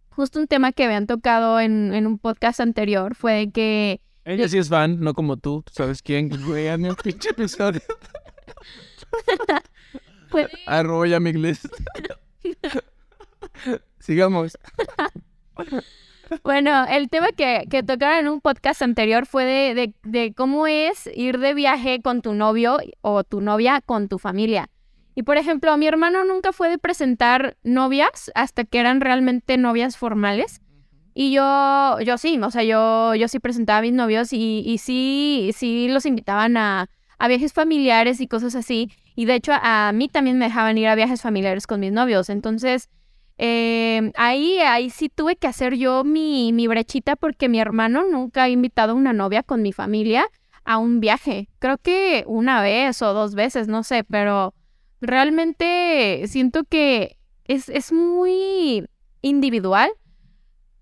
justo 0.09 0.39
un 0.39 0.47
tema 0.47 0.71
que 0.71 0.83
habían 0.83 1.07
tocado 1.07 1.59
en, 1.59 1.93
en 1.93 2.07
un 2.07 2.17
podcast 2.19 2.59
anterior 2.59 3.15
fue 3.15 3.33
de 3.33 3.51
que 3.51 4.01
Ella 4.25 4.47
sí 4.47 4.57
es 4.57 4.69
fan, 4.69 4.99
no 4.99 5.13
como 5.13 5.37
tú. 5.37 5.63
¿Tú 5.65 5.73
sabes 5.73 6.01
quién? 6.01 6.29
Güey, 6.47 6.67
hazme 6.69 6.89
un 6.89 6.95
pinche 6.95 7.29
episodio. 7.31 7.81
fue 10.29 10.47
Arroba 10.67 11.07
ya 11.07 11.19
mi 11.19 11.29
inglés. 11.31 11.67
Sigamos. 13.99 14.57
Bueno, 16.43 16.85
el 16.89 17.09
tema 17.09 17.27
que, 17.31 17.65
que 17.69 17.83
tocaron 17.83 18.19
en 18.19 18.27
un 18.27 18.41
podcast 18.41 18.81
anterior 18.81 19.25
fue 19.25 19.45
de, 19.45 19.75
de- 19.75 19.93
de 20.03 20.33
cómo 20.33 20.67
es 20.67 21.09
ir 21.13 21.37
de 21.39 21.53
viaje 21.53 22.01
con 22.01 22.21
tu 22.21 22.33
novio 22.33 22.77
o 23.01 23.23
tu 23.23 23.39
novia 23.41 23.81
con 23.85 24.07
tu 24.07 24.17
familia. 24.19 24.69
Y 25.15 25.23
por 25.23 25.37
ejemplo, 25.37 25.77
mi 25.77 25.85
hermano 25.85 26.25
nunca 26.25 26.51
fue 26.53 26.69
de 26.69 26.79
presentar 26.79 27.55
novias 27.63 28.31
hasta 28.33 28.63
que 28.63 28.79
eran 28.79 28.99
realmente 28.99 29.57
novias 29.57 29.95
formales. 29.95 30.61
Y 31.13 31.31
yo, 31.31 31.99
yo 32.01 32.17
sí, 32.17 32.39
o 32.41 32.51
sea, 32.51 32.63
yo, 32.63 33.15
yo 33.15 33.27
sí 33.27 33.39
presentaba 33.39 33.79
a 33.79 33.81
mis 33.83 33.93
novios 33.93 34.33
y, 34.33 34.63
y 34.65 34.77
sí, 34.79 35.51
sí 35.55 35.87
los 35.89 36.05
invitaban 36.05 36.57
a, 36.57 36.89
a 37.19 37.27
viajes 37.27 37.53
familiares 37.53 38.19
y 38.19 38.27
cosas 38.27 38.55
así. 38.55 38.91
Y 39.15 39.25
de 39.25 39.35
hecho, 39.35 39.53
a, 39.55 39.91
mí 39.93 40.09
también 40.09 40.37
me 40.37 40.45
dejaban 40.45 40.77
ir 40.77 40.87
a 40.87 40.95
viajes 40.95 41.21
familiares 41.21 41.67
con 41.67 41.79
mis 41.79 41.91
novios. 41.91 42.29
Entonces, 42.29 42.89
eh, 43.37 44.11
ahí, 44.15 44.59
ahí 44.59 44.89
sí 44.89 45.09
tuve 45.09 45.35
que 45.35 45.47
hacer 45.47 45.75
yo 45.75 46.03
mi, 46.03 46.51
mi 46.51 46.67
brechita 46.67 47.15
porque 47.15 47.49
mi 47.49 47.59
hermano 47.59 48.03
nunca 48.09 48.43
ha 48.43 48.49
invitado 48.49 48.93
a 48.93 48.95
una 48.95 49.13
novia 49.13 49.43
con 49.43 49.61
mi 49.61 49.71
familia 49.71 50.25
a 50.65 50.77
un 50.77 50.99
viaje. 50.99 51.49
Creo 51.59 51.77
que 51.77 52.23
una 52.27 52.61
vez 52.61 53.01
o 53.01 53.13
dos 53.13 53.35
veces, 53.35 53.67
no 53.67 53.83
sé, 53.83 54.03
pero 54.03 54.53
realmente 55.01 56.23
siento 56.27 56.63
que 56.63 57.17
es, 57.45 57.69
es 57.69 57.91
muy 57.91 58.85
individual 59.21 59.91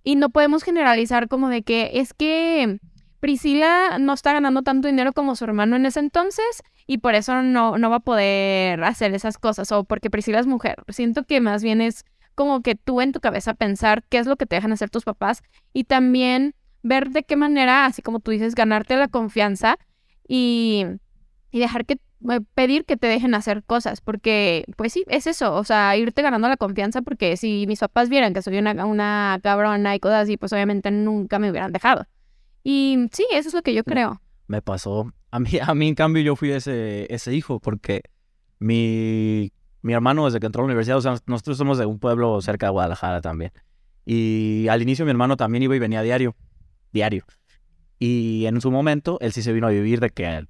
y 0.04 0.16
no 0.16 0.30
podemos 0.30 0.64
generalizar 0.64 1.28
como 1.28 1.50
de 1.50 1.64
que 1.64 1.92
es 1.96 2.14
que 2.14 2.80
Priscila 3.20 3.98
no 4.00 4.14
está 4.14 4.34
ganando 4.34 4.64
tanto 4.64 4.88
dinero 4.88 5.14
como 5.14 5.36
su 5.36 5.44
hermano 5.44 5.76
en 5.76 5.86
ese 5.86 6.00
entonces 6.00 6.64
y 6.88 6.98
por 6.98 7.16
eso 7.16 7.42
no, 7.44 7.78
no 7.78 7.90
va 7.90 7.98
a 7.98 8.00
poder 8.02 8.84
hacer 8.84 9.14
esas 9.14 9.38
cosas 9.38 9.72
o 9.72 9.84
porque 9.84 10.10
Priscila 10.10 10.40
es 10.40 10.48
mujer. 10.48 10.84
Siento 10.90 11.24
que 11.24 11.40
más 11.40 11.64
bien 11.64 11.82
es 11.82 12.04
como 12.36 12.62
que 12.62 12.76
tú 12.76 13.02
en 13.02 13.12
tu 13.12 13.20
cabeza 13.20 13.54
pensar 13.54 14.04
qué 14.10 14.18
es 14.18 14.28
lo 14.28 14.38
que 14.38 14.46
te 14.46 14.56
dejan 14.56 14.72
hacer 14.72 14.90
tus 14.90 15.04
papás 15.04 15.44
y 15.74 15.84
también 15.84 16.56
ver 16.82 17.10
de 17.12 17.24
qué 17.24 17.36
manera, 17.36 17.86
así 17.86 18.02
como 18.02 18.20
tú 18.20 18.32
dices, 18.32 18.56
ganarte 18.56 18.96
la 18.96 19.08
confianza 19.08 19.78
y, 20.28 20.86
y 21.52 21.60
dejar 21.60 21.86
que 21.86 22.00
pedir 22.56 22.86
que 22.86 22.98
te 22.98 23.08
dejen 23.08 23.34
hacer 23.34 23.64
cosas, 23.64 24.02
porque 24.02 24.66
pues 24.76 24.94
sí, 24.94 25.04
es 25.08 25.28
eso, 25.28 25.54
o 25.56 25.64
sea, 25.64 25.96
irte 25.98 26.22
ganando 26.22 26.48
la 26.48 26.58
confianza, 26.58 27.02
porque 27.02 27.38
si 27.38 27.66
mis 27.68 27.80
papás 27.80 28.10
vieran 28.10 28.34
que 28.34 28.42
soy 28.42 28.58
una, 28.58 28.86
una 28.86 29.40
cabrona 29.42 29.96
y 29.96 30.00
cosas 30.00 30.24
así, 30.24 30.38
pues 30.38 30.54
obviamente 30.54 30.92
nunca 30.92 31.40
me 31.40 31.50
hubieran 31.50 31.72
dejado. 31.72 32.06
Y 32.64 33.08
sí, 33.12 33.26
eso 33.32 33.50
es 33.50 33.54
lo 33.54 33.62
que 33.62 33.74
yo 33.74 33.84
creo. 33.84 34.22
Me 34.48 34.62
pasó. 34.62 35.12
A 35.32 35.40
mí, 35.40 35.52
a 35.62 35.74
mí 35.74 35.88
en 35.88 35.96
cambio, 35.96 36.22
yo 36.22 36.36
fui 36.36 36.52
ese, 36.52 37.08
ese 37.14 37.34
hijo, 37.34 37.60
porque 37.60 38.04
mi, 38.60 39.52
mi 39.82 39.94
hermano, 39.94 40.26
desde 40.26 40.40
que 40.40 40.46
entró 40.46 40.62
a 40.62 40.64
la 40.64 40.68
universidad, 40.68 40.98
o 40.98 41.02
sea, 41.02 41.16
nosotros 41.26 41.58
somos 41.58 41.78
de 41.78 41.86
un 41.86 42.00
pueblo 42.00 42.40
cerca 42.42 42.68
de 42.68 42.72
Guadalajara 42.72 43.22
también. 43.22 43.52
Y 44.06 44.68
al 44.68 44.82
inicio 44.82 45.06
mi 45.06 45.12
hermano 45.12 45.38
también 45.38 45.64
iba 45.64 45.76
y 45.76 45.80
venía 45.80 46.02
diario, 46.02 46.36
diario. 46.92 47.26
Y 47.98 48.46
en 48.46 48.60
su 48.62 48.72
momento, 48.72 49.18
él 49.22 49.32
sí 49.32 49.42
se 49.42 49.54
vino 49.54 49.68
a 49.68 49.72
vivir 49.72 50.00
de 50.00 50.10
que 50.10 50.46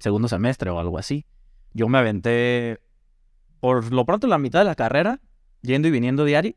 segundo 0.00 0.28
semestre 0.28 0.70
o 0.70 0.80
algo 0.80 0.98
así. 0.98 1.24
Yo 1.72 1.88
me 1.88 1.98
aventé 1.98 2.80
por 3.60 3.92
lo 3.92 4.04
pronto 4.04 4.26
la 4.26 4.38
mitad 4.38 4.60
de 4.60 4.64
la 4.64 4.74
carrera, 4.74 5.20
yendo 5.62 5.88
y 5.88 5.90
viniendo 5.90 6.24
diario. 6.24 6.54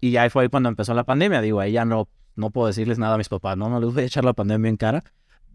Y 0.00 0.16
ahí 0.16 0.28
fue 0.28 0.42
ahí 0.42 0.48
cuando 0.48 0.68
empezó 0.68 0.92
la 0.94 1.04
pandemia. 1.04 1.40
Digo, 1.40 1.60
ahí 1.60 1.72
ya 1.72 1.84
no, 1.84 2.08
no 2.36 2.50
puedo 2.50 2.66
decirles 2.66 2.98
nada 2.98 3.14
a 3.14 3.18
mis 3.18 3.28
papás, 3.28 3.56
no, 3.56 3.68
no 3.68 3.80
les 3.80 3.94
voy 3.94 4.02
a 4.02 4.06
echar 4.06 4.24
la 4.24 4.34
pandemia 4.34 4.68
en 4.68 4.76
cara. 4.76 5.04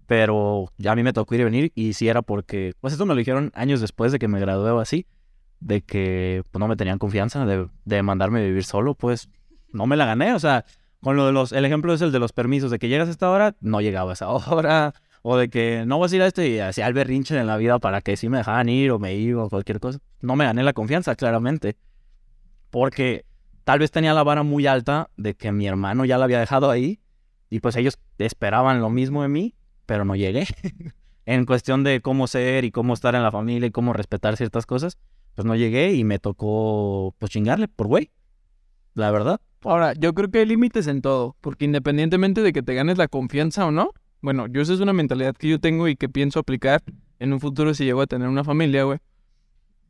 Pero 0.07 0.69
ya 0.77 0.91
a 0.91 0.95
mí 0.95 1.03
me 1.03 1.13
tocó 1.13 1.35
ir 1.35 1.41
y 1.41 1.43
venir. 1.45 1.71
Y 1.75 1.93
sí 1.93 2.07
era 2.07 2.21
porque, 2.21 2.73
pues 2.81 2.93
esto 2.93 3.05
me 3.05 3.13
lo 3.13 3.19
dijeron 3.19 3.51
años 3.55 3.79
después 3.81 4.11
de 4.11 4.19
que 4.19 4.27
me 4.27 4.39
gradué 4.39 4.71
o 4.71 4.79
así, 4.79 5.05
de 5.59 5.81
que 5.81 6.43
pues, 6.51 6.59
no 6.59 6.67
me 6.67 6.75
tenían 6.75 6.97
confianza 6.97 7.45
de, 7.45 7.67
de 7.85 8.03
mandarme 8.03 8.43
vivir 8.43 8.63
solo, 8.63 8.95
pues 8.95 9.29
no 9.71 9.87
me 9.87 9.95
la 9.95 10.05
gané. 10.05 10.33
O 10.33 10.39
sea, 10.39 10.65
con 11.01 11.17
lo 11.17 11.25
de 11.25 11.33
los, 11.33 11.51
el 11.51 11.65
ejemplo 11.65 11.93
es 11.93 12.01
el 12.01 12.11
de 12.11 12.19
los 12.19 12.31
permisos, 12.31 12.71
de 12.71 12.79
que 12.79 12.87
llegas 12.87 13.09
a 13.09 13.11
esta 13.11 13.29
hora, 13.29 13.55
no 13.59 13.81
llegaba 13.81 14.11
a 14.11 14.13
esa 14.13 14.29
hora. 14.29 14.93
O 15.23 15.37
de 15.37 15.49
que 15.49 15.85
no 15.87 15.99
vas 15.99 16.11
a 16.11 16.15
ir 16.17 16.21
a 16.21 16.27
este 16.27 16.49
y 16.49 16.59
hacía 16.59 16.85
el 16.85 16.93
berrinche 16.93 17.39
en 17.39 17.47
la 17.47 17.57
vida 17.57 17.79
para 17.79 18.01
que 18.01 18.17
sí 18.17 18.29
me 18.29 18.37
dejaran 18.37 18.69
ir 18.69 18.91
o 18.91 18.99
me 18.99 19.15
iba 19.15 19.43
o 19.43 19.49
cualquier 19.49 19.79
cosa. 19.79 19.99
No 20.21 20.35
me 20.35 20.45
gané 20.45 20.63
la 20.63 20.73
confianza, 20.73 21.15
claramente. 21.15 21.77
Porque 22.69 23.25
tal 23.63 23.79
vez 23.79 23.89
tenía 23.89 24.13
la 24.13 24.23
vara 24.23 24.43
muy 24.43 24.67
alta 24.67 25.09
de 25.15 25.33
que 25.33 25.51
mi 25.51 25.65
hermano 25.65 26.03
ya 26.03 26.17
la 26.17 26.25
había 26.25 26.39
dejado 26.39 26.69
ahí. 26.69 26.99
Y 27.49 27.61
pues 27.61 27.75
ellos 27.77 27.97
esperaban 28.17 28.81
lo 28.81 28.89
mismo 28.89 29.21
de 29.21 29.29
mí, 29.29 29.55
pero 29.85 30.03
no 30.03 30.15
llegué. 30.15 30.45
en 31.25 31.45
cuestión 31.45 31.83
de 31.83 32.01
cómo 32.01 32.27
ser 32.27 32.65
y 32.65 32.71
cómo 32.71 32.93
estar 32.93 33.15
en 33.15 33.23
la 33.23 33.31
familia 33.31 33.67
y 33.67 33.71
cómo 33.71 33.93
respetar 33.93 34.37
ciertas 34.37 34.65
cosas, 34.65 34.97
pues 35.35 35.45
no 35.45 35.55
llegué 35.55 35.93
y 35.93 36.03
me 36.03 36.19
tocó 36.19 37.15
pues 37.19 37.31
chingarle 37.31 37.67
por 37.67 37.87
güey. 37.87 38.11
La 38.93 39.09
verdad. 39.11 39.39
Ahora, 39.61 39.93
yo 39.93 40.13
creo 40.13 40.29
que 40.29 40.39
hay 40.39 40.45
límites 40.45 40.87
en 40.87 41.01
todo, 41.01 41.37
porque 41.39 41.65
independientemente 41.65 42.41
de 42.41 42.51
que 42.51 42.61
te 42.61 42.75
ganes 42.75 42.97
la 42.97 43.07
confianza 43.07 43.65
o 43.65 43.71
no, 43.71 43.91
bueno, 44.23 44.47
yo 44.47 44.61
esa 44.61 44.71
es 44.73 44.79
una 44.79 44.93
mentalidad 44.93 45.35
que 45.35 45.49
yo 45.49 45.59
tengo 45.59 45.89
y 45.89 45.97
que 45.97 46.07
pienso 46.07 46.39
aplicar 46.39 46.81
en 47.19 47.33
un 47.33 47.41
futuro 47.41 47.73
si 47.73 47.83
llego 47.83 48.01
a 48.01 48.07
tener 48.07 48.29
una 48.29 48.45
familia, 48.45 48.85
güey. 48.85 48.99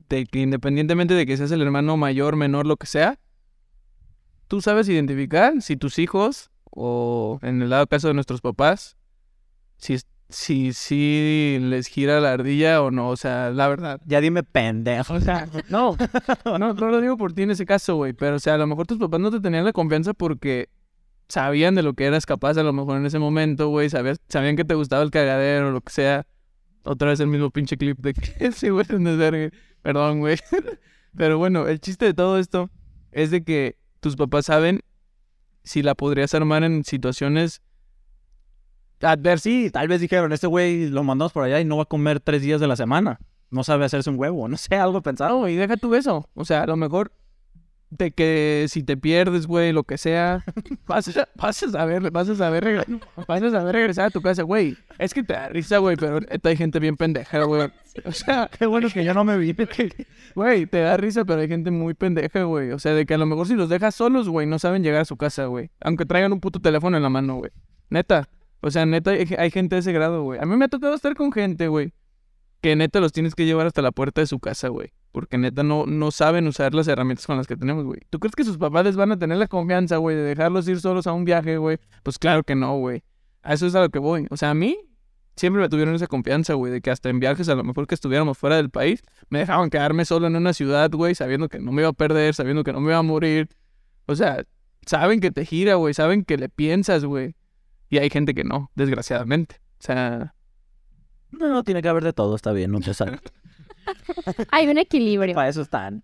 De 0.09 0.25
que 0.25 0.39
independientemente 0.39 1.13
de 1.13 1.27
que 1.27 1.37
seas 1.37 1.51
el 1.51 1.61
hermano 1.61 1.97
mayor, 1.97 2.35
menor, 2.35 2.65
lo 2.65 2.75
que 2.75 2.87
sea, 2.87 3.19
tú 4.47 4.59
sabes 4.59 4.89
identificar 4.89 5.61
si 5.61 5.77
tus 5.77 5.99
hijos, 5.99 6.49
o 6.71 7.37
en 7.43 7.61
el 7.61 7.69
lado 7.69 7.85
caso 7.85 8.07
de 8.07 8.15
nuestros 8.15 8.41
papás, 8.41 8.97
si, 9.77 9.99
si, 10.29 10.73
si 10.73 11.59
les 11.61 11.85
gira 11.85 12.19
la 12.19 12.33
ardilla 12.33 12.81
o 12.81 12.89
no, 12.89 13.09
o 13.09 13.15
sea, 13.15 13.51
la 13.51 13.67
verdad. 13.67 14.01
Ya 14.03 14.19
dime 14.19 14.41
pendejo. 14.41 15.13
O 15.13 15.21
sea, 15.21 15.47
no, 15.69 15.95
no, 16.45 16.57
no 16.57 16.73
lo 16.73 17.01
digo 17.01 17.17
por 17.17 17.33
ti 17.33 17.43
en 17.43 17.51
ese 17.51 17.67
caso, 17.67 17.97
güey, 17.97 18.13
pero 18.13 18.37
o 18.37 18.39
sea, 18.39 18.55
a 18.55 18.57
lo 18.57 18.65
mejor 18.65 18.87
tus 18.87 18.97
papás 18.97 19.19
no 19.19 19.29
te 19.29 19.39
tenían 19.39 19.63
la 19.63 19.73
confianza 19.73 20.15
porque 20.15 20.69
sabían 21.27 21.75
de 21.75 21.83
lo 21.83 21.93
que 21.93 22.05
eras 22.05 22.25
capaz 22.25 22.57
a 22.57 22.63
lo 22.63 22.73
mejor 22.73 22.97
en 22.97 23.05
ese 23.05 23.19
momento, 23.19 23.69
güey, 23.69 23.89
sabías, 23.89 24.19
sabían 24.29 24.55
que 24.55 24.65
te 24.65 24.75
gustaba 24.75 25.03
el 25.03 25.11
cagadero 25.11 25.69
o 25.69 25.71
lo 25.71 25.81
que 25.81 25.91
sea. 25.91 26.27
Otra 26.83 27.09
vez 27.09 27.19
el 27.19 27.27
mismo 27.27 27.49
pinche 27.49 27.77
clip 27.77 27.97
de 27.99 28.13
que 28.13 28.51
sí, 28.51 28.69
güey. 28.69 28.85
Perdón, 29.81 30.19
güey. 30.19 30.37
Pero 31.17 31.37
bueno, 31.37 31.67
el 31.67 31.79
chiste 31.79 32.05
de 32.05 32.13
todo 32.13 32.39
esto 32.39 32.69
es 33.11 33.31
de 33.31 33.43
que 33.43 33.77
tus 33.99 34.15
papás 34.15 34.47
saben 34.47 34.81
si 35.63 35.81
la 35.81 35.95
podrías 35.95 36.33
armar 36.33 36.63
en 36.63 36.83
situaciones 36.83 37.61
adversas. 39.01 39.43
Sí, 39.43 39.69
tal 39.71 39.87
vez 39.87 40.01
dijeron, 40.01 40.33
este 40.33 40.47
güey 40.47 40.89
lo 40.89 41.03
mandamos 41.03 41.31
por 41.31 41.43
allá 41.43 41.59
y 41.59 41.65
no 41.65 41.77
va 41.77 41.83
a 41.83 41.85
comer 41.87 42.19
tres 42.19 42.41
días 42.41 42.59
de 42.59 42.67
la 42.67 42.75
semana. 42.75 43.19
No 43.49 43.63
sabe 43.63 43.85
hacerse 43.85 44.09
un 44.09 44.19
huevo, 44.19 44.47
no 44.49 44.57
sé, 44.57 44.75
algo 44.75 45.01
pensado. 45.01 45.41
No, 45.41 45.47
y 45.47 45.55
deja 45.55 45.77
tú 45.77 45.93
eso. 45.95 46.29
O 46.33 46.45
sea, 46.45 46.63
a 46.63 46.67
lo 46.67 46.75
mejor 46.75 47.13
de 47.97 48.11
que 48.11 48.65
si 48.69 48.83
te 48.83 48.97
pierdes, 48.97 49.47
güey, 49.47 49.71
lo 49.71 49.83
que 49.83 49.97
sea, 49.97 50.43
vas 50.87 51.15
a, 51.17 51.27
vas 51.35 51.63
a 51.63 51.69
saber, 51.69 52.11
vas 52.11 52.29
a 52.29 52.35
saber, 52.35 52.63
regre- 52.63 53.01
vas 53.27 53.41
a 53.43 53.51
saber 53.51 53.73
regresar 53.75 54.05
a 54.05 54.09
tu 54.09 54.21
casa, 54.21 54.43
güey. 54.43 54.77
Es 54.99 55.13
que 55.13 55.23
te 55.23 55.33
da 55.33 55.49
risa, 55.49 55.77
güey, 55.79 55.95
pero 55.95 56.19
neta 56.19 56.49
hay 56.49 56.57
gente 56.57 56.79
bien 56.79 56.97
pendeja, 56.97 57.43
güey. 57.43 57.69
O 58.05 58.11
sea, 58.11 58.49
Qué 58.59 58.65
bueno 58.65 58.89
que 58.93 59.03
yo 59.03 59.13
no 59.13 59.23
me 59.23 59.37
vi. 59.37 59.55
güey, 60.35 60.65
te 60.65 60.79
da 60.79 60.97
risa, 60.97 61.25
pero 61.25 61.41
hay 61.41 61.47
gente 61.47 61.71
muy 61.71 61.93
pendeja, 61.93 62.43
güey. 62.43 62.71
O 62.71 62.79
sea, 62.79 62.93
de 62.93 63.05
que 63.05 63.13
a 63.13 63.17
lo 63.17 63.25
mejor 63.25 63.47
si 63.47 63.55
los 63.55 63.69
dejas 63.69 63.95
solos, 63.95 64.29
güey, 64.29 64.47
no 64.47 64.59
saben 64.59 64.83
llegar 64.83 65.01
a 65.01 65.05
su 65.05 65.17
casa, 65.17 65.45
güey. 65.45 65.69
Aunque 65.81 66.05
traigan 66.05 66.33
un 66.33 66.39
puto 66.39 66.59
teléfono 66.59 66.97
en 66.97 67.03
la 67.03 67.09
mano, 67.09 67.35
güey. 67.35 67.51
Neta. 67.89 68.29
O 68.61 68.71
sea, 68.71 68.85
neta, 68.85 69.11
hay, 69.11 69.27
hay 69.37 69.51
gente 69.51 69.75
de 69.75 69.81
ese 69.81 69.91
grado, 69.91 70.23
güey. 70.23 70.39
A 70.39 70.45
mí 70.45 70.55
me 70.55 70.65
ha 70.65 70.69
tocado 70.69 70.95
estar 70.95 71.15
con 71.15 71.31
gente, 71.33 71.67
güey, 71.67 71.93
que 72.61 72.75
neta 72.77 73.01
los 73.01 73.11
tienes 73.11 73.35
que 73.35 73.45
llevar 73.45 73.67
hasta 73.67 73.81
la 73.81 73.91
puerta 73.91 74.21
de 74.21 74.27
su 74.27 74.39
casa, 74.39 74.69
güey. 74.69 74.93
Porque 75.13 75.37
neta 75.37 75.61
no, 75.63 75.85
no 75.85 76.09
saben 76.11 76.47
usar 76.47 76.73
las 76.73 76.87
herramientas 76.87 77.27
con 77.27 77.37
las 77.37 77.47
que 77.47 77.55
tenemos, 77.55 77.85
güey. 77.85 78.01
¿Tú 78.09 78.19
crees 78.19 78.35
que 78.35 78.43
sus 78.43 78.57
papás 78.57 78.83
les 78.83 78.95
van 78.95 79.11
a 79.11 79.17
tener 79.19 79.37
la 79.37 79.47
confianza, 79.47 79.97
güey, 79.97 80.17
de 80.17 80.23
dejarlos 80.23 80.67
ir 80.67 80.81
solos 80.81 81.05
a 81.07 81.13
un 81.13 81.23
viaje, 81.23 81.57
güey? 81.57 81.77
Pues 82.01 82.17
claro 82.17 82.43
que 82.43 82.55
no, 82.55 82.77
güey. 82.79 83.03
A 83.43 83.53
eso 83.53 83.67
es 83.67 83.75
a 83.75 83.81
lo 83.81 83.89
que 83.89 83.99
voy. 83.99 84.25
O 84.31 84.37
sea, 84.37 84.49
a 84.49 84.53
mí 84.55 84.75
siempre 85.35 85.61
me 85.61 85.69
tuvieron 85.69 85.93
esa 85.93 86.07
confianza, 86.07 86.55
güey, 86.55 86.71
de 86.71 86.81
que 86.81 86.89
hasta 86.89 87.09
en 87.09 87.19
viajes, 87.19 87.47
a 87.47 87.55
lo 87.55 87.63
mejor 87.63 87.85
que 87.85 87.93
estuviéramos 87.95 88.37
fuera 88.37 88.55
del 88.55 88.71
país, 88.71 89.03
me 89.29 89.39
dejaban 89.39 89.69
quedarme 89.69 90.03
solo 90.03 90.25
en 90.27 90.35
una 90.35 90.51
ciudad, 90.51 90.89
güey, 90.91 91.13
sabiendo 91.13 91.47
que 91.47 91.59
no 91.59 91.71
me 91.71 91.83
iba 91.83 91.89
a 91.89 91.93
perder, 91.93 92.33
sabiendo 92.33 92.63
que 92.63 92.73
no 92.73 92.81
me 92.81 92.89
iba 92.89 92.97
a 92.97 93.03
morir. 93.03 93.49
O 94.07 94.15
sea, 94.15 94.43
saben 94.85 95.19
que 95.19 95.29
te 95.29 95.45
gira, 95.45 95.75
güey, 95.75 95.93
saben 95.93 96.25
que 96.25 96.37
le 96.37 96.49
piensas, 96.49 97.05
güey. 97.05 97.35
Y 97.89 97.99
hay 97.99 98.09
gente 98.09 98.33
que 98.33 98.43
no, 98.43 98.71
desgraciadamente. 98.73 99.61
O 99.79 99.83
sea, 99.83 100.33
No, 101.29 101.49
no, 101.49 101.63
tiene 101.63 101.83
que 101.83 101.89
haber 101.89 102.03
de 102.03 102.13
todo, 102.13 102.35
está 102.35 102.51
bien, 102.51 102.71
no 102.71 102.79
te. 102.81 102.91
Hay 104.51 104.67
un 104.67 104.77
equilibrio. 104.77 105.35
Para 105.35 105.49
eso 105.49 105.61
están. 105.61 106.03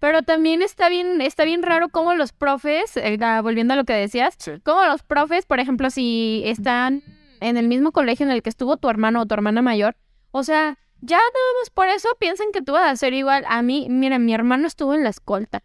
Pero 0.00 0.22
también 0.22 0.60
está 0.60 0.88
bien, 0.88 1.20
está 1.20 1.44
bien 1.44 1.62
raro 1.62 1.88
cómo 1.88 2.14
los 2.14 2.32
profes, 2.32 2.96
eh, 2.96 3.16
volviendo 3.42 3.74
a 3.74 3.76
lo 3.76 3.84
que 3.84 3.94
decías, 3.94 4.34
Sí. 4.38 4.52
cómo 4.62 4.84
los 4.84 5.02
profes, 5.02 5.46
por 5.46 5.60
ejemplo, 5.60 5.88
si 5.88 6.42
están 6.44 7.02
en 7.40 7.56
el 7.56 7.68
mismo 7.68 7.90
colegio 7.92 8.26
en 8.26 8.32
el 8.32 8.42
que 8.42 8.50
estuvo 8.50 8.76
tu 8.76 8.90
hermano 8.90 9.22
o 9.22 9.26
tu 9.26 9.34
hermana 9.34 9.62
mayor, 9.62 9.96
o 10.30 10.42
sea, 10.42 10.76
ya 11.00 11.16
nada 11.16 11.50
más 11.60 11.70
por 11.70 11.86
eso 11.86 12.08
piensan 12.18 12.48
que 12.52 12.60
tú 12.60 12.72
vas 12.72 12.90
a 12.90 12.96
ser 12.96 13.14
igual. 13.14 13.44
A 13.48 13.62
mí, 13.62 13.86
miren, 13.88 14.24
mi 14.24 14.34
hermano 14.34 14.66
estuvo 14.66 14.94
en 14.94 15.04
la 15.04 15.10
escolta. 15.10 15.62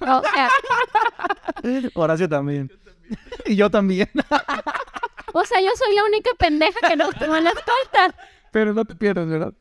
O 0.00 0.22
sea, 0.22 0.48
Horacio 1.94 2.28
también. 2.28 2.70
y 3.46 3.56
yo 3.56 3.70
también. 3.70 4.08
o 5.32 5.44
sea, 5.44 5.60
yo 5.60 5.70
soy 5.76 5.94
la 5.94 6.04
única 6.04 6.30
pendeja 6.38 6.78
que 6.88 6.96
no 6.96 7.10
estuvo 7.10 7.34
en 7.36 7.44
la 7.44 7.50
escolta. 7.50 8.14
pero 8.52 8.74
no 8.74 8.84
te 8.84 8.94
pierdas, 8.94 9.26
¿verdad? 9.28 9.54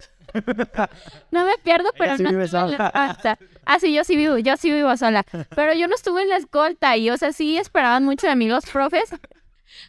No 1.32 1.46
me 1.46 1.58
pierdo, 1.64 1.90
pero 1.98 2.18
sí 2.18 2.24
no 2.24 2.30
vive 2.30 2.48
la 2.48 2.50
sola. 2.50 3.38
Ah, 3.66 3.80
sí, 3.80 3.94
yo 3.94 4.04
sí 4.04 4.16
vivo, 4.16 4.38
yo 4.38 4.58
sí 4.58 4.72
vivo 4.72 4.96
sola. 4.98 5.26
Pero 5.56 5.74
yo 5.74 5.88
no 5.88 5.96
estuve 5.96 6.22
en 6.24 6.30
la 6.30 6.38
escolta 6.38 6.96
y, 6.98 7.10
o 7.10 7.18
sea, 7.18 7.34
sí 7.34 7.58
esperaban 7.58 8.04
mucho 8.06 8.28
de 8.28 8.36
mí 8.36 8.48
los 8.48 8.66
profes. 8.66 9.10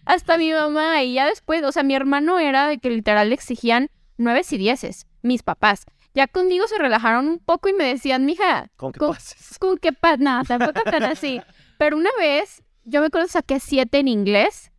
Hasta 0.04 0.38
mi 0.38 0.52
mamá 0.52 1.02
y 1.02 1.14
ya 1.14 1.26
después, 1.26 1.62
o 1.62 1.72
sea, 1.72 1.82
mi 1.82 1.94
hermano 1.94 2.38
era 2.38 2.68
de 2.68 2.78
que 2.78 2.90
literal 2.90 3.28
le 3.28 3.34
exigían 3.34 3.88
nueves 4.16 4.52
y 4.52 4.58
dieces, 4.58 5.06
mis 5.22 5.42
papás. 5.42 5.84
Ya 6.14 6.26
conmigo 6.26 6.66
se 6.66 6.78
relajaron 6.78 7.28
un 7.28 7.38
poco 7.38 7.68
y 7.68 7.74
me 7.74 7.84
decían, 7.84 8.24
mija, 8.24 8.70
¿Cómo 8.76 8.92
que 8.92 8.98
Con- 8.98 9.14
pases? 9.14 9.58
Cool, 9.58 9.80
qué 9.80 9.92
paz, 9.92 10.18
nada, 10.18 10.44
tampoco 10.44 10.82
tan 10.82 11.02
así. 11.02 11.42
Pero 11.78 11.96
una 11.96 12.10
vez, 12.18 12.62
yo 12.84 13.00
me 13.00 13.08
acuerdo 13.08 13.28
saqué 13.28 13.60
siete 13.60 13.98
en 13.98 14.08
inglés. 14.08 14.72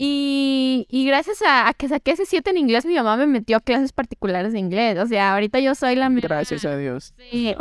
Y, 0.00 0.86
y 0.88 1.06
gracias 1.06 1.42
a, 1.42 1.68
a 1.68 1.74
que 1.74 1.88
saqué 1.88 2.12
ese 2.12 2.24
siete 2.24 2.50
en 2.50 2.56
inglés, 2.56 2.86
mi 2.86 2.94
mamá 2.94 3.16
me 3.16 3.26
metió 3.26 3.56
a 3.56 3.60
clases 3.60 3.92
particulares 3.92 4.52
de 4.52 4.60
inglés. 4.60 4.96
O 4.96 5.06
sea, 5.06 5.34
ahorita 5.34 5.58
yo 5.58 5.74
soy 5.74 5.96
la 5.96 6.08
mera. 6.08 6.28
Gracias 6.28 6.64
a 6.64 6.76
Dios. 6.76 7.14
Sí. 7.30 7.54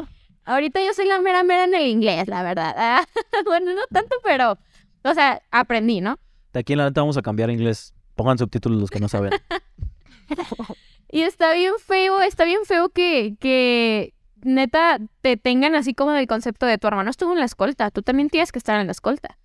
Ahorita 0.46 0.80
yo 0.86 0.94
soy 0.94 1.08
la 1.08 1.20
mera 1.20 1.44
mera 1.44 1.64
en 1.64 1.74
el 1.74 1.88
inglés, 1.88 2.28
la 2.28 2.44
verdad. 2.44 2.76
Ah, 2.78 3.06
bueno, 3.46 3.74
no 3.74 3.82
tanto, 3.92 4.18
pero. 4.24 4.58
O 5.04 5.14
sea, 5.16 5.42
aprendí, 5.50 6.00
¿no? 6.00 6.20
De 6.54 6.60
aquí 6.60 6.74
en 6.74 6.80
adelante 6.80 7.00
vamos 7.00 7.18
a 7.18 7.24
cambiar 7.24 7.50
a 7.50 7.54
inglés. 7.54 7.96
Pongan 8.14 8.38
subtítulos 8.38 8.80
los 8.80 8.90
que 8.92 9.00
no 9.00 9.10
saben. 9.10 9.32
Y 11.10 11.22
está 11.22 11.54
bien 11.54 11.74
feo, 11.80 12.22
está 12.22 12.44
bien 12.44 12.66
feo 12.66 12.90
que, 12.90 13.38
que 13.40 14.14
neta 14.44 15.00
te 15.22 15.38
tengan 15.38 15.74
así 15.74 15.94
como 15.94 16.12
del 16.12 16.28
concepto 16.28 16.66
de 16.66 16.78
tu 16.78 16.88
hermano 16.88 17.10
estuvo 17.10 17.32
en 17.32 17.40
la 17.40 17.46
escolta, 17.46 17.92
tú 17.92 18.02
también 18.02 18.30
tienes 18.30 18.52
que 18.52 18.60
estar 18.60 18.80
en 18.80 18.88
la 18.88 18.92
escolta. 18.92 19.38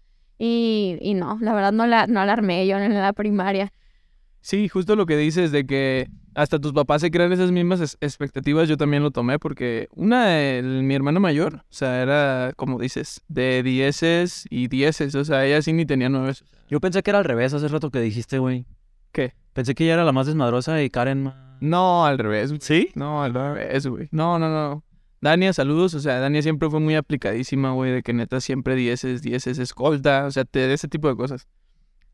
Y, 0.44 0.98
y 1.00 1.14
no, 1.14 1.38
la 1.40 1.54
verdad 1.54 1.70
no 1.70 1.86
la, 1.86 2.08
no 2.08 2.24
la 2.24 2.32
armé 2.32 2.66
yo 2.66 2.76
en 2.76 2.94
la 2.94 3.12
primaria. 3.12 3.72
Sí, 4.40 4.68
justo 4.68 4.96
lo 4.96 5.06
que 5.06 5.16
dices 5.16 5.52
de 5.52 5.64
que 5.66 6.08
hasta 6.34 6.58
tus 6.58 6.72
papás 6.72 7.00
se 7.00 7.12
crean 7.12 7.32
esas 7.32 7.52
mismas 7.52 7.80
es- 7.80 7.96
expectativas, 8.00 8.68
yo 8.68 8.76
también 8.76 9.04
lo 9.04 9.12
tomé 9.12 9.38
porque 9.38 9.86
una 9.94 10.26
de 10.26 10.62
mi 10.82 10.96
hermana 10.96 11.20
mayor, 11.20 11.58
o 11.58 11.62
sea, 11.70 12.02
era 12.02 12.52
como 12.56 12.80
dices, 12.80 13.20
de 13.28 13.62
dieces 13.62 14.46
y 14.50 14.66
dieces, 14.66 15.14
o 15.14 15.24
sea, 15.24 15.44
ella 15.46 15.62
sí 15.62 15.72
ni 15.72 15.86
tenía 15.86 16.08
nueve. 16.08 16.32
Yo 16.68 16.80
pensé 16.80 17.04
que 17.04 17.10
era 17.12 17.20
al 17.20 17.24
revés 17.24 17.54
hace 17.54 17.68
rato 17.68 17.92
que 17.92 18.00
dijiste, 18.00 18.40
güey. 18.40 18.66
¿Qué? 19.12 19.34
Pensé 19.52 19.76
que 19.76 19.84
ella 19.84 19.94
era 19.94 20.04
la 20.04 20.10
más 20.10 20.26
desmadrosa 20.26 20.82
y 20.82 20.90
Karen 20.90 21.22
más... 21.22 21.34
No, 21.60 22.04
al 22.04 22.18
revés. 22.18 22.48
güey. 22.50 22.60
¿Sí? 22.62 22.88
No, 22.96 23.22
al 23.22 23.32
revés, 23.32 23.86
güey. 23.86 24.08
No, 24.10 24.40
no, 24.40 24.48
no. 24.48 24.82
Dania, 25.22 25.52
saludos. 25.52 25.94
O 25.94 26.00
sea, 26.00 26.18
Dania 26.18 26.42
siempre 26.42 26.68
fue 26.68 26.80
muy 26.80 26.96
aplicadísima, 26.96 27.70
güey, 27.72 27.92
de 27.92 28.02
que 28.02 28.12
neta 28.12 28.40
siempre 28.40 28.74
dieces, 28.74 29.22
dieces, 29.22 29.58
escolta, 29.58 30.26
o 30.26 30.30
sea, 30.32 30.44
te, 30.44 30.70
ese 30.72 30.88
tipo 30.88 31.08
de 31.08 31.16
cosas. 31.16 31.46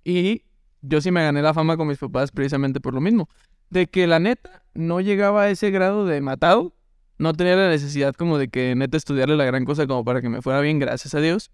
Y 0.05 0.45
yo 0.83 1.01
sí 1.01 1.11
me 1.11 1.25
gané 1.25 1.43
la 1.43 1.55
fama 1.55 1.77
con 1.77 1.89
mis 1.89 1.99
papás 1.99 2.31
precisamente 2.31 2.81
por 2.81 2.95
lo 2.95 3.01
mismo. 3.01 3.29
De 3.71 3.87
que 3.87 4.07
la 4.07 4.19
neta 4.21 4.63
no 4.75 5.01
llegaba 5.01 5.45
a 5.45 5.51
ese 5.51 5.71
grado 5.71 6.07
de 6.07 6.21
matado. 6.21 6.75
No 7.17 7.33
tenía 7.33 7.57
la 7.57 7.69
necesidad 7.69 8.15
como 8.15 8.39
de 8.39 8.49
que 8.49 8.75
neta 8.77 8.97
estudiarle 8.99 9.37
la 9.37 9.45
gran 9.45 9.65
cosa 9.65 9.87
como 9.87 10.05
para 10.05 10.21
que 10.21 10.29
me 10.29 10.43
fuera 10.43 10.61
bien, 10.61 10.79
gracias 10.79 11.15
a 11.15 11.21
Dios. 11.21 11.51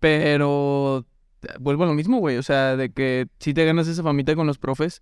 Pero 0.00 1.06
eh, 1.42 1.54
vuelvo 1.60 1.84
a 1.84 1.86
lo 1.86 1.94
mismo, 1.94 2.18
güey. 2.18 2.38
O 2.38 2.42
sea, 2.42 2.76
de 2.76 2.90
que 2.90 3.28
si 3.38 3.54
te 3.54 3.64
ganas 3.64 3.86
esa 3.86 4.02
famita 4.02 4.34
con 4.34 4.48
los 4.48 4.58
profes, 4.58 5.00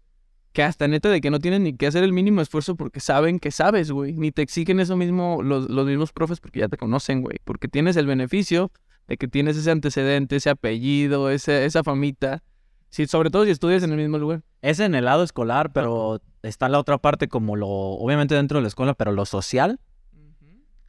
que 0.52 0.62
hasta 0.62 0.88
neta 0.88 1.08
de 1.08 1.20
que 1.20 1.30
no 1.30 1.38
tienen 1.38 1.62
ni 1.62 1.74
que 1.74 1.86
hacer 1.86 2.02
el 2.02 2.12
mínimo 2.12 2.40
esfuerzo 2.40 2.74
porque 2.74 3.00
saben 3.00 3.38
que 3.38 3.50
sabes, 3.50 3.90
güey. 3.90 4.14
Ni 4.14 4.32
te 4.32 4.42
exigen 4.42 4.80
eso 4.80 4.96
mismo 4.96 5.42
los, 5.42 5.70
los 5.70 5.86
mismos 5.86 6.12
profes 6.12 6.40
porque 6.40 6.60
ya 6.60 6.68
te 6.68 6.76
conocen, 6.76 7.22
güey. 7.22 7.38
Porque 7.44 7.68
tienes 7.68 7.96
el 7.96 8.06
beneficio 8.06 8.72
de 9.06 9.16
que 9.16 9.28
tienes 9.28 9.56
ese 9.56 9.70
antecedente, 9.70 10.36
ese 10.36 10.50
apellido, 10.50 11.30
ese, 11.30 11.64
esa 11.64 11.84
famita. 11.84 12.42
Sí, 12.88 13.06
sobre 13.06 13.30
todo 13.30 13.44
si 13.44 13.50
estudias 13.50 13.82
en 13.84 13.90
el 13.92 13.98
mismo 13.98 14.18
lugar. 14.18 14.42
Es 14.62 14.80
en 14.80 14.94
el 14.94 15.04
lado 15.04 15.22
escolar, 15.22 15.72
pero 15.72 16.20
está 16.42 16.68
la 16.68 16.78
otra 16.78 16.98
parte 16.98 17.28
como 17.28 17.54
lo, 17.54 17.68
obviamente 17.68 18.34
dentro 18.34 18.58
de 18.58 18.62
la 18.62 18.68
escuela, 18.68 18.94
pero 18.94 19.12
lo 19.12 19.24
social, 19.26 19.78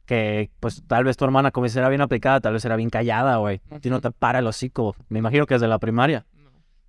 que 0.06 0.50
pues 0.58 0.82
tal 0.86 1.04
vez 1.04 1.16
tu 1.16 1.24
hermana 1.24 1.52
como 1.52 1.68
si 1.68 1.78
era 1.78 1.88
bien 1.88 2.00
aplicada, 2.00 2.40
tal 2.40 2.54
vez 2.54 2.64
era 2.64 2.76
bien 2.76 2.90
callada, 2.90 3.36
güey. 3.36 3.60
A 3.70 3.78
ti 3.78 3.90
no 3.90 4.00
te 4.00 4.10
para 4.10 4.40
el 4.40 4.46
hocico. 4.46 4.96
Me 5.08 5.20
imagino 5.20 5.46
que 5.46 5.54
desde 5.54 5.68
la 5.68 5.78
primaria. 5.78 6.26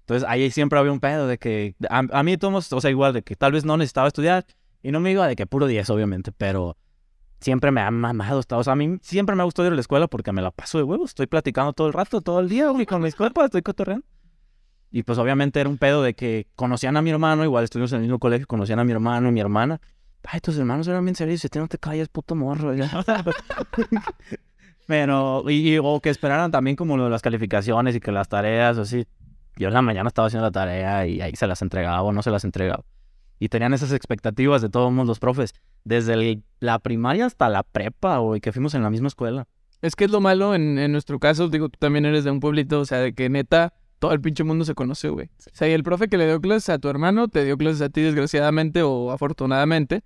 Entonces 0.04 0.28
ahí 0.28 0.52
siempre 0.52 0.78
había 0.80 0.92
un 0.92 1.00
pedo 1.00 1.28
de 1.28 1.38
que, 1.38 1.76
a, 1.90 2.04
a 2.12 2.24
mí 2.24 2.38
todos, 2.38 2.72
o 2.74 2.82
sea, 2.82 2.90
igual 2.92 3.14
de 3.14 3.22
que 3.24 3.36
tal 3.36 3.54
vez 3.54 3.64
no 3.66 3.78
necesitaba 3.78 4.08
estudiar 4.08 4.46
y 4.82 4.92
no 4.92 5.00
me 5.00 5.12
iba 5.12 5.28
de 5.28 5.36
que 5.36 5.46
puro 5.48 5.66
10, 5.66 5.90
obviamente, 5.90 6.32
pero 6.34 6.76
siempre 7.40 7.72
me 7.72 7.82
ha 7.82 7.90
mamado. 7.92 8.42
O 8.50 8.64
sea, 8.64 8.74
a 8.74 8.76
mí 8.76 8.98
siempre 9.02 9.36
me 9.36 9.42
ha 9.42 9.46
gustado 9.46 9.68
ir 9.68 9.72
a 9.72 9.76
la 9.76 9.82
escuela 9.82 10.08
porque 10.08 10.32
me 10.34 10.42
la 10.42 10.52
paso 10.52 10.78
de 10.78 10.84
huevos. 10.84 11.12
Estoy 11.12 11.28
platicando 11.28 11.72
todo 11.74 11.88
el 11.88 11.94
rato, 11.94 12.22
todo 12.22 12.40
el 12.42 12.50
día, 12.50 12.70
güey, 12.70 12.86
con 12.86 13.02
mis 13.02 13.16
compas, 13.16 13.46
estoy 13.46 13.62
cotorreando. 13.62 14.06
Y 14.92 15.04
pues 15.04 15.18
obviamente 15.18 15.60
era 15.60 15.70
un 15.70 15.78
pedo 15.78 16.04
de 16.04 16.14
que 16.14 16.48
conocían 16.56 16.98
a 16.98 17.02
mi 17.02 17.10
hermano, 17.10 17.44
igual 17.44 17.64
estuvimos 17.64 17.92
en 17.94 17.98
el 17.98 18.02
mismo 18.04 18.20
colegio, 18.20 18.46
conocían 18.46 18.80
a 18.80 18.84
mi 18.84 18.92
hermano 18.92 19.30
y 19.30 19.32
mi 19.32 19.40
hermana. 19.40 19.80
Ay, 20.26 20.40
tus 20.40 20.58
hermanos 20.58 20.88
eran 20.88 21.04
bien 21.04 21.16
serios, 21.16 21.44
y 21.44 21.50
tú 21.50 21.60
no 21.60 21.68
te 21.68 21.78
calles, 21.78 22.08
puto 22.10 22.36
morro. 22.36 22.74
Pero, 24.86 25.50
y, 25.50 25.76
y- 25.76 25.80
o 25.82 26.00
que 26.02 26.10
esperaran 26.10 26.52
también 26.52 26.76
como 26.76 26.98
lo 26.98 27.06
de 27.06 27.10
las 27.10 27.22
calificaciones 27.22 27.96
y 27.96 28.00
que 28.00 28.12
las 28.12 28.28
tareas, 28.28 28.78
así. 28.78 29.06
Yo 29.58 29.68
en 29.68 29.74
la 29.74 29.82
mañana 29.82 30.08
estaba 30.08 30.28
haciendo 30.28 30.48
la 30.48 30.52
tarea 30.52 31.06
y 31.08 31.22
ahí 31.22 31.36
se 31.36 31.48
las 31.48 31.62
entregaba 31.62 32.02
o 32.02 32.12
no 32.12 32.22
se 32.24 32.32
las 32.32 32.44
entregaba. 32.44 32.84
Y 33.40 33.50
tenían 33.50 33.74
esas 33.74 33.92
expectativas 33.92 34.62
de 34.62 34.70
todos 34.70 34.92
los 35.06 35.20
profes, 35.20 35.54
desde 35.84 36.14
el- 36.14 36.44
la 36.60 36.80
primaria 36.80 37.26
hasta 37.26 37.50
la 37.50 37.64
prepa, 37.64 38.18
güey, 38.20 38.42
que 38.42 38.52
fuimos 38.52 38.74
en 38.74 38.84
la 38.84 38.90
misma 38.90 39.08
escuela. 39.08 39.48
Es 39.82 39.96
que 39.96 40.06
es 40.06 40.12
lo 40.12 40.22
malo 40.22 40.56
en, 40.56 40.80
en 40.80 40.92
nuestro 40.94 41.20
caso, 41.20 41.50
digo, 41.50 41.68
tú 41.70 41.78
también 41.78 42.06
eres 42.06 42.24
de 42.24 42.32
un 42.32 42.40
pueblito, 42.40 42.80
o 42.80 42.86
sea, 42.86 43.00
de 43.00 43.14
que 43.14 43.30
neta 43.30 43.74
todo 44.00 44.14
el 44.14 44.22
pinche 44.22 44.44
mundo 44.44 44.66
se 44.66 44.74
conoce, 44.76 45.10
güey. 45.10 45.28
O 45.28 45.50
sea, 45.56 45.68
y 45.68 45.72
el 45.72 45.84
profe 45.84 46.08
que 46.08 46.18
le 46.18 46.26
dio 46.26 46.40
clases 46.42 46.70
a 46.70 46.80
tu 46.80 46.90
hermano 46.90 47.28
te 47.28 47.44
dio 47.44 47.58
clases 47.58 47.82
a 47.82 47.90
ti 47.90 48.02
desgraciadamente 48.02 48.82
o 48.82 49.12
afortunadamente. 49.12 50.04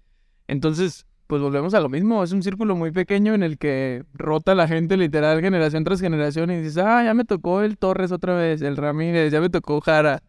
Entonces, 0.47 1.05
pues 1.27 1.41
volvemos 1.41 1.73
a 1.73 1.79
lo 1.81 1.89
mismo, 1.89 2.23
es 2.23 2.31
un 2.31 2.41
círculo 2.41 2.75
muy 2.75 2.91
pequeño 2.91 3.33
en 3.33 3.43
el 3.43 3.57
que 3.57 4.03
rota 4.13 4.55
la 4.55 4.67
gente 4.67 4.95
literal 4.97 5.41
generación 5.41 5.83
tras 5.83 5.99
generación 5.99 6.49
y 6.51 6.57
dices, 6.57 6.77
ah, 6.77 7.03
ya 7.03 7.13
me 7.13 7.25
tocó 7.25 7.61
el 7.61 7.77
Torres 7.77 8.11
otra 8.11 8.33
vez, 8.35 8.61
el 8.61 8.77
Ramírez, 8.77 9.31
ya 9.31 9.41
me 9.41 9.49
tocó 9.49 9.81
Jara. 9.81 10.23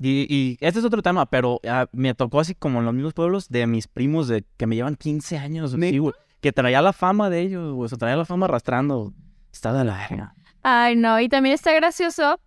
Y, 0.00 0.26
y 0.32 0.56
este 0.60 0.78
es 0.78 0.84
otro 0.84 1.02
tema, 1.02 1.26
pero 1.26 1.60
ah, 1.68 1.86
me 1.92 2.14
tocó 2.14 2.40
así 2.40 2.54
como 2.54 2.78
en 2.78 2.86
los 2.86 2.94
mismos 2.94 3.14
pueblos 3.14 3.48
de 3.48 3.66
mis 3.66 3.88
primos 3.88 4.28
de 4.28 4.44
que 4.56 4.66
me 4.66 4.76
llevan 4.76 4.94
15 4.96 5.36
años, 5.38 5.72
sí, 5.78 5.98
güey, 5.98 6.14
que 6.40 6.52
traía 6.52 6.80
la 6.80 6.92
fama 6.92 7.30
de 7.30 7.40
ellos, 7.40 7.74
güey, 7.74 7.86
o 7.86 7.88
sea, 7.88 7.98
traía 7.98 8.16
la 8.16 8.24
fama 8.24 8.46
arrastrando. 8.46 9.12
Está 9.52 9.72
de 9.72 9.84
la 9.84 9.96
verga. 9.96 10.34
Ay, 10.62 10.94
no, 10.96 11.18
y 11.20 11.28
también 11.28 11.54
está 11.54 11.72
gracioso. 11.72 12.38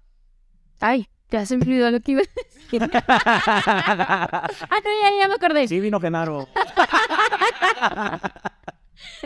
Ay, 0.80 1.08
ya 1.30 1.46
se 1.46 1.58
me 1.58 1.64
olvidó 1.64 1.92
lo 1.92 2.00
que 2.00 2.12
iba 2.14 2.22
a 2.22 2.24
decir. 2.24 2.90
Ah, 3.04 4.48
no, 4.84 4.90
ya, 5.02 5.22
ya 5.22 5.28
me 5.28 5.34
acordé. 5.34 5.68
sí, 5.68 5.80
vino 5.82 6.00
Genaro. 6.00 6.48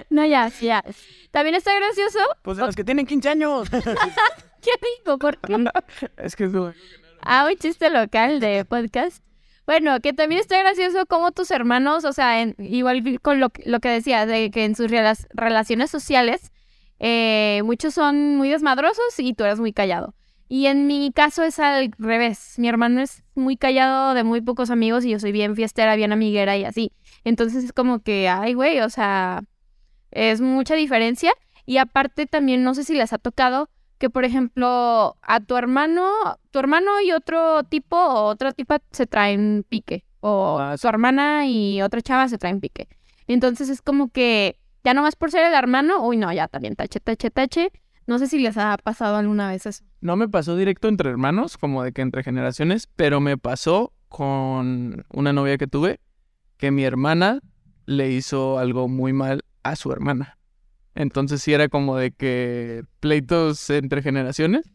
No, 0.10 0.26
ya, 0.26 0.50
ya. 0.62 0.84
También 1.32 1.56
está 1.56 1.76
gracioso. 1.76 2.20
Pues 2.44 2.58
de 2.58 2.66
los 2.66 2.76
que 2.76 2.84
tienen 2.84 3.06
15 3.06 3.30
años. 3.30 3.70
¿Qué 4.62 4.72
digo? 5.04 5.18
¿Por 5.20 5.38
qué? 5.40 5.58
es 6.18 6.36
que 6.36 6.46
eso... 6.46 6.74
Ah, 7.22 7.48
un 7.52 7.58
chiste 7.58 7.90
local 7.90 8.40
de 8.40 8.66
podcast. 8.66 9.24
Bueno, 9.66 10.00
que 10.00 10.14
también 10.14 10.40
está 10.42 10.60
gracioso 10.60 11.06
como 11.08 11.32
tus 11.32 11.50
hermanos, 11.52 12.06
o 12.06 12.14
sea, 12.14 12.42
en- 12.42 12.56
igual 12.60 13.20
con 13.22 13.40
lo, 13.40 13.52
lo 13.66 13.80
que 13.80 13.90
decía, 13.90 14.26
de 14.28 14.52
que 14.52 14.64
en 14.64 14.76
sus 14.76 14.88
rela- 14.92 15.28
relaciones 15.34 15.90
sociales, 15.90 16.52
eh, 17.00 17.62
muchos 17.66 17.96
son 17.96 18.38
muy 18.38 18.50
desmadrosos 18.50 19.20
y 19.20 19.34
tú 19.34 19.44
eres 19.44 19.60
muy 19.60 19.74
callado. 19.74 20.14
Y 20.48 20.68
en 20.68 20.86
mi 20.86 21.12
caso 21.12 21.42
es 21.42 21.58
al 21.58 21.92
revés. 21.98 22.54
Mi 22.60 22.70
hermano 22.70 23.02
es 23.02 23.24
muy 23.34 23.58
callado, 23.58 24.14
de 24.14 24.24
muy 24.24 24.42
pocos 24.42 24.70
amigos, 24.70 25.04
y 25.04 25.10
yo 25.10 25.20
soy 25.20 25.32
bien 25.32 25.56
fiestera, 25.56 25.96
bien 25.96 26.12
amiguera 26.14 26.56
y 26.58 26.64
así. 26.64 26.92
Entonces 27.26 27.66
es 27.66 27.74
como 27.74 28.00
que, 28.00 28.30
ay, 28.30 28.54
güey, 28.54 28.80
o 28.80 28.90
sea, 28.90 29.44
es 30.12 30.40
mucha 30.40 30.76
diferencia. 30.76 31.34
Y 31.66 31.78
aparte 31.78 32.28
también, 32.28 32.64
no 32.64 32.74
sé 32.76 32.84
si 32.84 32.94
les 32.94 33.12
ha 33.12 33.18
tocado 33.18 33.70
que, 33.98 34.10
por 34.10 34.24
ejemplo, 34.26 35.18
a 35.22 35.40
tu 35.40 35.58
hermano, 35.58 36.10
tu 36.52 36.60
hermano 36.60 37.02
y 37.02 37.12
otro 37.12 37.64
tipo 37.64 37.98
o 37.98 38.26
otra 38.26 38.52
tipa 38.54 38.80
se 38.92 39.08
traen 39.08 39.66
pique. 39.68 40.06
O 40.20 40.58
Ah, 40.60 40.78
su 40.78 40.88
hermana 40.88 41.48
y 41.48 41.82
otra 41.82 42.02
chava 42.02 42.28
se 42.30 42.38
traen 42.38 42.60
pique. 42.60 42.88
Entonces 43.28 43.70
es 43.70 43.82
como 43.82 44.10
que 44.10 44.60
ya 44.84 44.94
nomás 44.94 45.16
por 45.16 45.32
ser 45.32 45.46
el 45.48 45.54
hermano, 45.54 46.06
uy, 46.06 46.18
no, 46.18 46.32
ya 46.32 46.48
también 46.48 46.76
tache, 46.76 47.00
tache, 47.00 47.32
tache. 47.32 47.72
No 48.06 48.20
sé 48.20 48.28
si 48.28 48.38
les 48.38 48.56
ha 48.58 48.78
pasado 48.78 49.16
alguna 49.18 49.50
vez 49.50 49.66
eso. 49.66 49.84
No 50.02 50.16
me 50.16 50.28
pasó 50.30 50.56
directo 50.56 50.88
entre 50.88 51.10
hermanos, 51.10 51.58
como 51.58 51.82
de 51.82 51.92
que 51.92 52.04
entre 52.04 52.22
generaciones, 52.22 52.88
pero 52.96 53.20
me 53.20 53.38
pasó 53.38 53.94
con 54.10 55.06
una 55.12 55.34
novia 55.34 55.58
que 55.58 55.66
tuve, 55.66 56.00
que 56.58 56.72
mi 56.72 56.84
hermana 56.84 57.40
le 57.86 58.12
hizo 58.12 58.58
algo 58.60 58.88
muy 58.88 59.14
mal 59.14 59.44
a 59.64 59.76
su 59.76 59.92
hermana. 59.92 60.38
Entonces 60.96 61.42
sí 61.42 61.54
era 61.54 61.68
como 61.70 61.98
de 61.98 62.12
que 62.12 62.84
pleitos 63.00 63.70
entre 63.70 64.02
generaciones. 64.02 64.70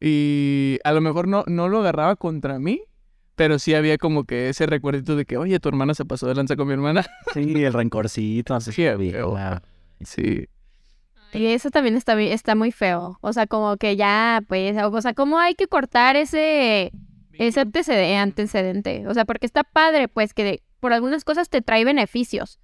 Y 0.00 0.78
a 0.84 0.92
lo 0.92 1.00
mejor 1.00 1.28
no, 1.28 1.44
no 1.46 1.68
lo 1.68 1.78
agarraba 1.80 2.16
contra 2.16 2.58
mí, 2.58 2.82
pero 3.36 3.58
sí 3.58 3.74
había 3.74 3.96
como 3.98 4.24
que 4.24 4.48
ese 4.48 4.66
recuerdito 4.66 5.16
de 5.16 5.24
que, 5.24 5.36
oye, 5.38 5.60
tu 5.60 5.68
hermana 5.68 5.94
se 5.94 6.04
pasó 6.04 6.26
de 6.26 6.34
lanza 6.34 6.56
con 6.56 6.66
mi 6.66 6.74
hermana. 6.74 7.06
Sí, 7.32 7.64
el 7.64 7.72
rencorcito. 7.72 8.54
así. 8.54 8.72
Sí, 8.72 8.82
bien, 8.98 9.12
feo. 9.12 9.30
claro. 9.30 9.60
Sí. 10.04 10.46
Y 11.32 11.46
eso 11.46 11.70
también 11.70 11.96
está, 11.96 12.20
está 12.20 12.54
muy 12.54 12.70
feo. 12.70 13.18
O 13.20 13.32
sea, 13.32 13.46
como 13.46 13.76
que 13.76 13.96
ya, 13.96 14.42
pues, 14.46 14.76
o 14.80 15.00
sea, 15.00 15.14
¿cómo 15.14 15.38
hay 15.38 15.54
que 15.54 15.66
cortar 15.66 16.16
ese, 16.16 16.92
ese 17.32 17.60
antecede- 17.60 18.16
antecedente? 18.16 19.06
O 19.08 19.14
sea, 19.14 19.24
porque 19.24 19.46
está 19.46 19.64
padre, 19.64 20.06
pues, 20.08 20.32
que 20.34 20.62
por 20.84 20.92
algunas 20.92 21.24
cosas 21.24 21.48
te 21.48 21.62
trae 21.62 21.82
beneficios. 21.82 22.60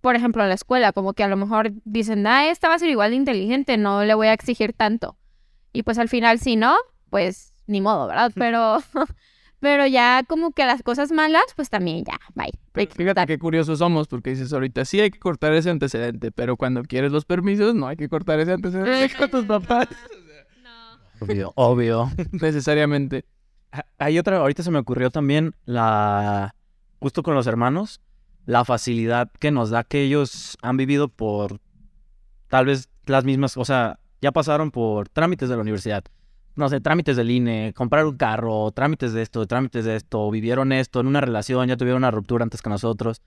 Por 0.00 0.14
ejemplo, 0.14 0.44
en 0.44 0.48
la 0.48 0.54
escuela, 0.54 0.92
como 0.92 1.12
que 1.12 1.24
a 1.24 1.28
lo 1.28 1.36
mejor 1.36 1.72
dicen, 1.84 2.24
ah, 2.28 2.48
esta 2.48 2.68
va 2.68 2.74
a 2.74 2.78
ser 2.78 2.88
igual 2.88 3.10
de 3.10 3.16
inteligente, 3.16 3.76
no 3.76 4.04
le 4.04 4.14
voy 4.14 4.28
a 4.28 4.32
exigir 4.32 4.72
tanto. 4.72 5.16
Y 5.72 5.82
pues 5.82 5.98
al 5.98 6.08
final, 6.08 6.38
si 6.38 6.54
no, 6.54 6.76
pues 7.10 7.52
ni 7.66 7.80
modo, 7.80 8.06
¿verdad? 8.06 8.30
Pero, 8.36 8.78
pero 9.58 9.88
ya 9.88 10.22
como 10.28 10.52
que 10.52 10.64
las 10.64 10.84
cosas 10.84 11.10
malas, 11.10 11.42
pues 11.56 11.68
también 11.68 12.04
ya, 12.04 12.16
bye. 12.36 12.52
Pero 12.70 12.92
fíjate 12.92 13.26
qué 13.26 13.40
curiosos 13.40 13.80
somos, 13.80 14.06
porque 14.06 14.30
dices 14.30 14.52
ahorita 14.52 14.84
sí 14.84 15.00
hay 15.00 15.10
que 15.10 15.18
cortar 15.18 15.52
ese 15.52 15.70
antecedente, 15.70 16.30
pero 16.30 16.56
cuando 16.56 16.84
quieres 16.84 17.10
los 17.10 17.24
permisos 17.24 17.74
no 17.74 17.88
hay 17.88 17.96
que 17.96 18.08
cortar 18.08 18.38
ese 18.38 18.52
antecedente 18.52 19.16
con 19.16 19.30
tus 19.32 19.46
papás. 19.46 19.88
Obvio, 21.18 21.52
obvio. 21.56 22.08
Necesariamente. 22.40 23.24
Hay 23.98 24.20
otra, 24.20 24.36
ahorita 24.36 24.62
se 24.62 24.70
me 24.70 24.78
ocurrió 24.78 25.10
también 25.10 25.56
la, 25.64 26.54
justo 27.02 27.24
con 27.24 27.34
los 27.34 27.48
hermanos, 27.48 28.00
la 28.46 28.64
facilidad 28.64 29.28
que 29.40 29.50
nos 29.50 29.70
da 29.70 29.82
que 29.82 30.02
ellos 30.02 30.56
han 30.62 30.76
vivido 30.76 31.08
por 31.08 31.58
tal 32.46 32.66
vez 32.66 32.88
las 33.06 33.24
mismas, 33.24 33.56
o 33.56 33.64
sea, 33.64 33.98
ya 34.20 34.30
pasaron 34.30 34.70
por 34.70 35.08
trámites 35.08 35.48
de 35.48 35.56
la 35.56 35.62
universidad, 35.62 36.04
no 36.54 36.68
sé, 36.68 36.80
trámites 36.80 37.16
del 37.16 37.32
INE, 37.32 37.72
comprar 37.74 38.06
un 38.06 38.16
carro, 38.16 38.70
trámites 38.70 39.12
de 39.12 39.22
esto, 39.22 39.44
trámites 39.46 39.84
de 39.84 39.96
esto, 39.96 40.30
vivieron 40.30 40.70
esto 40.70 41.00
en 41.00 41.08
una 41.08 41.20
relación, 41.20 41.66
ya 41.66 41.76
tuvieron 41.76 42.02
una 42.02 42.12
ruptura 42.12 42.44
antes 42.44 42.62
que 42.62 42.70
nosotros. 42.70 43.20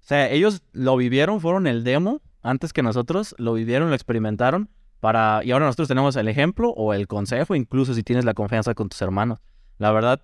O 0.00 0.06
sea, 0.06 0.30
ellos 0.30 0.62
lo 0.72 0.96
vivieron, 0.96 1.40
fueron 1.40 1.66
el 1.66 1.82
demo 1.82 2.22
antes 2.40 2.72
que 2.72 2.82
nosotros, 2.82 3.34
lo 3.38 3.52
vivieron, 3.54 3.88
lo 3.88 3.96
experimentaron 3.96 4.70
para 5.00 5.42
y 5.44 5.50
ahora 5.50 5.66
nosotros 5.66 5.88
tenemos 5.88 6.14
el 6.14 6.28
ejemplo 6.28 6.70
o 6.70 6.94
el 6.94 7.08
consejo, 7.08 7.56
incluso 7.56 7.94
si 7.94 8.04
tienes 8.04 8.24
la 8.24 8.34
confianza 8.34 8.74
con 8.74 8.88
tus 8.88 9.02
hermanos. 9.02 9.40
La 9.78 9.90
verdad, 9.90 10.22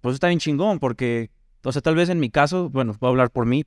pues 0.00 0.14
está 0.14 0.26
bien 0.26 0.40
chingón 0.40 0.80
porque, 0.80 1.30
o 1.64 1.72
sea, 1.72 1.82
tal 1.82 1.94
vez 1.94 2.08
en 2.08 2.20
mi 2.20 2.30
caso, 2.30 2.70
bueno, 2.70 2.94
voy 3.00 3.08
a 3.08 3.10
hablar 3.10 3.30
por 3.30 3.46
mí, 3.46 3.64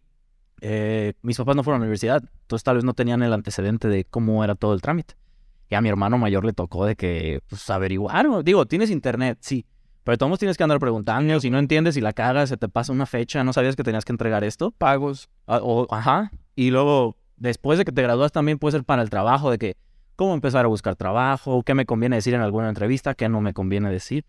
eh, 0.61 1.13
mis 1.21 1.37
papás 1.37 1.55
no 1.55 1.63
fueron 1.63 1.77
a 1.77 1.79
la 1.81 1.85
universidad, 1.85 2.23
entonces 2.41 2.63
tal 2.63 2.75
vez 2.75 2.83
no 2.83 2.93
tenían 2.93 3.21
el 3.23 3.33
antecedente 3.33 3.87
de 3.87 4.05
cómo 4.05 4.43
era 4.43 4.55
todo 4.55 4.73
el 4.73 4.81
trámite. 4.81 5.15
Y 5.69 5.75
a 5.75 5.81
mi 5.81 5.89
hermano 5.89 6.17
mayor 6.17 6.45
le 6.45 6.53
tocó 6.53 6.85
de 6.85 6.95
que, 6.95 7.41
pues, 7.47 7.69
averiguar, 7.69 8.27
o- 8.27 8.43
digo, 8.43 8.65
tienes 8.65 8.89
internet, 8.91 9.37
sí, 9.41 9.65
Pero 10.03 10.19
todos 10.19 10.37
tienes 10.37 10.55
que 10.55 10.61
andar 10.61 10.77
preguntando, 10.77 11.39
si 11.39 11.49
no 11.49 11.57
entiendes, 11.57 11.95
si 11.95 12.01
la 12.01 12.13
cagas, 12.13 12.49
se 12.49 12.57
te 12.57 12.69
pasa 12.69 12.91
una 12.93 13.07
fecha, 13.07 13.43
no 13.43 13.53
sabías 13.53 13.75
que 13.75 13.81
tenías 13.81 14.05
que 14.05 14.11
entregar 14.13 14.43
esto. 14.43 14.69
Pagos. 14.69 15.29
Ah, 15.47 15.59
o- 15.63 15.87
ajá. 15.89 16.29
Y 16.55 16.69
luego, 16.69 17.17
después 17.37 17.79
de 17.79 17.85
que 17.85 17.91
te 17.91 18.03
gradúas, 18.03 18.31
también 18.31 18.59
puede 18.59 18.73
ser 18.73 18.83
para 18.83 19.01
el 19.01 19.09
trabajo, 19.09 19.49
de 19.49 19.57
que 19.57 19.77
cómo 20.15 20.35
empezar 20.35 20.63
a 20.63 20.67
buscar 20.67 20.95
trabajo, 20.95 21.63
qué 21.63 21.73
me 21.73 21.87
conviene 21.87 22.17
decir 22.17 22.35
en 22.35 22.41
alguna 22.41 22.69
entrevista, 22.69 23.15
qué 23.15 23.27
no 23.29 23.41
me 23.41 23.53
conviene 23.55 23.89
decir. 23.89 24.25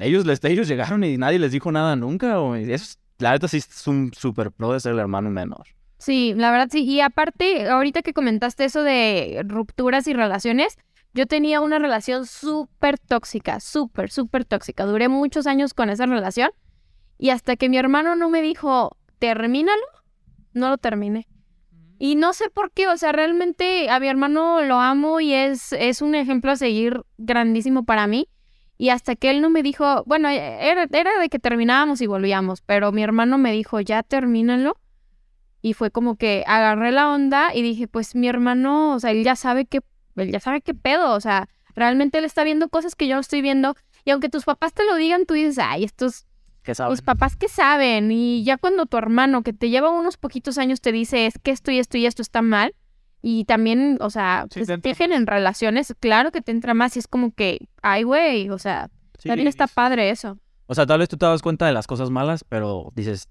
Ellos, 0.00 0.26
les, 0.26 0.42
ellos 0.42 0.66
llegaron 0.66 1.04
y 1.04 1.16
nadie 1.18 1.38
les 1.38 1.52
dijo 1.52 1.70
nada 1.70 1.94
nunca, 1.94 2.38
güey. 2.38 2.64
Eso, 2.64 2.84
es- 2.84 2.98
la 3.22 3.30
verdad 3.30 3.48
sí 3.48 3.58
es 3.58 3.86
un 3.86 4.12
super 4.12 4.50
pro 4.50 4.72
de 4.72 4.80
ser 4.80 4.92
el 4.92 4.98
hermano 4.98 5.30
menor. 5.30 5.66
Sí, 5.98 6.34
la 6.36 6.50
verdad 6.50 6.68
sí. 6.70 6.82
Y 6.82 7.00
aparte, 7.00 7.68
ahorita 7.68 8.02
que 8.02 8.12
comentaste 8.12 8.64
eso 8.64 8.82
de 8.82 9.42
rupturas 9.46 10.06
y 10.08 10.12
relaciones, 10.12 10.76
yo 11.14 11.26
tenía 11.26 11.60
una 11.60 11.78
relación 11.78 12.26
súper 12.26 12.98
tóxica, 12.98 13.60
súper, 13.60 14.10
súper 14.10 14.44
tóxica. 14.44 14.84
Duré 14.84 15.08
muchos 15.08 15.46
años 15.46 15.74
con 15.74 15.90
esa 15.90 16.06
relación 16.06 16.50
y 17.18 17.30
hasta 17.30 17.56
que 17.56 17.68
mi 17.68 17.76
hermano 17.76 18.16
no 18.16 18.30
me 18.30 18.42
dijo, 18.42 18.96
termínalo, 19.18 19.82
no 20.54 20.70
lo 20.70 20.78
terminé. 20.78 21.28
Y 21.98 22.16
no 22.16 22.32
sé 22.32 22.50
por 22.50 22.72
qué, 22.72 22.88
o 22.88 22.96
sea, 22.96 23.12
realmente 23.12 23.88
a 23.88 24.00
mi 24.00 24.08
hermano 24.08 24.60
lo 24.62 24.80
amo 24.80 25.20
y 25.20 25.32
es, 25.34 25.72
es 25.72 26.02
un 26.02 26.16
ejemplo 26.16 26.50
a 26.50 26.56
seguir 26.56 27.02
grandísimo 27.16 27.84
para 27.84 28.08
mí. 28.08 28.28
Y 28.82 28.88
hasta 28.88 29.14
que 29.14 29.30
él 29.30 29.40
no 29.40 29.48
me 29.48 29.62
dijo, 29.62 30.02
bueno, 30.06 30.28
era, 30.28 30.88
era 30.90 31.20
de 31.20 31.28
que 31.28 31.38
terminábamos 31.38 32.00
y 32.00 32.08
volvíamos, 32.08 32.62
pero 32.62 32.90
mi 32.90 33.04
hermano 33.04 33.38
me 33.38 33.52
dijo, 33.52 33.78
ya 33.78 34.02
termínalo. 34.02 34.76
Y 35.60 35.74
fue 35.74 35.92
como 35.92 36.16
que 36.16 36.42
agarré 36.48 36.90
la 36.90 37.08
onda 37.08 37.54
y 37.54 37.62
dije, 37.62 37.86
pues 37.86 38.16
mi 38.16 38.26
hermano, 38.26 38.96
o 38.96 38.98
sea, 38.98 39.12
él 39.12 39.22
ya 39.22 39.36
sabe 39.36 39.66
que, 39.66 39.82
él 40.16 40.32
ya 40.32 40.40
sabe 40.40 40.62
qué 40.62 40.74
pedo, 40.74 41.14
o 41.14 41.20
sea, 41.20 41.48
realmente 41.76 42.18
él 42.18 42.24
está 42.24 42.42
viendo 42.42 42.68
cosas 42.70 42.96
que 42.96 43.06
yo 43.06 43.14
no 43.14 43.20
estoy 43.20 43.40
viendo. 43.40 43.76
Y 44.04 44.10
aunque 44.10 44.28
tus 44.28 44.42
papás 44.42 44.74
te 44.74 44.84
lo 44.84 44.96
digan, 44.96 45.26
tú 45.26 45.34
dices, 45.34 45.60
ay, 45.60 45.84
estos, 45.84 46.26
¿Qué 46.64 46.74
sabes? 46.74 46.90
mis 46.90 47.02
papás 47.02 47.36
que 47.36 47.46
saben. 47.46 48.10
Y 48.10 48.42
ya 48.42 48.56
cuando 48.56 48.86
tu 48.86 48.96
hermano, 48.96 49.44
que 49.44 49.52
te 49.52 49.70
lleva 49.70 49.90
unos 49.90 50.16
poquitos 50.16 50.58
años, 50.58 50.80
te 50.80 50.90
dice, 50.90 51.26
es 51.26 51.34
que 51.40 51.52
esto 51.52 51.70
y 51.70 51.78
esto 51.78 51.98
y 51.98 52.06
esto 52.06 52.20
está 52.20 52.42
mal. 52.42 52.74
Y 53.22 53.44
también, 53.44 53.98
o 54.00 54.10
sea, 54.10 54.46
Sí, 54.50 54.58
pues, 54.60 54.66
te 54.66 54.74
entra 54.74 54.88
dejen 54.90 55.12
en 55.12 55.26
relaciones, 55.26 55.94
claro 56.00 56.32
que 56.32 56.42
te 56.42 56.50
entra 56.50 56.74
más 56.74 56.96
y 56.96 56.98
es 56.98 57.06
como 57.06 57.32
que, 57.32 57.68
ay, 57.80 58.02
güey, 58.02 58.50
o 58.50 58.58
sea, 58.58 58.90
Sí, 59.18 59.28
también 59.28 59.46
está 59.48 59.64
es- 59.64 59.72
padre 59.72 60.10
eso. 60.10 60.38
O 60.66 60.74
sea, 60.74 60.86
tal 60.86 60.98
vez 60.98 61.08
tú 61.08 61.16
te 61.16 61.26
das 61.26 61.40
cuenta 61.42 61.66
de 61.66 61.72
las 61.72 61.86
cosas 61.86 62.10
malas, 62.10 62.44
pero 62.48 62.90
dices, 62.96 63.28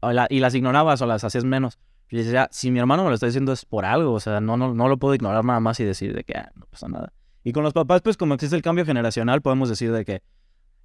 o 0.00 0.10
la- 0.12 0.26
y 0.30 0.40
las 0.40 0.54
ignorabas 0.54 1.00
o 1.02 1.06
las 1.06 1.22
hacías 1.22 1.44
menos. 1.44 1.78
Y 2.10 2.16
dices, 2.16 2.32
ya, 2.32 2.48
si 2.50 2.72
mi 2.72 2.80
hermano 2.80 3.04
me 3.04 3.10
lo 3.10 3.14
está 3.14 3.26
diciendo 3.26 3.52
es 3.52 3.64
por 3.64 3.84
algo, 3.84 4.12
o 4.14 4.20
sea, 4.20 4.40
no, 4.40 4.56
no, 4.56 4.74
no 4.74 4.88
lo 4.88 4.96
puedo 4.98 5.14
ignorar 5.14 5.44
nada 5.44 5.60
más 5.60 5.78
y 5.78 5.84
decir 5.84 6.12
de 6.12 6.24
que 6.24 6.36
ah, 6.36 6.50
no 6.56 6.66
pasa 6.66 6.88
nada. 6.88 7.12
Y 7.44 7.52
con 7.52 7.62
los 7.62 7.72
papás, 7.72 8.00
pues 8.02 8.16
como 8.16 8.34
existe 8.34 8.56
el 8.56 8.62
cambio 8.62 8.84
generacional, 8.84 9.42
podemos 9.42 9.68
decir 9.68 9.92
de 9.92 10.04
que 10.04 10.22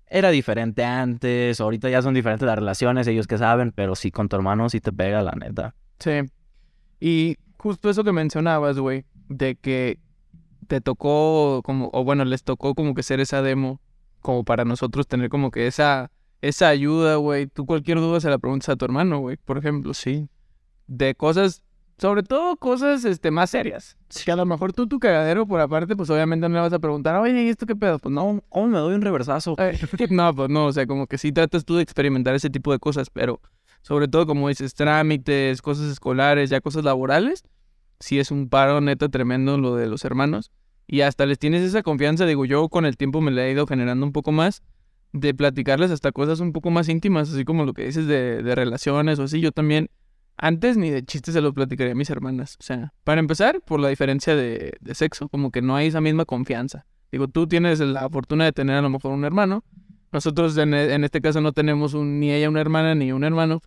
era 0.07 0.29
diferente 0.29 0.83
antes, 0.83 1.59
ahorita 1.59 1.89
ya 1.89 2.03
son 2.03 2.13
diferentes 2.13 2.45
las 2.45 2.55
relaciones, 2.55 3.07
ellos 3.07 3.25
que 3.25 3.39
saben, 3.39 3.71
pero 3.71 3.95
sí 3.95 4.11
con 4.11 4.29
tu 4.29 4.35
hermano 4.35 4.69
sí 4.69 4.79
te 4.81 4.91
pega, 4.93 5.23
la 5.23 5.31
neta. 5.31 5.73
Sí. 5.97 6.11
Y 6.99 7.37
justo 7.57 7.89
eso 7.89 8.03
que 8.03 8.11
mencionabas, 8.11 8.77
güey, 8.79 9.05
de 9.29 9.55
que 9.55 9.99
te 10.67 10.81
tocó 10.81 11.61
como, 11.63 11.89
o 11.93 12.03
bueno, 12.03 12.25
les 12.25 12.43
tocó 12.43 12.75
como 12.75 12.93
que 12.93 13.03
ser 13.03 13.19
esa 13.19 13.41
demo, 13.41 13.79
como 14.21 14.43
para 14.43 14.65
nosotros 14.65 15.07
tener 15.07 15.29
como 15.29 15.51
que 15.51 15.67
esa, 15.67 16.11
esa 16.41 16.69
ayuda, 16.69 17.15
güey. 17.17 17.47
Tú 17.47 17.65
cualquier 17.65 17.99
duda 17.99 18.19
se 18.19 18.29
la 18.29 18.37
preguntas 18.37 18.69
a 18.69 18.75
tu 18.75 18.85
hermano, 18.85 19.19
güey, 19.19 19.37
por 19.37 19.57
ejemplo, 19.57 19.93
sí. 19.93 20.27
De 20.87 21.15
cosas, 21.15 21.63
sobre 21.97 22.23
todo 22.23 22.57
cosas, 22.57 23.05
este, 23.05 23.31
más 23.31 23.51
serias. 23.51 23.97
Que 24.23 24.31
a 24.31 24.35
lo 24.35 24.45
mejor 24.45 24.73
tú, 24.73 24.87
tu 24.87 24.99
cagadero, 24.99 25.45
por 25.45 25.59
aparte, 25.61 25.95
pues 25.95 26.09
obviamente 26.09 26.47
no 26.49 26.55
le 26.55 26.61
vas 26.61 26.73
a 26.73 26.79
preguntar, 26.79 27.15
oye, 27.15 27.43
¿y 27.43 27.49
esto 27.49 27.65
qué 27.65 27.75
pedo? 27.75 27.99
Pues 27.99 28.13
no, 28.13 28.43
¿Cómo 28.49 28.67
me 28.67 28.77
doy 28.79 28.95
un 28.95 29.01
reversazo? 29.01 29.55
eh, 29.59 29.77
no, 30.09 30.33
pues 30.33 30.49
no, 30.49 30.65
o 30.65 30.73
sea, 30.73 30.85
como 30.87 31.07
que 31.07 31.17
sí 31.17 31.31
tratas 31.31 31.65
tú 31.65 31.75
de 31.75 31.83
experimentar 31.83 32.35
ese 32.35 32.49
tipo 32.49 32.71
de 32.71 32.79
cosas, 32.79 33.09
pero 33.09 33.39
sobre 33.85 34.07
todo 34.07 34.25
como 34.25 34.49
dices, 34.49 34.73
trámites, 34.73 35.61
cosas 35.61 35.91
escolares, 35.91 36.49
ya 36.49 36.59
cosas 36.59 36.83
laborales, 36.83 37.43
sí 37.99 38.17
es 38.17 38.31
un 38.31 38.49
paro 38.49 38.81
neta 38.81 39.09
tremendo 39.09 39.59
lo 39.59 39.75
de 39.75 39.85
los 39.85 40.03
hermanos. 40.05 40.51
Y 40.87 41.01
hasta 41.01 41.27
les 41.27 41.37
tienes 41.37 41.61
esa 41.61 41.83
confianza, 41.83 42.25
digo, 42.25 42.45
yo 42.45 42.67
con 42.67 42.87
el 42.87 42.97
tiempo 42.97 43.21
me 43.21 43.29
la 43.29 43.45
he 43.45 43.51
ido 43.51 43.67
generando 43.67 44.03
un 44.03 44.11
poco 44.11 44.31
más, 44.31 44.63
de 45.13 45.35
platicarles 45.35 45.91
hasta 45.91 46.11
cosas 46.11 46.39
un 46.39 46.51
poco 46.51 46.71
más 46.71 46.89
íntimas, 46.89 47.31
así 47.31 47.45
como 47.45 47.63
lo 47.63 47.73
que 47.73 47.85
dices 47.85 48.07
de, 48.07 48.41
de 48.41 48.55
relaciones 48.55 49.19
o 49.19 49.23
así, 49.23 49.39
yo 49.39 49.51
también, 49.51 49.91
antes 50.35 50.77
ni 50.77 50.89
de 50.89 51.05
chistes 51.05 51.35
se 51.35 51.41
lo 51.41 51.53
platicaría 51.53 51.91
a 51.91 51.95
mis 51.95 52.09
hermanas. 52.09 52.57
O 52.59 52.63
sea, 52.63 52.91
para 53.03 53.19
empezar, 53.19 53.61
por 53.61 53.79
la 53.79 53.89
diferencia 53.89 54.35
de, 54.35 54.73
de 54.79 54.95
sexo, 54.95 55.29
como 55.29 55.51
que 55.51 55.61
no 55.61 55.75
hay 55.75 55.87
esa 55.87 56.01
misma 56.01 56.25
confianza. 56.25 56.87
Digo, 57.11 57.27
tú 57.27 57.45
tienes 57.45 57.79
la 57.81 58.09
fortuna 58.09 58.45
de 58.45 58.51
tener 58.51 58.77
a 58.77 58.81
lo 58.81 58.89
mejor 58.89 59.11
un 59.11 59.25
hermano, 59.25 59.63
nosotros 60.11 60.57
en, 60.57 60.73
en 60.73 61.03
este 61.03 61.21
caso 61.21 61.39
no 61.39 61.51
tenemos 61.51 61.93
ni 61.93 62.31
ella 62.31 62.49
una 62.49 62.61
hermana 62.61 62.95
ni 62.95 63.11
un 63.11 63.23
hermano. 63.23 63.61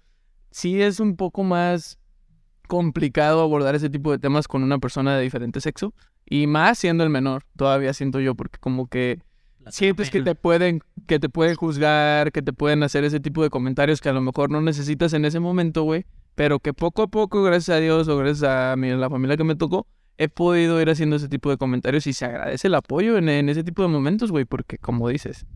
Sí 0.51 0.81
es 0.81 1.01
un 1.01 1.17
poco 1.17 1.43
más 1.45 1.99
complicado 2.69 3.41
abordar 3.41 3.75
ese 3.75 3.91
tipo 3.91 4.13
de 4.13 4.19
temas 4.19 4.47
con 4.47 4.63
una 4.63 4.79
persona 4.79 5.17
de 5.17 5.23
diferente 5.23 5.61
sexo. 5.61 5.93
Y 6.27 6.47
más 6.47 6.79
siendo 6.79 7.05
el 7.05 7.11
menor, 7.11 7.45
todavía 7.57 7.93
siento 7.95 8.21
yo, 8.21 8.35
porque 8.35 8.59
como 8.59 8.87
que 8.87 9.21
sientes 9.71 10.11
que 10.11 10.23
te 10.23 10.35
pueden, 10.35 10.83
que 11.07 11.19
te 11.19 11.29
pueden 11.29 11.57
juzgar, 11.57 12.33
que 12.33 12.43
te 12.43 12.53
pueden 12.53 12.83
hacer 12.83 13.05
ese 13.05 13.19
tipo 13.19 13.43
de 13.43 13.51
comentarios 13.51 14.01
que 14.01 14.11
a 14.11 14.13
lo 14.13 14.21
mejor 14.21 14.51
no 14.51 14.61
necesitas 14.61 15.13
en 15.15 15.25
ese 15.25 15.41
momento, 15.41 15.83
güey. 15.83 16.05
Pero 16.35 16.61
que 16.61 16.73
poco 16.73 17.03
a 17.03 17.09
poco, 17.09 17.43
gracias 17.43 17.77
a 17.77 17.81
Dios 17.81 18.07
o 18.09 18.17
gracias 18.17 18.49
a 18.49 18.77
mi, 18.77 18.91
la 18.91 19.11
familia 19.11 19.37
que 19.37 19.45
me 19.45 19.57
tocó, 19.57 19.87
he 20.19 20.29
podido 20.29 20.81
ir 20.81 20.91
haciendo 20.91 21.17
ese 21.17 21.29
tipo 21.29 21.51
de 21.51 21.57
comentarios 21.57 22.07
y 22.07 22.13
se 22.13 22.27
agradece 22.27 22.69
el 22.69 22.75
apoyo 22.75 23.17
en, 23.17 23.29
en 23.29 23.49
ese 23.49 23.65
tipo 23.65 23.83
de 23.83 23.89
momentos, 23.89 24.31
güey, 24.31 24.45
porque 24.45 24.79
como 24.79 25.09
dices, 25.09 25.47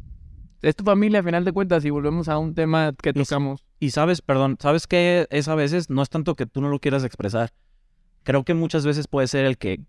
es 0.63 0.77
tu 0.77 0.85
familia 0.85 1.21
a 1.21 1.23
final 1.23 1.45
de 1.45 1.53
cuentas 1.53 1.85
y 1.85 1.91
volvemos 1.91 2.29
a 2.29 2.39
un 2.39 2.55
tema 2.55 2.93
que 3.01 3.11
Y 3.11 3.13
tocamos. 3.13 3.65
Y 3.81 3.91
sabes, 3.91 4.23
perdón, 4.23 4.57
¿sabes 4.61 4.87
qué 4.87 5.27
es 5.31 5.49
a 5.49 5.55
veces? 5.55 5.91
No 5.91 6.03
es 6.03 6.09
tanto 6.09 6.35
que 6.37 6.47
tú 6.47 6.61
no 6.61 6.69
lo 6.69 6.79
quieras 6.79 7.05
expresar. 7.05 7.51
Creo 8.23 8.45
que 8.45 8.55
muchas 8.55 8.87
veces 8.87 9.09
puede 9.09 9.27
ser 9.27 9.45
el 9.45 9.59
que, 9.59 9.81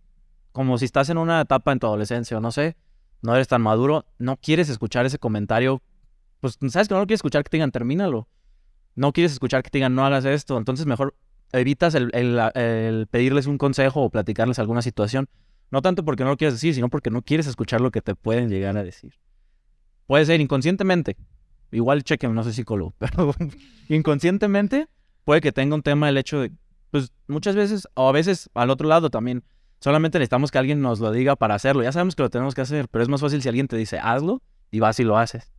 como 0.51 0.77
si 0.77 0.85
estás 0.85 1.09
en 1.09 1.17
una 1.17 1.41
etapa 1.41 1.71
en 1.71 1.79
tu 1.79 1.87
adolescencia 1.87 2.37
o 2.37 2.41
no 2.41 2.51
sé, 2.51 2.75
no 3.21 3.35
eres 3.35 3.47
tan 3.47 3.61
maduro, 3.61 4.05
no 4.17 4.37
quieres 4.37 4.69
escuchar 4.69 5.05
ese 5.05 5.19
comentario, 5.19 5.81
pues 6.41 6.57
sabes 6.69 6.87
que 6.87 6.93
no 6.95 6.99
lo 7.01 7.05
quieres 7.07 7.19
escuchar 7.19 7.43
que 7.43 7.49
te 7.49 7.57
digan, 7.57 7.71
termínalo. 7.71 8.27
No 8.95 9.11
quieres 9.13 9.31
escuchar 9.33 9.63
que 9.63 9.69
te 9.69 9.77
digan, 9.77 9.95
no 9.95 10.05
hagas 10.05 10.25
esto. 10.25 10.57
Entonces 10.57 10.85
mejor 10.85 11.15
evitas 11.51 11.93
el, 11.95 12.09
el- 12.13 12.39
el 12.55 13.07
pedirles 13.07 13.45
un 13.47 13.57
consejo 13.57 14.01
o 14.01 14.09
platicarles 14.09 14.59
alguna 14.59 14.81
situación. 14.81 15.29
No 15.71 15.81
tanto 15.81 16.03
porque 16.03 16.23
no 16.23 16.31
lo 16.31 16.37
quieres 16.37 16.55
decir, 16.55 16.73
sino 16.75 16.89
porque 16.89 17.09
no 17.11 17.21
quieres 17.21 17.47
escuchar 17.47 17.81
lo 17.81 17.91
que 17.91 18.01
te 18.01 18.13
pueden 18.15 18.49
llegar 18.49 18.75
a 18.77 18.83
decir. 18.83 19.13
Puede 20.07 20.25
ser 20.25 20.41
inconscientemente. 20.41 21.15
Igual 21.71 22.03
chequen, 22.03 22.33
no 22.35 22.43
soy 22.43 22.53
psicólogo, 22.53 22.93
pero 22.99 23.33
inconscientemente 23.89 24.87
puede 25.23 25.41
que 25.41 25.51
tenga 25.51 25.75
un 25.75 25.81
tema 25.81 26.09
el 26.09 26.17
hecho 26.17 26.41
de, 26.41 26.51
pues 26.91 27.11
muchas 27.27 27.55
veces, 27.55 27.87
o 27.95 28.09
a 28.09 28.11
veces 28.11 28.49
al 28.53 28.69
otro 28.69 28.87
lado 28.87 29.09
también, 29.09 29.43
solamente 29.79 30.19
necesitamos 30.19 30.51
que 30.51 30.57
alguien 30.57 30.81
nos 30.81 30.99
lo 30.99 31.11
diga 31.11 31.35
para 31.35 31.55
hacerlo. 31.55 31.83
Ya 31.83 31.91
sabemos 31.91 32.15
que 32.15 32.23
lo 32.23 32.29
tenemos 32.29 32.53
que 32.53 32.61
hacer, 32.61 32.87
pero 32.89 33.03
es 33.03 33.09
más 33.09 33.21
fácil 33.21 33.41
si 33.41 33.49
alguien 33.49 33.67
te 33.67 33.77
dice, 33.77 33.97
hazlo, 33.99 34.41
y 34.71 34.79
vas 34.79 34.99
y 34.99 35.03
lo 35.03 35.17
haces. 35.17 35.51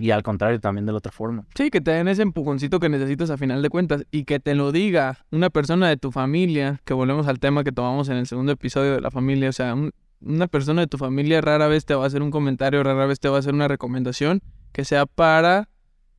Y 0.00 0.10
al 0.10 0.22
contrario, 0.22 0.58
también 0.60 0.86
de 0.86 0.92
la 0.92 0.98
otra 0.98 1.12
forma. 1.12 1.44
Sí, 1.54 1.68
que 1.70 1.82
te 1.82 1.90
den 1.90 2.08
ese 2.08 2.22
empujoncito 2.22 2.80
que 2.80 2.88
necesitas 2.88 3.28
a 3.28 3.36
final 3.36 3.60
de 3.60 3.68
cuentas 3.68 4.06
y 4.10 4.24
que 4.24 4.40
te 4.40 4.54
lo 4.54 4.72
diga 4.72 5.18
una 5.30 5.50
persona 5.50 5.88
de 5.90 5.98
tu 5.98 6.10
familia, 6.10 6.80
que 6.86 6.94
volvemos 6.94 7.26
al 7.28 7.38
tema 7.38 7.64
que 7.64 7.72
tomamos 7.72 8.08
en 8.08 8.16
el 8.16 8.26
segundo 8.26 8.52
episodio 8.52 8.94
de 8.94 9.02
la 9.02 9.10
familia, 9.10 9.50
o 9.50 9.52
sea, 9.52 9.74
un- 9.74 9.92
una 10.24 10.46
persona 10.46 10.82
de 10.82 10.86
tu 10.86 10.98
familia 10.98 11.40
rara 11.40 11.68
vez 11.68 11.84
te 11.84 11.94
va 11.94 12.04
a 12.04 12.06
hacer 12.06 12.22
un 12.22 12.30
comentario, 12.30 12.82
rara 12.82 13.06
vez 13.06 13.20
te 13.20 13.28
va 13.28 13.36
a 13.36 13.38
hacer 13.40 13.54
una 13.54 13.68
recomendación 13.68 14.42
que 14.72 14.84
sea 14.84 15.06
para 15.06 15.68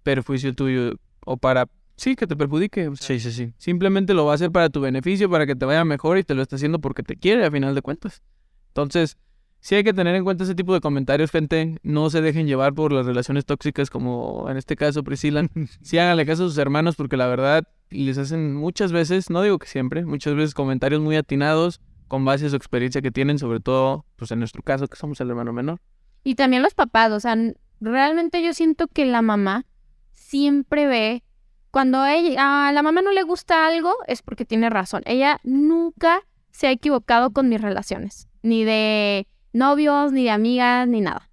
perjuicio 0.04 0.54
tuyo 0.54 0.94
o 1.26 1.38
para, 1.38 1.68
sí, 1.98 2.16
que 2.16 2.28
te 2.28 2.36
perjudique. 2.36 2.88
o 2.88 2.96
sea, 2.96 3.08
Sí, 3.08 3.20
sí, 3.20 3.32
sí. 3.32 3.54
Simplemente 3.58 4.14
lo 4.14 4.26
va 4.26 4.34
a 4.34 4.36
hacer 4.36 4.52
para 4.52 4.70
tu 4.70 4.80
beneficio, 4.82 5.30
para 5.30 5.46
que 5.46 5.56
te 5.56 5.66
vaya 5.66 5.84
mejor 5.84 6.18
y 6.18 6.24
te 6.24 6.36
lo 6.36 6.42
está 6.42 6.56
haciendo 6.56 6.80
porque 6.80 7.04
te 7.04 7.16
quiere 7.16 7.46
a 7.46 7.52
final 7.52 7.74
de 7.74 7.82
cuentas. 7.82 8.22
Entonces, 8.68 9.18
sí 9.60 9.76
hay 9.76 9.84
que 9.84 9.94
tener 9.94 10.14
en 10.14 10.24
cuenta 10.24 10.44
ese 10.44 10.54
tipo 10.54 10.74
de 10.74 10.82
comentarios, 10.82 11.32
gente. 11.32 11.80
No 11.82 12.10
se 12.12 12.22
dejen 12.22 12.46
llevar 12.46 12.74
por 12.74 12.94
las 12.94 13.08
relaciones 13.08 13.46
tóxicas 13.46 13.90
como 13.90 14.46
en 14.50 14.58
este 14.58 14.76
caso 14.76 15.04
Priscila. 15.04 15.48
Sí 15.82 15.98
háganle 15.98 16.26
caso 16.26 16.46
a 16.46 16.48
sus 16.48 16.58
hermanos 16.60 16.96
porque 16.96 17.18
la 17.18 17.28
verdad 17.28 17.68
les 17.90 18.18
hacen 18.18 18.56
muchas 18.56 18.92
veces, 18.92 19.30
no 19.30 19.42
digo 19.42 19.58
que 19.58 19.68
siempre, 19.68 20.06
muchas 20.06 20.36
veces 20.36 20.54
comentarios 20.54 21.02
muy 21.02 21.16
atinados 21.16 21.82
con 22.08 22.26
base 22.26 22.46
a 22.46 22.50
su 22.50 22.56
experiencia 22.56 23.02
que 23.02 23.12
tienen, 23.12 23.40
sobre 23.40 23.60
todo 23.60 24.06
pues 24.16 24.32
en 24.32 24.40
nuestro 24.40 24.62
caso 24.62 24.88
que 24.88 24.98
somos 24.98 25.20
el 25.22 25.30
hermano 25.30 25.54
menor. 25.54 25.80
Y 26.24 26.36
también 26.36 26.64
los 26.64 26.74
papás, 26.74 27.12
o 27.12 27.20
sea, 27.20 27.36
realmente 27.80 28.44
yo 28.44 28.54
siento 28.54 28.88
que 28.88 29.06
la 29.06 29.22
mamá 29.22 29.66
siempre 30.12 30.88
ve, 30.88 31.24
cuando 31.72 32.00
a, 32.00 32.16
ella, 32.16 32.68
a 32.68 32.72
la 32.72 32.82
mamá 32.82 33.02
no 33.02 33.12
le 33.12 33.24
gusta 33.24 33.68
algo, 33.68 33.96
es 34.08 34.22
porque 34.22 34.46
tiene 34.46 34.70
razón. 34.70 35.04
Ella 35.06 35.40
nunca 35.44 36.22
se 36.52 36.68
ha 36.68 36.72
equivocado 36.72 37.32
con 37.32 37.50
mis 37.50 37.62
relaciones, 37.62 38.30
ni 38.42 38.64
de 38.64 39.28
novios, 39.52 40.12
ni 40.12 40.24
de 40.24 40.32
amigas, 40.32 40.88
ni 40.88 41.02
nada. 41.02 41.30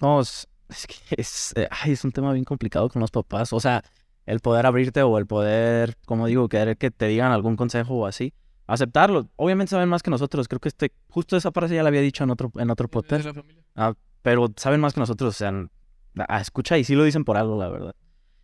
No, 0.00 0.20
es, 0.20 0.48
es 0.68 0.86
que 0.86 0.94
es, 1.16 1.52
eh, 1.56 1.68
ay, 1.70 1.92
es 1.92 2.04
un 2.04 2.12
tema 2.12 2.32
bien 2.32 2.44
complicado 2.44 2.88
con 2.88 3.00
los 3.00 3.10
papás. 3.10 3.52
O 3.52 3.60
sea, 3.60 3.84
el 4.26 4.40
poder 4.40 4.66
abrirte 4.66 5.02
o 5.02 5.18
el 5.18 5.26
poder, 5.26 5.96
como 6.06 6.26
digo, 6.26 6.48
querer 6.48 6.76
que 6.76 6.90
te 6.90 7.06
digan 7.06 7.32
algún 7.32 7.56
consejo 7.56 7.94
o 7.94 8.06
así. 8.06 8.32
Aceptarlo. 8.66 9.28
Obviamente 9.36 9.70
saben 9.70 9.88
más 9.88 10.02
que 10.02 10.10
nosotros. 10.10 10.48
Creo 10.48 10.60
que 10.60 10.68
este, 10.68 10.92
justo 11.08 11.36
esa 11.36 11.52
frase 11.52 11.74
ya 11.74 11.82
la 11.82 11.88
había 11.88 12.00
dicho 12.00 12.24
en 12.24 12.30
otro, 12.30 12.50
en 12.56 12.70
otro 12.70 12.88
podcast. 12.88 13.26
Ah, 13.74 13.94
pero 14.22 14.52
saben 14.56 14.80
más 14.80 14.94
que 14.94 15.00
nosotros. 15.00 15.34
O 15.34 15.36
sea, 15.36 15.52
ah, 16.28 16.40
escucha 16.40 16.78
y 16.78 16.84
sí 16.84 16.94
lo 16.94 17.04
dicen 17.04 17.24
por 17.24 17.36
algo, 17.36 17.58
la 17.58 17.68
verdad. 17.68 17.94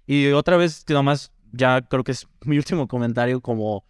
Y 0.06 0.28
otra 0.32 0.56
vez, 0.56 0.84
que 0.84 0.92
nomás, 0.92 1.32
ya 1.52 1.82
creo 1.82 2.04
que 2.04 2.12
es 2.12 2.26
mi 2.44 2.58
último 2.58 2.86
comentario, 2.88 3.40
como 3.40 3.84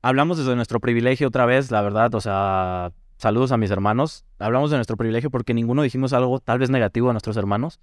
hablamos 0.00 0.38
desde 0.38 0.54
nuestro 0.56 0.80
privilegio 0.80 1.28
otra 1.28 1.46
vez, 1.46 1.70
la 1.70 1.80
verdad, 1.82 2.14
o 2.14 2.20
sea, 2.20 2.92
saludos 3.16 3.52
a 3.52 3.56
mis 3.56 3.70
hermanos. 3.70 4.24
Hablamos 4.38 4.70
de 4.70 4.76
nuestro 4.76 4.96
privilegio 4.96 5.30
porque 5.30 5.54
ninguno 5.54 5.82
dijimos 5.82 6.12
algo 6.12 6.40
tal 6.40 6.58
vez 6.58 6.70
negativo 6.70 7.10
a 7.10 7.12
nuestros 7.12 7.36
hermanos. 7.36 7.80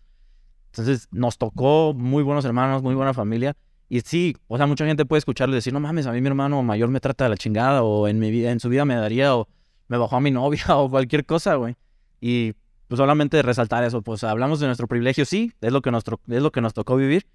Entonces 0.68 1.07
nos 1.12 1.38
tocó 1.38 1.93
muy 1.93 2.24
buenos 2.24 2.45
hermanos, 2.45 2.82
muy 2.82 2.95
buena 2.95 3.14
familia. 3.14 3.55
Y 3.93 3.99
sí, 3.99 4.37
o 4.47 4.55
sea, 4.55 4.67
mucha 4.67 4.85
gente 4.85 5.05
puede 5.05 5.17
escucharle 5.17 5.55
y 5.55 5.57
decir, 5.57 5.73
no 5.73 5.81
mames, 5.81 6.07
a 6.07 6.13
mí 6.13 6.21
mi 6.21 6.27
hermano 6.27 6.63
mayor 6.63 6.87
me 6.87 7.01
trata 7.01 7.25
de 7.25 7.31
la 7.31 7.35
chingada, 7.35 7.83
o 7.83 8.07
en 8.07 8.19
mi 8.19 8.31
vida, 8.31 8.49
en 8.49 8.61
su 8.61 8.69
vida 8.69 8.85
me 8.85 8.95
daría, 8.95 9.35
o 9.35 9.49
me 9.89 9.97
bajó 9.97 10.15
a 10.15 10.21
mi 10.21 10.31
novia, 10.31 10.63
o 10.77 10.89
cualquier 10.89 11.25
cosa, 11.25 11.55
güey. 11.55 11.75
Y 12.21 12.53
pues 12.87 12.99
solamente 12.99 13.41
resaltar 13.41 13.83
eso, 13.83 14.01
pues 14.01 14.23
hablamos 14.23 14.61
de 14.61 14.67
nuestro 14.67 14.87
privilegio, 14.87 15.25
sí, 15.25 15.51
es 15.59 15.73
lo 15.73 15.81
que 15.81 15.91
nos, 15.91 16.05
es 16.05 16.41
lo 16.41 16.53
que 16.53 16.61
nos 16.61 16.73
tocó 16.73 16.95
vivir. 16.95 17.27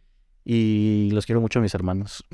Y 0.46 1.10
los 1.12 1.26
quiero 1.26 1.42
mucho 1.42 1.58
a 1.58 1.62
mis 1.62 1.74
hermanos. 1.74 2.24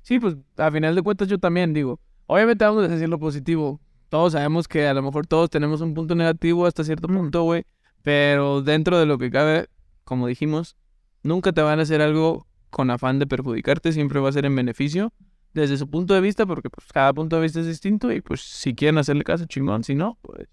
Sí, 0.00 0.18
pues 0.18 0.36
a 0.56 0.70
final 0.70 0.94
de 0.94 1.02
cuentas 1.02 1.28
yo 1.28 1.36
también 1.38 1.74
digo, 1.74 2.00
obviamente 2.24 2.64
vamos 2.64 2.84
a 2.84 2.88
decir 2.88 3.06
lo 3.06 3.18
positivo. 3.18 3.82
Todos 4.08 4.32
sabemos 4.32 4.66
que 4.66 4.88
a 4.88 4.94
lo 4.94 5.02
mejor 5.02 5.26
todos 5.26 5.50
tenemos 5.50 5.82
un 5.82 5.92
punto 5.92 6.14
negativo 6.14 6.64
hasta 6.64 6.84
cierto 6.84 7.06
punto, 7.06 7.42
güey. 7.42 7.64
Pero 8.00 8.62
dentro 8.62 8.98
de 8.98 9.04
lo 9.04 9.18
que 9.18 9.30
cabe, 9.30 9.68
como 10.04 10.26
dijimos, 10.26 10.74
nunca 11.22 11.52
te 11.52 11.60
van 11.60 11.80
a 11.80 11.82
hacer 11.82 12.00
algo 12.00 12.46
con 12.76 12.90
afán 12.90 13.18
de 13.18 13.26
perjudicarte, 13.26 13.90
siempre 13.90 14.20
va 14.20 14.28
a 14.28 14.32
ser 14.32 14.44
en 14.44 14.54
beneficio 14.54 15.10
desde 15.54 15.78
su 15.78 15.88
punto 15.88 16.12
de 16.12 16.20
vista, 16.20 16.44
porque 16.44 16.68
pues 16.68 16.86
cada 16.92 17.10
punto 17.14 17.36
de 17.36 17.42
vista 17.42 17.60
es 17.60 17.66
distinto 17.66 18.12
y 18.12 18.20
pues 18.20 18.42
si 18.42 18.74
quieren 18.74 18.98
hacerle 18.98 19.24
caso, 19.24 19.46
chingón, 19.46 19.82
si 19.82 19.94
no, 19.94 20.18
pues... 20.20 20.46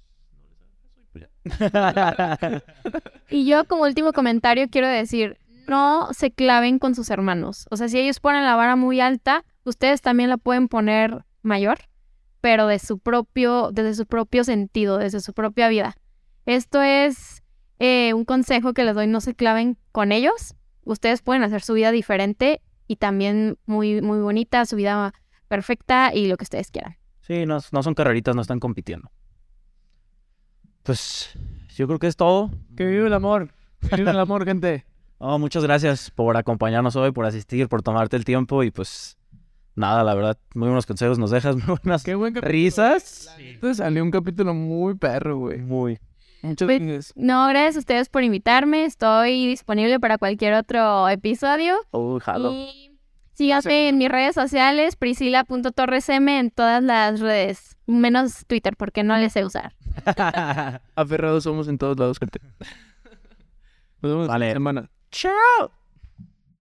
y 3.30 3.45
yo 3.45 3.65
como 3.65 3.84
último 3.84 4.13
comentario 4.13 4.69
quiero 4.69 4.88
decir, 4.88 5.38
no 5.67 6.13
se 6.13 6.32
claven 6.32 6.80
con 6.80 6.95
sus 6.95 7.09
hermanos. 7.09 7.65
O 7.69 7.76
sea, 7.76 7.89
si 7.89 7.99
ellos 7.99 8.21
ponen 8.21 8.45
la 8.45 8.55
vara 8.55 8.78
muy 8.78 9.01
alta, 9.01 9.43
ustedes 9.65 10.01
también 10.01 10.30
la 10.30 10.38
pueden 10.38 10.69
poner 10.69 11.26
mayor, 11.41 11.80
pero 12.39 12.67
de 12.67 12.80
su 12.80 12.99
propio, 12.99 13.71
desde 13.74 13.95
su 13.95 14.05
propio 14.05 14.45
sentido, 14.45 14.97
desde 14.97 15.19
su 15.19 15.34
propia 15.34 15.67
vida. 15.67 15.97
Esto 16.45 16.82
es 16.82 17.43
eh, 17.80 18.13
un 18.13 18.24
consejo 18.24 18.74
que 18.74 18.86
les 18.86 18.95
doy, 18.95 19.07
no 19.07 19.19
se 19.19 19.36
claven 19.36 19.78
con 19.91 20.13
ellos, 20.13 20.55
ustedes 20.86 21.21
pueden 21.21 21.43
hacer 21.43 21.61
su 21.61 21.73
vida 21.73 21.91
diferente 21.91 22.61
y 22.88 22.97
también 22.97 23.57
muy, 23.65 24.01
muy 24.01 24.19
bonita, 24.19 24.65
su 24.65 24.75
vida 24.75 25.13
perfecta 25.47 26.11
y 26.13 26.27
lo 26.27 26.38
que 26.38 26.43
ustedes 26.43 26.71
quieran. 26.71 26.97
Sí, 27.21 27.45
no, 27.45 27.59
no 27.71 27.84
son 27.84 27.93
carreritas, 27.93 28.36
no 28.36 28.41
están 28.41 28.59
compitiendo. 28.59 29.11
Pues 30.84 31.38
yo 31.75 31.88
creo 31.88 31.99
que 31.99 32.07
es 32.07 32.17
todo. 32.17 32.51
Que 32.75 32.86
vive 32.86 33.07
el 33.07 33.13
amor. 33.13 33.53
Que 33.89 33.95
vive 33.97 34.11
el 34.11 34.19
amor, 34.19 34.45
gente. 34.45 34.86
Oh, 35.17 35.39
muchas 35.39 35.63
gracias 35.63 36.11
por 36.11 36.36
acompañarnos 36.36 36.95
hoy, 36.97 37.11
por 37.11 37.25
asistir, 37.25 37.69
por 37.69 37.81
tomarte 37.81 38.17
el 38.17 38.25
tiempo 38.25 38.61
y 38.63 38.71
pues 38.71 39.17
nada, 39.75 40.03
la 40.03 40.13
verdad, 40.15 40.38
muy 40.53 40.67
buenos 40.67 40.86
consejos 40.86 41.17
nos 41.17 41.31
dejas, 41.31 41.55
muy 41.67 41.77
buenas 41.81 42.03
Qué 42.03 42.15
buen 42.15 42.36
risas. 42.36 43.34
Entonces 43.39 43.77
salió 43.77 44.03
un 44.03 44.11
capítulo 44.11 44.53
muy 44.53 44.95
perro, 44.95 45.38
güey. 45.38 45.59
Muy. 45.59 45.99
Pues. 46.44 47.14
No, 47.16 47.48
gracias 47.48 47.78
a 47.78 47.80
ustedes 47.80 48.10
por 48.10 48.22
invitarme. 48.24 48.84
Estoy 48.84 49.48
disponible 49.48 50.00
para 50.00 50.18
cualquier 50.18 50.54
otro 50.56 51.08
episodio. 51.08 51.78
Jalo. 52.22 52.52
Y 52.52 52.91
síganme 53.34 53.88
en 53.88 53.98
mis 53.98 54.10
redes 54.10 54.36
sociales, 54.36 54.98
priscila.torresm 54.98 56.28
en 56.28 56.52
todas 56.52 56.84
las 56.84 57.22
redes. 57.22 57.78
Menos 57.88 58.46
Twitter, 58.46 58.76
porque 58.76 59.04
no 59.04 59.16
les 59.18 59.32
sé 59.32 59.46
usar. 59.46 59.74
Aferrados 60.96 61.46
somos 61.46 61.70
en 61.70 61.78
todos 61.78 61.98
lados, 61.98 62.20
gente. 62.20 62.39
Nos 64.02 64.12
vemos 64.12 64.28
Vale. 64.28 64.48
la 64.48 64.54
semana. 64.54 64.89
Chao. 65.12 65.82